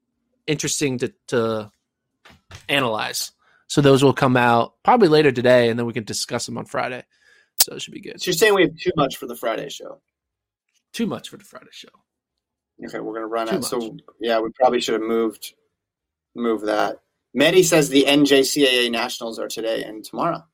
interesting 0.46 0.98
to, 0.98 1.12
to 1.28 1.70
analyze. 2.68 3.30
So 3.68 3.80
those 3.80 4.02
will 4.02 4.12
come 4.12 4.36
out 4.36 4.74
probably 4.84 5.08
later 5.08 5.32
today, 5.32 5.68
and 5.68 5.78
then 5.78 5.86
we 5.86 5.92
can 5.92 6.04
discuss 6.04 6.46
them 6.46 6.58
on 6.58 6.66
Friday. 6.66 7.04
So 7.56 7.74
it 7.74 7.82
should 7.82 7.94
be 7.94 8.00
good. 8.00 8.20
So 8.20 8.28
you're 8.28 8.36
saying 8.36 8.54
we 8.54 8.62
have 8.62 8.76
too 8.76 8.92
much 8.96 9.16
for 9.16 9.26
the 9.26 9.36
Friday 9.36 9.68
show? 9.68 10.00
Too 10.92 11.06
much 11.06 11.28
for 11.28 11.36
the 11.36 11.44
Friday 11.44 11.70
show. 11.72 11.88
Okay, 12.84 13.00
we're 13.00 13.14
gonna 13.14 13.26
run 13.26 13.48
Too 13.48 13.56
out. 13.56 13.60
Much. 13.62 13.70
So 13.70 13.96
yeah, 14.20 14.38
we 14.38 14.50
probably 14.54 14.80
should 14.80 14.94
have 14.94 15.08
moved 15.08 15.54
move 16.34 16.62
that. 16.62 17.00
Medi 17.34 17.62
says 17.62 17.88
the 17.88 18.04
NJCAA 18.04 18.90
nationals 18.90 19.38
are 19.38 19.48
today 19.48 19.84
and 19.84 20.04
tomorrow. 20.04 20.44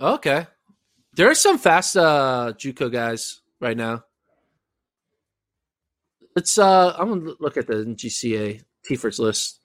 Okay, 0.00 0.46
there 1.14 1.30
are 1.30 1.34
some 1.34 1.58
fast 1.58 1.96
uh, 1.96 2.52
JUCO 2.56 2.92
guys 2.92 3.40
right 3.60 3.76
now. 3.76 4.04
Let's. 6.36 6.58
Uh, 6.58 6.94
I'm 6.98 7.08
gonna 7.08 7.34
look 7.40 7.56
at 7.56 7.66
the 7.66 7.74
NJCAA 7.74 8.62
TFRRS 8.88 9.18
list. 9.18 9.60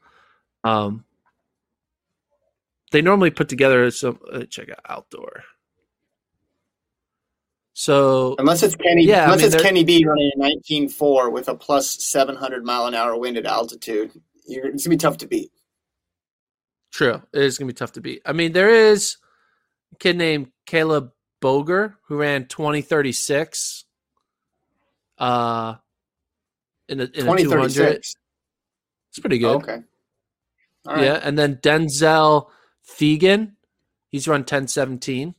Um, 0.64 1.04
they 2.92 3.02
normally 3.02 3.32
put 3.32 3.50
together 3.50 3.90
some. 3.92 4.20
Uh, 4.32 4.44
check 4.44 4.70
out 4.70 4.80
outdoor. 4.88 5.44
So 7.74 8.36
unless 8.40 8.62
it's 8.62 8.76
Kenny, 8.76 9.06
yeah, 9.06 9.24
unless 9.26 9.40
I 9.40 9.44
mean, 9.44 9.54
it's 9.54 9.64
Kenny 9.64 9.84
B 9.84 10.04
running 10.06 10.32
a 10.36 10.40
nineteen 10.40 10.90
four 10.90 11.30
with 11.30 11.48
a 11.48 11.56
plus 11.56 12.04
seven 12.04 12.36
hundred 12.36 12.66
mile 12.66 12.88
an 12.88 12.94
hour 12.94 13.16
wind 13.16 13.38
at 13.38 13.46
altitude, 13.46 14.12
it's 14.46 14.84
gonna 14.86 14.94
be 14.94 14.98
tough 14.98 15.18
to 15.20 15.28
beat. 15.28 15.52
True, 16.92 17.22
it 17.32 17.42
is 17.42 17.58
gonna 17.58 17.68
be 17.68 17.74
tough 17.74 17.94
to 17.94 18.02
beat. 18.02 18.22
I 18.26 18.34
mean, 18.34 18.52
there 18.52 18.70
is 18.70 19.16
a 19.94 19.96
kid 19.96 20.18
named 20.18 20.52
Caleb 20.66 21.12
Boger 21.40 21.96
who 22.08 22.18
ran 22.18 22.46
twenty 22.48 22.82
thirty 22.82 23.14
six. 23.14 23.86
Uh, 25.18 25.76
in 26.90 27.00
a 27.00 27.04
in 27.04 27.28
a 27.28 27.38
two 27.38 27.50
hundred. 27.50 27.98
It's 27.98 29.20
pretty 29.20 29.38
good. 29.38 29.56
Oh, 29.56 29.58
okay. 29.58 29.80
Yeah, 30.86 31.20
and 31.24 31.38
then 31.38 31.58
Denzel 31.58 32.48
Fegan, 32.98 33.54
he's 34.10 34.28
run 34.28 34.44
ten 34.44 34.68
seventeen. 34.68 35.36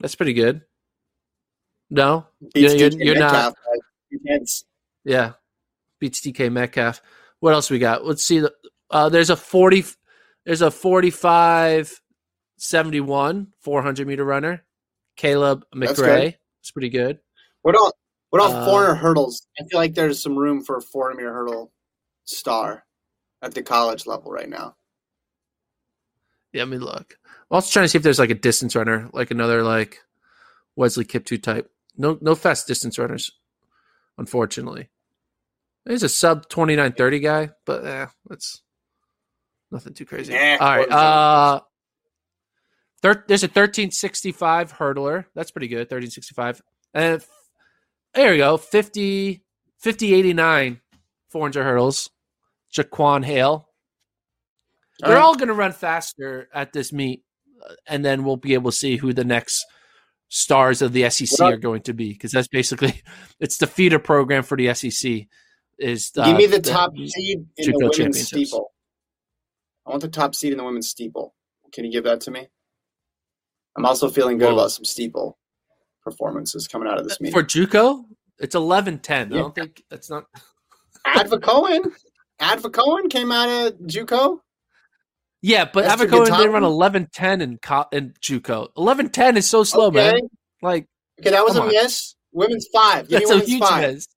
That's 0.00 0.14
pretty 0.14 0.32
good. 0.32 0.62
No, 1.90 2.26
you're, 2.54 2.74
you're, 2.74 2.90
you're 2.90 3.18
not. 3.18 3.54
Yeah, 5.04 5.32
beats 6.00 6.20
DK 6.20 6.50
Metcalf. 6.50 7.00
What 7.40 7.54
else 7.54 7.70
we 7.70 7.78
got? 7.78 8.04
Let's 8.04 8.24
see. 8.24 8.44
Uh, 8.90 9.08
there's 9.08 9.30
a 9.30 9.36
forty. 9.36 9.84
There's 10.44 10.62
a 10.62 10.70
45 10.70 12.00
71 12.58 13.48
400 13.60 14.06
meter 14.06 14.24
runner, 14.24 14.64
Caleb 15.16 15.64
McRae. 15.74 16.34
It's 16.60 16.70
pretty 16.70 16.90
good. 16.90 17.18
What 17.62 17.76
all? 17.76 17.92
What 18.30 18.42
all 18.42 18.52
uh, 18.52 18.64
400 18.64 18.94
hurdles? 18.96 19.46
I 19.58 19.64
feel 19.70 19.78
like 19.78 19.94
there's 19.94 20.22
some 20.22 20.36
room 20.36 20.62
for 20.62 20.78
a 20.78 20.82
400 20.82 21.16
meter 21.16 21.32
hurdle 21.32 21.72
star 22.24 22.84
at 23.42 23.54
the 23.54 23.62
college 23.62 24.06
level 24.06 24.30
right 24.30 24.48
now. 24.48 24.76
Yeah, 26.54 26.62
I 26.62 26.64
mean, 26.66 26.80
look. 26.80 27.18
I'm 27.50 27.56
also 27.56 27.70
trying 27.70 27.84
to 27.84 27.88
see 27.88 27.98
if 27.98 28.04
there's 28.04 28.18
like 28.18 28.30
a 28.30 28.34
distance 28.34 28.74
runner, 28.74 29.10
like 29.12 29.30
another 29.30 29.62
like 29.62 29.98
Wesley 30.76 31.04
Kiptoo 31.04 31.42
type. 31.42 31.70
No, 31.96 32.16
no 32.22 32.34
fast 32.34 32.66
distance 32.66 32.98
runners, 32.98 33.30
unfortunately. 34.16 34.88
There's 35.84 36.02
a 36.04 36.08
sub 36.08 36.48
twenty 36.48 36.76
nine 36.76 36.92
thirty 36.92 37.18
guy, 37.18 37.50
but 37.66 37.84
eh, 37.84 38.06
that's 38.28 38.62
nothing 39.70 39.94
too 39.94 40.06
crazy. 40.06 40.32
All 40.32 40.38
right. 40.78 40.90
Uh, 40.90 41.60
thir- 43.02 43.24
there's 43.28 43.44
a 43.44 43.48
thirteen 43.48 43.90
sixty 43.90 44.32
five 44.32 44.72
hurdler. 44.72 45.26
That's 45.34 45.50
pretty 45.50 45.68
good. 45.68 45.90
Thirteen 45.90 46.10
sixty 46.10 46.34
five. 46.34 46.62
And 46.94 47.22
there 48.14 48.32
you 48.32 48.38
go. 48.38 48.56
50, 48.56 49.42
50 49.78 50.14
89, 50.14 50.80
400 51.30 51.64
hurdles. 51.64 52.10
Jaquan 52.72 53.24
Hale. 53.24 53.68
They're 55.00 55.18
all 55.18 55.34
going 55.34 55.48
to 55.48 55.54
run 55.54 55.72
faster 55.72 56.48
at 56.54 56.72
this 56.72 56.92
meet, 56.92 57.22
uh, 57.68 57.74
and 57.86 58.04
then 58.04 58.24
we'll 58.24 58.36
be 58.36 58.54
able 58.54 58.70
to 58.70 58.76
see 58.76 58.96
who 58.96 59.12
the 59.12 59.24
next 59.24 59.64
stars 60.28 60.82
of 60.82 60.92
the 60.92 61.08
SEC 61.10 61.40
are 61.40 61.56
going 61.56 61.82
to 61.82 61.94
be 61.94 62.12
because 62.12 62.32
that's 62.32 62.48
basically 62.48 63.02
it's 63.40 63.58
the 63.58 63.66
feeder 63.66 63.98
program 63.98 64.42
for 64.42 64.56
the 64.56 64.72
SEC. 64.74 65.26
Is 65.78 66.10
the, 66.12 66.24
give 66.24 66.36
me 66.36 66.46
the, 66.46 66.58
the 66.58 66.70
top 66.70 66.92
seed 66.96 67.46
in 67.56 67.72
the 67.72 67.94
women's 67.98 68.26
steeple? 68.26 68.72
I 69.86 69.90
want 69.90 70.02
the 70.02 70.08
top 70.08 70.34
seed 70.34 70.52
in 70.52 70.58
the 70.58 70.64
women's 70.64 70.88
steeple. 70.88 71.34
Can 71.72 71.84
you 71.84 71.90
give 71.90 72.04
that 72.04 72.20
to 72.22 72.30
me? 72.30 72.46
I'm 73.76 73.84
also 73.84 74.08
feeling 74.08 74.38
good 74.38 74.52
about 74.52 74.70
some 74.70 74.84
steeple 74.84 75.36
performances 76.02 76.68
coming 76.68 76.88
out 76.88 76.98
of 76.98 77.08
this 77.08 77.20
meet 77.20 77.32
For 77.32 77.42
JUCO, 77.42 78.04
it's 78.38 78.54
11-10. 78.54 79.08
Yeah. 79.08 79.18
I 79.18 79.26
don't 79.26 79.54
think 79.54 79.82
that's 79.90 80.10
not. 80.10 80.26
Adva 81.06 81.42
Cohen. 81.42 81.92
Adva 82.40 82.72
Cohen 82.72 83.08
came 83.08 83.32
out 83.32 83.48
of 83.48 83.78
JUCO. 83.80 84.38
Yeah, 85.46 85.66
but 85.70 85.84
Avaco 85.84 86.24
didn't 86.24 86.52
run 86.52 86.64
eleven 86.64 87.06
ten 87.12 87.42
in 87.42 87.58
co- 87.58 87.84
in 87.92 88.14
JUCO. 88.18 88.68
Eleven 88.78 89.10
ten 89.10 89.36
is 89.36 89.46
so 89.46 89.62
slow, 89.62 89.88
okay. 89.88 90.12
man. 90.12 90.20
Like, 90.62 90.86
okay, 91.20 91.32
that 91.32 91.44
was 91.44 91.54
a 91.56 91.60
on. 91.60 91.68
miss. 91.68 92.14
Women's 92.32 92.66
five. 92.72 93.10
Give 93.10 93.20
That's 93.20 93.30
a 93.30 93.44
huge 93.44 93.60
five. 93.60 93.92
miss. 93.92 94.08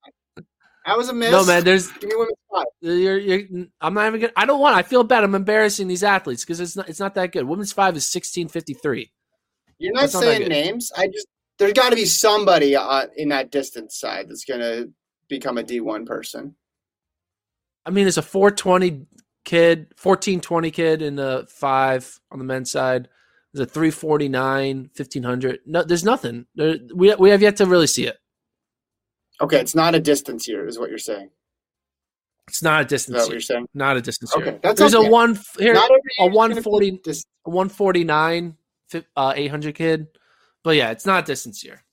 That 0.85 0.95
was 0.95 1.09
a 1.09 1.13
miss. 1.13 1.31
No, 1.31 1.43
man. 1.43 1.65
There's 1.65 1.91
give 1.91 2.11
me 2.11 2.15
women's 2.15 2.37
five. 2.49 2.65
You're, 2.79 3.17
you're, 3.17 3.41
I'm 3.81 3.93
not 3.93 4.07
even 4.07 4.21
gonna. 4.21 4.33
I 4.37 4.45
don't 4.45 4.61
want. 4.61 4.77
I 4.77 4.83
feel 4.83 5.03
bad. 5.03 5.25
I'm 5.25 5.35
embarrassing 5.35 5.89
these 5.89 6.01
athletes 6.01 6.45
because 6.45 6.61
it's 6.61 6.77
not. 6.77 6.87
It's 6.87 7.01
not 7.01 7.13
that 7.15 7.33
good. 7.33 7.43
Women's 7.43 7.73
five 7.73 7.97
is 7.97 8.07
sixteen 8.07 8.47
fifty 8.47 8.73
three. 8.73 9.11
You're 9.79 9.91
not 9.91 10.03
that's 10.03 10.17
saying 10.17 10.43
not 10.43 10.49
names. 10.49 10.93
I 10.95 11.07
just 11.07 11.27
there's 11.59 11.73
got 11.73 11.89
to 11.89 11.97
be 11.97 12.05
somebody 12.05 12.77
uh, 12.77 13.07
in 13.17 13.27
that 13.29 13.51
distance 13.51 13.99
side 13.99 14.29
that's 14.29 14.45
gonna 14.45 14.85
become 15.27 15.57
a 15.57 15.63
D 15.63 15.81
one 15.81 16.05
person. 16.05 16.55
I 17.85 17.89
mean, 17.89 18.07
it's 18.07 18.15
a 18.17 18.21
420 18.21 19.05
kid, 19.47 19.87
1420 20.01 20.71
kid 20.71 21.01
in 21.01 21.15
the 21.15 21.47
five 21.49 22.19
on 22.31 22.37
the 22.37 22.45
men's 22.45 22.69
side. 22.69 23.07
There's 23.53 23.65
a 23.65 23.71
349, 23.71 24.91
1500. 24.95 25.59
No, 25.65 25.83
there's 25.83 26.03
nothing. 26.03 26.45
There, 26.55 26.75
we, 26.93 27.15
we 27.15 27.29
have 27.29 27.41
yet 27.41 27.55
to 27.57 27.65
really 27.65 27.87
see 27.87 28.05
it. 28.05 28.17
Okay, 29.39 29.59
it's 29.59 29.73
not 29.73 29.95
a 29.95 29.99
distance 29.99 30.45
here, 30.45 30.67
is 30.67 30.77
what 30.77 30.89
you're 30.89 30.99
saying. 30.99 31.29
It's 32.49 32.61
not 32.61 32.81
a 32.81 32.85
distance. 32.85 33.21
Is 33.21 33.27
what 33.27 33.31
you're 33.31 33.41
saying? 33.41 33.67
Not 33.73 33.95
a 33.95 34.01
distance 34.01 34.35
okay, 34.35 34.51
here. 34.51 34.59
That's 34.61 34.79
There's 34.79 34.95
okay. 34.95 35.07
a 35.07 35.09
one 35.09 35.39
here, 35.57 35.75
a 36.19 36.27
140, 36.27 37.01
a 37.45 37.49
149, 37.49 38.57
uh, 39.15 39.33
800 39.35 39.75
kid. 39.75 40.07
But 40.63 40.75
yeah, 40.75 40.91
it's 40.91 41.05
not 41.05 41.25
distance 41.25 41.61
here. 41.61 41.83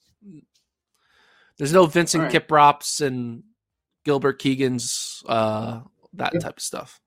There's 1.56 1.72
no 1.72 1.86
Vincent 1.86 2.24
All 2.24 2.30
right. 2.30 2.48
Kiprops 2.48 3.00
and 3.00 3.44
Gilbert 4.04 4.40
Keegan's 4.40 5.22
uh, 5.28 5.80
that 6.14 6.34
Yep. 6.34 6.42
type 6.42 6.56
of 6.56 6.62
stuff. 6.62 7.00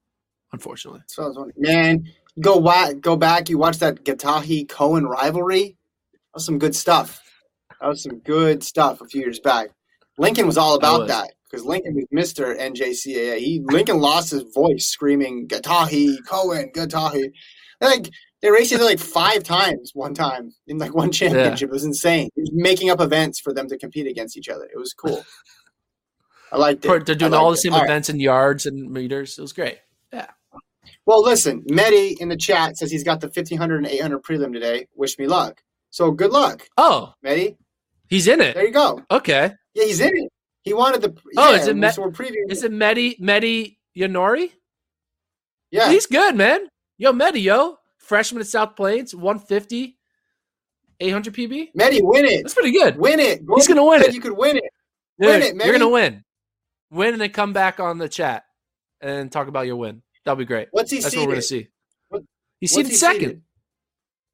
Unfortunately, 0.53 1.01
So 1.07 1.23
I 1.23 1.27
was 1.27 1.37
wondering, 1.37 1.55
man, 1.59 2.05
go 2.39 2.55
wa- 2.57 2.93
go 2.93 3.15
back. 3.17 3.49
You 3.49 3.57
watch 3.57 3.77
that 3.79 4.03
Gatahi 4.05 4.67
Cohen 4.67 5.05
rivalry. 5.05 5.77
That 6.11 6.17
was 6.35 6.45
some 6.45 6.57
good 6.57 6.75
stuff. 6.75 7.21
That 7.81 7.87
was 7.87 8.03
some 8.03 8.19
good 8.19 8.63
stuff 8.63 9.01
a 9.01 9.05
few 9.05 9.21
years 9.21 9.39
back. 9.39 9.69
Lincoln 10.17 10.47
was 10.47 10.57
all 10.57 10.75
about 10.75 11.01
was. 11.01 11.09
that 11.09 11.31
because 11.49 11.65
Lincoln 11.65 11.95
was 11.95 12.05
Mister 12.11 12.55
NJCAA. 12.55 13.37
He 13.37 13.61
Lincoln 13.63 13.99
lost 13.99 14.31
his 14.31 14.43
voice 14.53 14.87
screaming 14.87 15.47
Gatahi 15.47 16.17
Cohen 16.25 16.71
Gatahi. 16.73 17.31
Like 17.81 18.09
they 18.41 18.49
raced 18.49 18.71
each 18.71 18.77
other 18.77 18.85
like 18.85 18.99
five 18.99 19.43
times 19.43 19.91
one 19.93 20.13
time 20.13 20.53
in 20.67 20.77
like 20.77 20.95
one 20.95 21.11
championship. 21.11 21.69
It 21.69 21.73
was 21.73 21.83
insane. 21.83 22.29
He 22.35 22.41
was 22.41 22.51
making 22.53 22.89
up 22.89 23.01
events 23.01 23.39
for 23.39 23.53
them 23.53 23.67
to 23.67 23.77
compete 23.77 24.07
against 24.07 24.37
each 24.37 24.49
other. 24.49 24.65
It 24.65 24.77
was 24.77 24.93
cool. 24.93 25.23
I 26.51 26.57
liked 26.57 26.85
it. 26.85 27.05
they're 27.05 27.15
doing 27.15 27.33
all 27.33 27.51
the 27.51 27.55
it. 27.57 27.61
same 27.61 27.73
All 27.73 27.79
right. 27.79 27.85
events 27.85 28.09
in 28.09 28.19
yards 28.19 28.65
and 28.65 28.89
meters. 28.91 29.37
It 29.37 29.41
was 29.41 29.53
great. 29.53 29.79
Well, 31.07 31.23
listen, 31.23 31.63
Medi 31.67 32.17
in 32.19 32.27
the 32.27 32.35
chat 32.35 32.77
says 32.77 32.91
he's 32.91 33.03
got 33.05 33.21
the 33.21 33.27
1500 33.27 33.77
and 33.77 33.87
800 33.87 34.21
prelim 34.23 34.51
today. 34.53 34.87
Wish 34.93 35.17
me 35.17 35.25
luck. 35.25 35.63
So 35.89 36.11
good 36.11 36.31
luck, 36.31 36.67
Oh, 36.77 37.13
Medi. 37.23 37.55
he's 38.09 38.27
in 38.27 38.41
it. 38.41 38.55
There 38.55 38.65
you 38.67 38.73
go. 38.73 39.01
Okay. 39.09 39.53
Yeah, 39.73 39.85
he's 39.85 40.01
in 40.01 40.15
it. 40.15 40.29
He 40.63 40.73
wanted 40.73 41.01
the. 41.01 41.17
Oh, 41.37 41.51
yeah, 41.53 41.61
is 41.61 41.67
it 41.67 41.77
Me- 41.77 41.89
so 41.91 42.01
we're 42.01 42.11
previewing. 42.11 42.51
Is 42.51 42.61
it 42.63 42.73
Medi 42.73 43.15
Medi 43.19 43.79
Yanori? 43.97 44.51
yeah, 45.71 45.89
He's 45.89 46.05
good, 46.07 46.35
man. 46.35 46.67
Yo, 46.97 47.13
Medi, 47.13 47.39
yo. 47.41 47.77
Freshman 47.97 48.41
at 48.41 48.47
South 48.47 48.75
Plains, 48.75 49.15
150, 49.15 49.97
800 50.99 51.33
PB. 51.33 51.69
Medi, 51.73 51.99
win 52.01 52.25
it. 52.25 52.43
That's 52.43 52.53
pretty 52.53 52.71
good. 52.71 52.97
Win 52.97 53.19
it. 53.21 53.41
He's 53.55 53.67
gonna 53.67 53.85
win 53.85 54.01
it. 54.01 54.13
You 54.13 54.19
could 54.21 54.37
win 54.37 54.57
it. 54.57 54.63
Dude, 55.19 55.29
Win 55.29 55.41
it, 55.41 55.55
You're 55.65 55.73
gonna 55.73 55.87
win. 55.89 56.23
Win 56.91 57.13
and 57.13 57.21
then 57.21 57.29
come 57.31 57.53
back 57.53 57.79
on 57.79 57.97
the 57.97 58.09
chat 58.09 58.43
and 59.01 59.31
talk 59.31 59.47
about 59.47 59.67
your 59.67 59.77
win. 59.77 60.03
That'll 60.27 60.37
be 60.39 60.43
great. 60.43 60.67
What's 60.71 60.91
he 60.91 60.97
That's 60.99 61.11
seeded? 61.13 61.19
what 61.21 61.27
we're 61.29 61.33
gonna 61.35 61.41
see. 61.41 61.67
What- 62.09 62.23
He's 62.59 62.71
seated 62.71 62.89
he 62.89 62.95
second. 62.97 63.19
seeded? 63.21 63.41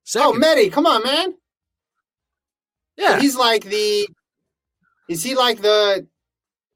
Second. 0.06 0.28
Oh, 0.28 0.34
Medi, 0.34 0.72
come 0.72 0.88
on, 0.88 1.04
man. 1.04 1.36
yeah. 2.98 3.20
He's 3.20 3.36
like 3.36 3.64
the. 3.64 4.08
Is 5.08 5.24
he 5.24 5.36
like 5.36 5.62
the 5.62 6.08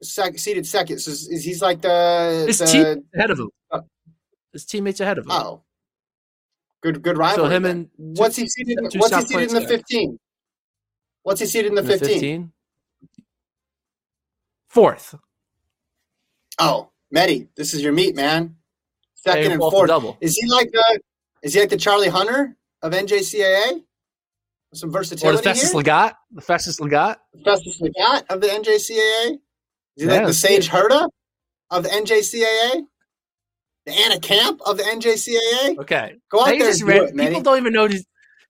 sec, 0.04 0.38
seated 0.38 0.68
second? 0.68 1.00
So 1.00 1.10
is 1.10 1.44
he's 1.44 1.64
like 1.64 1.82
the. 1.82 2.44
His 2.46 2.60
the 2.60 2.66
team 2.68 3.04
ahead 3.16 3.32
of 3.32 3.40
him. 3.40 3.50
Uh, 3.72 3.80
His 4.54 4.66
teammates 4.66 5.00
ahead 5.00 5.18
of 5.18 5.26
him. 5.26 5.32
oh. 5.32 5.64
Good, 6.82 7.02
good 7.02 7.18
rivalry. 7.18 7.56
him 7.56 7.64
then. 7.64 7.90
and 7.98 8.18
what's 8.20 8.36
he 8.36 8.48
seated? 8.48 8.78
What's 8.98 9.16
he 9.16 9.22
seated 9.24 9.50
in 9.50 9.56
the 9.56 9.68
15? 9.68 10.20
What's 11.24 11.40
he 11.40 11.48
seated 11.48 11.70
in 11.70 11.74
the 11.76 11.82
In 11.82 11.88
the 11.88 11.98
15? 11.98 12.52
Fourth. 14.68 15.16
Oh, 16.60 16.92
Medi, 17.10 17.48
this 17.56 17.74
is 17.74 17.82
your 17.82 17.94
meat, 17.94 18.16
man. 18.16 18.58
Second 19.18 19.52
and 19.54 19.62
fourth. 19.62 19.88
double. 19.88 20.18
Is 20.22 20.36
he 20.36 20.48
like 20.48 20.72
the? 20.72 21.00
Is 21.44 21.54
he 21.54 21.60
like 21.60 21.70
the 21.70 21.78
Charlie 21.78 22.10
Hunter 22.10 22.56
of 22.82 22.94
NJCAA? 22.94 23.84
Some 24.74 24.92
versatility. 24.92 25.28
Or 25.28 25.38
the 25.38 25.44
Festus 25.44 25.72
here. 25.72 25.82
Lagat. 25.82 26.14
The 26.32 26.42
Festus 26.42 26.80
Lagat. 26.80 27.16
The 27.34 27.44
Festus 27.44 27.82
Lagat 27.82 28.24
of 28.30 28.42
the 28.42 28.48
NJCAA. 28.48 29.32
Is 29.32 29.38
he 29.96 30.06
Yeah, 30.06 30.12
like 30.18 30.26
the 30.28 30.34
Sage 30.34 30.70
Hurta 30.70 31.08
of 31.72 31.84
the 31.84 31.90
NJCAA? 31.90 32.84
The 33.86 33.94
Anna 33.94 34.20
Camp 34.20 34.62
of 34.66 34.78
the 34.78 34.84
NJCAA? 34.84 35.80
Okay. 35.80 36.16
Go 36.30 36.42
out 36.42 36.48
Now, 36.48 36.52
there 36.52 36.60
just 36.60 36.82
and 36.82 36.90
do 36.90 37.00
ran- 37.00 37.08
it, 37.20 37.28
people 37.28 37.42
don't 37.42 37.58
even 37.58 37.72
know. 37.74 37.88
These, 37.88 38.06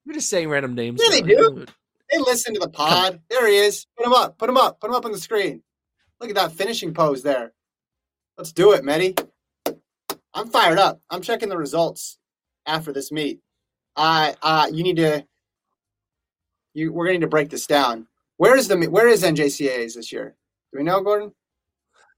you're 0.06 0.16
just 0.16 0.30
saying 0.30 0.50
random 0.50 0.74
names. 0.74 1.00
Yeah, 1.04 1.10
they 1.12 1.22
do. 1.22 1.66
They 2.12 2.18
listen 2.20 2.54
to 2.56 2.60
the 2.60 2.70
pod. 2.70 3.20
There 3.30 3.46
he 3.48 3.58
is. 3.58 3.86
Put 3.98 4.08
him 4.08 4.14
up. 4.14 4.38
Put 4.40 4.50
him 4.50 4.58
up. 4.58 4.80
Put 4.80 4.90
him 4.90 4.96
up 4.96 5.06
on 5.06 5.12
the 5.12 5.20
screen. 5.20 5.62
Look 6.20 6.30
at 6.30 6.36
that 6.38 6.54
finishing 6.54 6.94
pose 6.94 7.22
there. 7.22 7.54
Let's 8.38 8.52
do 8.52 8.72
it, 8.72 8.84
Medi. 8.84 9.14
I'm 10.38 10.50
fired 10.50 10.78
up. 10.78 11.02
I'm 11.10 11.24
checking 11.24 11.50
the 11.50 11.58
results 11.58 12.20
after 12.68 12.94
this 12.94 13.12
meet. 13.12 13.40
I 13.96 14.36
uh 14.44 14.68
you 14.72 14.84
need 14.84 14.98
to 14.98 15.26
you 16.76 16.94
we're 16.94 17.12
need 17.12 17.22
to 17.22 17.28
break 17.28 17.50
this 17.50 17.66
down. 17.66 18.06
Where 18.38 18.56
is 18.56 18.68
the 18.68 18.78
where 18.86 19.08
is 19.08 19.24
NJCAA's 19.24 19.96
this 19.96 20.12
year? 20.12 20.36
Do 20.72 20.78
we 20.78 20.84
know, 20.84 21.02
Gordon? 21.02 21.32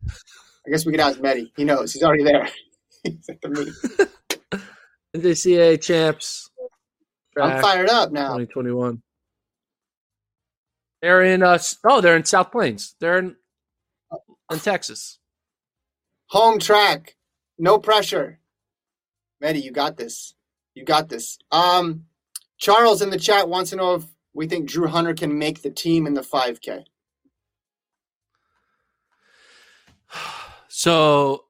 I 0.05 0.69
guess 0.69 0.85
we 0.85 0.91
could 0.91 0.99
ask 0.99 1.21
Medi. 1.21 1.53
He 1.55 1.63
knows. 1.63 1.93
He's 1.93 2.03
already 2.03 2.25
there. 2.25 2.49
He's 3.03 3.29
at 3.29 3.41
the 3.41 3.49
meet. 3.49 4.61
NJCAA 5.15 5.81
champs. 5.81 6.51
I'm 7.41 7.61
fired 7.61 7.89
up 7.89 8.11
now. 8.11 8.37
2021. 8.37 9.01
They're 11.01 11.23
in 11.23 11.41
uh 11.41 11.57
oh, 11.85 12.01
they're 12.01 12.17
in 12.17 12.25
South 12.25 12.51
Plains. 12.51 12.95
They're 12.99 13.19
in 13.19 13.37
in 14.51 14.59
Texas. 14.59 15.19
Home 16.31 16.59
track. 16.59 17.15
No 17.59 17.77
pressure. 17.77 18.39
Medi, 19.41 19.59
you 19.59 19.71
got 19.71 19.97
this. 19.97 20.33
You 20.73 20.85
got 20.85 21.09
this. 21.09 21.37
Um, 21.51 22.05
Charles 22.57 23.01
in 23.01 23.09
the 23.09 23.19
chat 23.19 23.49
wants 23.49 23.69
to 23.71 23.75
know 23.75 23.95
if 23.95 24.05
we 24.33 24.47
think 24.47 24.69
Drew 24.69 24.87
Hunter 24.87 25.13
can 25.13 25.37
make 25.37 25.61
the 25.61 25.69
team 25.69 26.07
in 26.07 26.13
the 26.13 26.21
5K. 26.21 26.85
So 30.71 31.45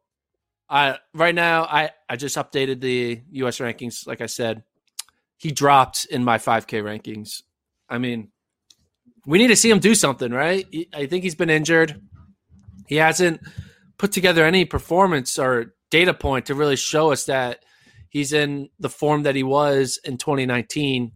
I 0.70 0.98
right 1.14 1.36
now 1.36 1.64
I 1.64 1.92
I 2.08 2.16
just 2.16 2.36
updated 2.36 2.82
the 2.82 3.22
US 3.32 3.60
rankings 3.60 4.08
like 4.08 4.22
I 4.22 4.26
said. 4.26 4.64
He 5.38 5.52
dropped 5.52 6.06
in 6.06 6.24
my 6.24 6.38
5k 6.38 6.82
rankings. 6.82 7.44
I 7.90 8.00
mean, 8.00 8.30
we 9.28 9.38
need 9.38 9.50
to 9.50 9.56
see 9.56 9.70
him 9.70 9.80
do 9.80 9.94
something, 9.94 10.32
right? 10.32 10.66
I 10.94 11.06
think 11.06 11.24
he's 11.24 11.36
been 11.36 11.50
injured. 11.50 12.02
He 12.88 12.96
hasn't 12.96 13.42
put 14.00 14.12
together 14.12 14.46
any 14.46 14.66
performance 14.66 15.38
or 15.38 15.76
data 15.90 16.14
point 16.14 16.48
to 16.48 16.56
really 16.56 16.76
show 16.76 17.12
us 17.12 17.26
that 17.26 17.64
he's 18.10 18.34
in 18.34 18.70
the 18.80 18.90
form 18.90 19.24
that 19.24 19.36
he 19.36 19.44
was 19.44 20.00
in 20.04 20.18
2019. 20.18 21.12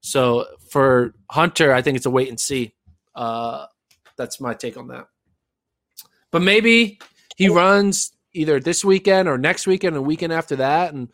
So 0.00 0.46
for 0.70 1.14
Hunter, 1.30 1.72
I 1.72 1.82
think 1.82 1.96
it's 1.96 2.06
a 2.06 2.10
wait 2.10 2.28
and 2.28 2.40
see. 2.40 2.74
Uh, 3.14 3.66
that's 4.16 4.40
my 4.40 4.54
take 4.54 4.76
on 4.76 4.88
that. 4.88 5.06
But 6.30 6.42
maybe 6.42 7.00
he 7.36 7.48
runs 7.48 8.12
either 8.32 8.60
this 8.60 8.84
weekend 8.84 9.28
or 9.28 9.38
next 9.38 9.66
weekend 9.66 9.96
or 9.96 10.02
weekend 10.02 10.32
after 10.32 10.56
that 10.56 10.92
and 10.92 11.08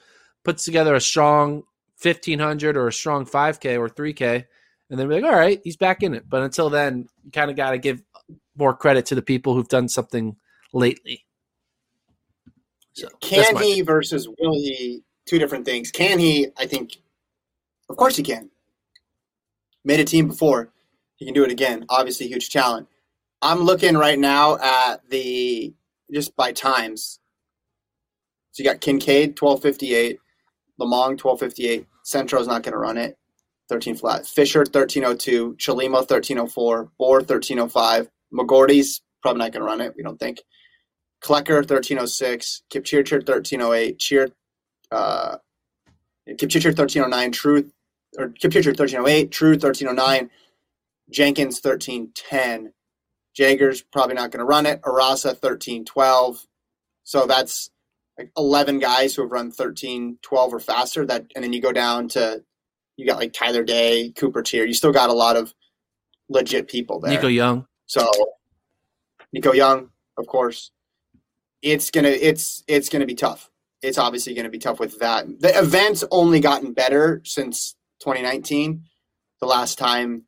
puts 0.45 0.65
together 0.65 0.95
a 0.95 1.01
strong 1.01 1.63
1500 2.01 2.77
or 2.77 2.89
a 2.89 2.93
strong 2.93 3.25
5k 3.25 3.79
or 3.79 3.89
3k 3.89 4.45
and 4.91 4.99
then 4.99 5.09
be 5.09 5.21
like 5.21 5.25
all 5.25 5.39
right 5.39 5.61
he's 5.63 5.77
back 5.77 6.03
in 6.03 6.15
it 6.15 6.29
but 6.29 6.43
until 6.43 6.69
then 6.69 7.07
you 7.23 7.31
kind 7.31 7.49
of 7.49 7.57
got 7.57 7.71
to 7.71 7.79
give 7.79 8.03
more 8.57 8.75
credit 8.75 9.07
to 9.07 9.15
the 9.15 9.23
people 9.23 9.55
who've 9.55 9.69
done 9.69 9.89
something 9.89 10.35
lately 10.73 11.25
so 12.95 13.09
Can 13.21 13.55
my 13.55 13.63
he 13.63 13.81
versus 13.83 14.29
will 14.39 14.55
he? 14.55 15.03
Two 15.27 15.39
different 15.39 15.65
things. 15.65 15.91
Can 15.91 16.19
he? 16.19 16.49
I 16.59 16.67
think, 16.67 16.97
of 17.89 17.97
course, 17.97 18.17
he 18.17 18.23
can. 18.23 18.51
Made 19.85 20.01
a 20.01 20.05
team 20.05 20.29
before. 20.29 20.73
He 21.17 21.25
can 21.25 21.35
do 21.35 21.45
it 21.45 21.51
again. 21.51 21.87
Obviously, 21.89 22.27
huge 22.27 22.51
talent. 22.51 22.89
I'm 23.41 23.61
looking 23.61 23.97
right 23.97 24.19
now 24.19 24.59
at 24.59 25.09
the 25.09 25.73
just 26.13 26.35
by 26.37 26.53
times. 26.53 27.21
So 28.53 28.63
you 28.63 28.69
got 28.69 28.81
Kincaid, 28.81 29.41
1258, 29.41 30.19
Lomong, 30.81 31.23
1258. 31.23 31.87
Centro's 32.05 32.47
not 32.47 32.63
going 32.63 32.73
to 32.73 32.79
run 32.79 32.99
it, 32.99 33.17
13 33.69 33.95
flat. 33.95 34.27
Fisher, 34.27 34.61
1302. 34.61 35.55
Chelimo, 35.55 35.95
1304. 35.95 36.91
Bohr, 37.01 37.19
1305. 37.19 38.11
McGordy's 38.35 39.01
probably 39.23 39.39
not 39.39 39.53
going 39.53 39.63
to 39.63 39.67
run 39.67 39.81
it, 39.81 39.95
we 39.97 40.03
don't 40.03 40.19
think. 40.19 40.41
Klecker, 41.23 41.57
1306. 41.57 42.63
Kipchirchir, 42.71 43.19
1308. 43.27 43.99
Cheer, 43.99 44.29
uh, 44.91 45.37
Kipchirchir, 46.29 46.77
1309. 46.77 47.33
Truth, 47.33 47.73
or 48.19 48.29
Kipchirchir, 48.29 48.77
1308. 48.79 49.31
True, 49.31 49.51
1309. 49.51 50.31
Jenkins, 51.11 51.61
1310. 51.63 52.73
Jager's 53.35 53.83
probably 53.83 54.15
not 54.15 54.31
going 54.31 54.41
to 54.41 54.45
run 54.45 54.67
it. 54.67 54.83
Arasa, 54.83 55.35
1312. 55.41 56.47
So 57.05 57.27
that's 57.27 57.71
like 58.19 58.31
11 58.37 58.79
guys 58.79 59.15
who 59.15 59.23
have 59.23 59.31
run 59.33 59.51
13, 59.51 60.19
12 60.23 60.55
or 60.55 60.61
faster. 60.61 61.07
That 61.07 61.27
And 61.35 61.45
then 61.45 61.53
you 61.53 61.61
go 61.61 61.73
down 61.73 62.09
to, 62.09 62.43
you 62.97 63.07
got 63.07 63.19
like 63.19 63.33
Tyler 63.33 63.65
Day, 63.65 64.13
Cooper 64.17 64.43
Teare. 64.43 64.67
You 64.67 64.75
still 64.75 64.93
got 64.93 65.11
a 65.11 65.15
lot 65.15 65.37
of 65.37 65.55
legit 66.29 66.69
people 66.69 67.01
there. 67.01 67.11
nico 67.11 67.29
young 67.29 67.67
So 67.87 68.11
Nico 69.33 69.53
Young, 69.53 69.89
of 70.19 70.27
course. 70.27 70.71
It's 71.63 71.91
gonna 71.91 72.09
it's 72.09 72.65
it's 72.67 72.89
gonna 72.89 73.07
be 73.07 73.15
tough. 73.15 73.51
It's 73.83 73.99
obviously 73.99 74.35
gonna 74.35 74.51
be 74.51 74.59
tough 74.59 74.81
with 74.81 74.99
that. 74.99 75.27
The 75.41 75.59
event's 75.59 76.05
only 76.11 76.41
gotten 76.41 76.73
better 76.73 77.23
since 77.25 77.75
2019, 78.01 78.85
the 79.41 79.47
last 79.47 79.79
time 79.79 80.25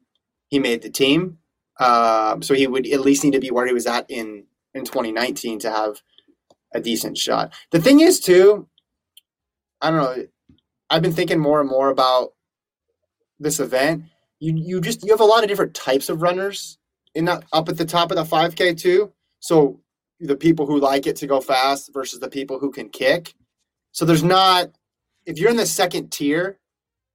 he 0.49 0.59
made 0.59 0.83
the 0.83 0.91
team. 0.91 1.39
Um, 1.81 2.43
so 2.43 2.55
he 2.55 2.67
would 2.67 2.87
at 2.87 3.01
least 3.01 3.25
need 3.25 3.33
to 3.33 3.41
be 3.41 3.51
where 3.51 3.67
he 3.67 3.73
was 3.73 3.87
at 3.87 4.07
in 4.09 4.45
in 4.75 4.85
2019 4.85 5.61
to 5.61 5.71
have 5.71 6.03
a 6.73 6.81
decent 6.81 7.19
shot. 7.19 7.53
The 7.71 7.81
thing 7.81 8.01
is 8.01 8.21
too, 8.21 8.69
I 9.81 9.91
don't 9.91 9.99
know. 9.99 10.27
I've 10.91 11.03
been 11.03 11.13
thinking 11.13 11.41
more 11.41 11.61
and 11.61 11.69
more 11.69 11.89
about 11.89 12.35
this 13.39 13.61
event. 13.61 14.05
You 14.39 14.55
you 14.57 14.81
just 14.81 15.05
you 15.05 15.13
have 15.13 15.21
a 15.21 15.25
lot 15.25 15.43
of 15.43 15.49
different 15.49 15.75
types 15.75 16.09
of 16.09 16.23
runners 16.23 16.79
in 17.15 17.25
that 17.27 17.45
up 17.53 17.69
at 17.69 17.77
the 17.77 17.85
top 17.85 18.11
of 18.11 18.17
the 18.17 18.25
5K 18.25 18.77
too. 18.79 19.13
So 19.41 19.81
the 20.21 20.37
people 20.37 20.67
who 20.67 20.79
like 20.79 21.07
it 21.07 21.17
to 21.17 21.27
go 21.27 21.41
fast 21.41 21.93
versus 21.93 22.21
the 22.21 22.29
people 22.29 22.59
who 22.59 22.71
can 22.71 22.89
kick. 22.89 23.35
So 23.93 24.05
there's 24.05 24.25
not 24.25 24.71
if 25.27 25.39
you're 25.39 25.51
in 25.51 25.57
the 25.57 25.67
second 25.67 26.11
tier 26.11 26.59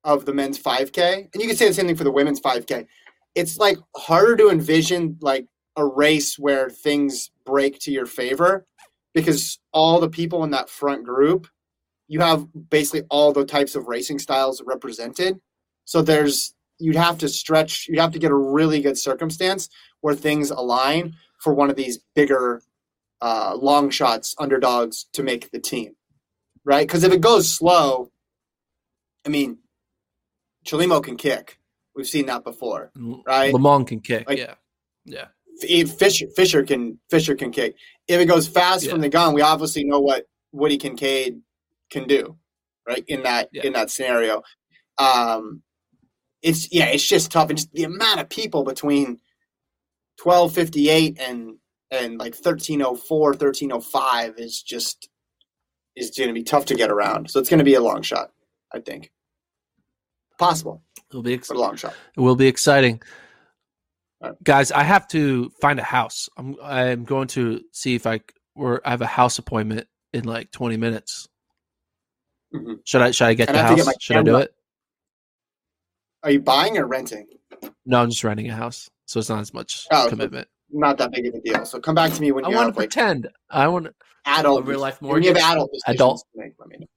of 0.04 0.26
the 0.26 0.34
men's 0.34 0.60
5K, 0.60 1.30
and 1.34 1.42
you 1.42 1.48
can 1.48 1.56
say 1.56 1.68
the 1.68 1.74
same 1.74 1.88
thing 1.88 1.96
for 1.96 2.04
the 2.04 2.12
women's 2.12 2.42
5K. 2.42 2.86
It's 3.36 3.58
like 3.58 3.78
harder 3.96 4.36
to 4.38 4.50
envision 4.50 5.18
like 5.22 5.46
a 5.76 5.86
race 5.86 6.40
where 6.40 6.70
things 6.70 7.32
break 7.46 7.80
to 7.80 7.92
your 7.92 8.06
favor 8.06 8.66
because 9.14 9.60
all 9.72 10.00
the 10.00 10.10
people 10.10 10.44
in 10.44 10.52
that 10.52 10.70
front 10.70 11.06
group, 11.06 11.48
you 12.08 12.20
have 12.20 12.48
basically 12.70 13.04
all 13.10 13.32
the 13.32 13.46
types 13.46 13.76
of 13.76 13.88
racing 13.88 14.20
styles 14.20 14.62
represented. 14.66 15.40
So 15.86 16.02
there's 16.02 16.54
you'd 16.80 16.96
have 16.96 17.18
to 17.20 17.28
stretch, 17.28 17.88
you'd 17.88 18.00
have 18.00 18.12
to 18.14 18.20
get 18.20 18.32
a 18.32 18.36
really 18.36 18.82
good 18.82 18.98
circumstance 18.98 19.70
where 20.02 20.16
things 20.16 20.50
align 20.50 21.16
for 21.40 21.54
one 21.54 21.70
of 21.70 21.76
these 21.76 22.00
bigger 22.16 22.62
uh, 23.22 23.56
long 23.56 23.90
shots 23.90 24.36
underdogs 24.38 25.06
to 25.14 25.24
make 25.24 25.52
the 25.52 25.60
team, 25.60 25.96
right? 26.64 26.88
Because 26.88 27.04
if 27.04 27.12
it 27.12 27.22
goes 27.22 27.52
slow, 27.52 28.12
I 29.26 29.30
mean, 29.30 29.58
Chelimo 30.66 31.04
can 31.04 31.18
kick. 31.18 31.60
We've 31.96 32.08
seen 32.08 32.28
that 32.28 32.44
before, 32.44 32.92
right? 33.26 33.54
Lomong 33.54 33.86
can 33.88 34.00
kick. 34.00 34.28
Like, 34.30 34.38
yeah, 34.38 34.56
yeah. 35.06 35.26
Fisher 35.86 36.28
Fisher 36.36 36.64
can 36.64 37.00
Fisher 37.10 37.36
can 37.36 37.52
kick. 37.52 37.76
If 38.08 38.22
it 38.22 38.26
goes 38.26 38.48
fast 38.48 38.86
yeah. 38.86 38.92
from 38.92 39.02
the 39.02 39.10
gun, 39.10 39.34
we 39.34 39.42
obviously 39.42 39.84
know 39.84 40.00
what 40.00 40.26
Woody 40.54 40.78
Kincaid 40.78 41.42
can 41.90 42.08
do, 42.08 42.38
right? 42.88 43.04
In 43.08 43.24
that 43.24 43.50
yeah. 43.52 43.64
in 43.64 43.74
that 43.74 43.90
scenario, 43.90 44.42
um, 44.98 45.62
it's 46.42 46.72
yeah, 46.72 46.86
it's 46.86 47.06
just 47.06 47.32
tough. 47.32 47.50
And 47.50 47.58
just 47.58 47.74
the 47.74 47.84
amount 47.84 48.22
of 48.22 48.30
people 48.30 48.64
between 48.64 49.20
twelve 50.18 50.54
fifty 50.54 50.90
eight 50.90 51.20
and 51.20 51.58
and 51.92 52.18
like 52.18 52.34
1304 52.34 53.20
1305 53.32 54.36
is 54.38 54.62
just 54.62 55.10
is 55.96 56.12
going 56.12 56.30
to 56.30 56.34
be 56.34 56.44
tough 56.44 56.66
to 56.66 56.76
get 56.76 56.90
around. 56.90 57.30
So 57.30 57.40
it's 57.40 57.50
going 57.50 57.58
to 57.60 57.66
be 57.66 57.76
a 57.76 57.82
long 57.82 58.02
shot 58.02 58.32
i 58.74 58.80
think. 58.80 59.12
Possible 60.38 60.82
it'll 61.10 61.24
be 61.24 61.34
ex- 61.34 61.50
a 61.50 61.54
long 61.54 61.76
shot. 61.76 61.94
it 62.16 62.22
will 62.22 62.36
be 62.36 62.48
exciting. 62.48 63.02
Right. 64.22 64.34
guys 64.44 64.72
i 64.72 64.84
have 64.84 65.08
to 65.10 65.50
find 65.62 65.80
a 65.80 65.84
house. 65.84 66.30
I'm 66.38 66.56
i'm 66.62 67.06
going 67.06 67.28
to 67.30 67.62
see 67.72 67.96
if 67.96 68.06
i 68.06 68.20
or 68.56 68.82
i 68.86 68.92
have 68.92 69.02
a 69.02 69.08
house 69.08 69.40
appointment 69.40 69.88
in 70.14 70.26
like 70.26 70.52
20 70.52 70.78
minutes. 70.78 71.28
Mm-hmm. 72.54 72.74
should 72.84 73.02
i 73.02 73.12
should 73.12 73.28
i 73.28 73.34
get 73.34 73.50
and 73.50 73.58
the 73.58 73.62
I 73.62 73.68
house? 73.68 73.86
get 73.86 74.02
should 74.02 74.18
i 74.18 74.24
do 74.24 74.38
it? 74.38 74.54
Are 76.24 76.32
you 76.32 76.42
buying 76.42 76.78
or 76.78 76.86
renting? 76.86 77.28
No 77.86 78.02
i'm 78.02 78.10
just 78.10 78.24
renting 78.24 78.50
a 78.50 78.56
house 78.56 78.90
so 79.06 79.20
it's 79.20 79.30
not 79.30 79.40
as 79.40 79.54
much 79.54 79.88
oh, 79.92 80.08
commitment 80.10 80.48
not 80.72 80.98
that 80.98 81.12
big 81.12 81.26
of 81.28 81.34
a 81.36 81.42
deal. 81.42 81.66
So 81.66 81.80
come 81.80 81.96
back 81.96 82.12
to 82.14 82.22
me 82.22 82.32
when 82.32 82.46
I 82.46 82.50
you 82.50 82.56
want 82.56 82.70
to 82.70 82.74
pretend. 82.74 83.28
I 83.50 83.68
want 83.68 83.88
adult 84.26 84.66
real 84.66 84.80
life 84.80 85.02
more. 85.02 85.14
When 85.14 85.24
you 85.24 85.30
have 85.34 85.38
adult 85.38 85.72
adult. 85.88 86.24
Make, 86.36 86.54
let 86.60 86.70
me 86.70 86.78
know. 86.80 86.88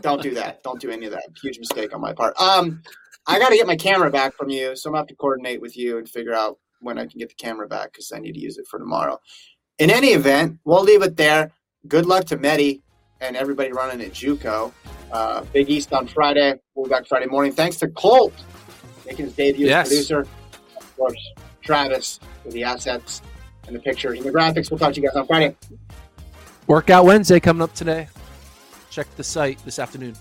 Don't 0.00 0.22
do 0.22 0.34
that. 0.34 0.62
Don't 0.62 0.80
do 0.80 0.90
any 0.90 1.06
of 1.06 1.12
that. 1.12 1.24
Huge 1.42 1.58
mistake 1.58 1.94
on 1.94 2.00
my 2.00 2.12
part. 2.12 2.38
Um, 2.40 2.82
I 3.26 3.38
got 3.38 3.48
to 3.48 3.56
get 3.56 3.66
my 3.66 3.76
camera 3.76 4.10
back 4.10 4.34
from 4.34 4.48
you, 4.48 4.76
so 4.76 4.88
I'm 4.88 4.92
gonna 4.92 5.00
have 5.00 5.08
to 5.08 5.16
coordinate 5.16 5.60
with 5.60 5.76
you 5.76 5.98
and 5.98 6.08
figure 6.08 6.34
out 6.34 6.58
when 6.80 6.98
I 6.98 7.06
can 7.06 7.18
get 7.18 7.28
the 7.28 7.34
camera 7.34 7.66
back 7.66 7.92
because 7.92 8.12
I 8.12 8.18
need 8.18 8.32
to 8.32 8.40
use 8.40 8.58
it 8.58 8.66
for 8.70 8.78
tomorrow. 8.78 9.20
In 9.78 9.90
any 9.90 10.08
event, 10.08 10.58
we'll 10.64 10.82
leave 10.82 11.02
it 11.02 11.16
there. 11.16 11.50
Good 11.86 12.06
luck 12.06 12.24
to 12.26 12.36
Medi 12.36 12.82
and 13.20 13.36
everybody 13.36 13.72
running 13.72 14.00
at 14.00 14.12
JUCO. 14.12 14.72
Uh, 15.10 15.40
Big 15.52 15.68
East 15.70 15.92
on 15.92 16.06
Friday. 16.06 16.54
We'll 16.74 16.86
be 16.86 16.90
back 16.90 17.06
Friday 17.06 17.26
morning. 17.26 17.52
Thanks 17.52 17.76
to 17.78 17.88
Colt 17.88 18.32
making 19.08 19.26
his 19.26 19.34
debut 19.34 19.66
yes. 19.66 19.86
as 19.86 19.92
producer. 19.92 20.20
Of 20.76 20.96
course, 20.96 21.32
Travis 21.68 22.18
with 22.44 22.54
the 22.54 22.64
assets 22.64 23.20
and 23.66 23.76
the 23.76 23.80
pictures 23.80 24.18
and 24.18 24.26
the 24.26 24.32
graphics. 24.32 24.70
We'll 24.70 24.78
talk 24.78 24.94
to 24.94 25.00
you 25.02 25.06
guys 25.06 25.14
on 25.16 25.26
Friday. 25.26 25.54
Workout 26.66 27.04
Wednesday 27.04 27.40
coming 27.40 27.60
up 27.60 27.74
today. 27.74 28.08
Check 28.90 29.06
the 29.16 29.22
site 29.22 29.62
this 29.66 29.78
afternoon. 29.78 30.16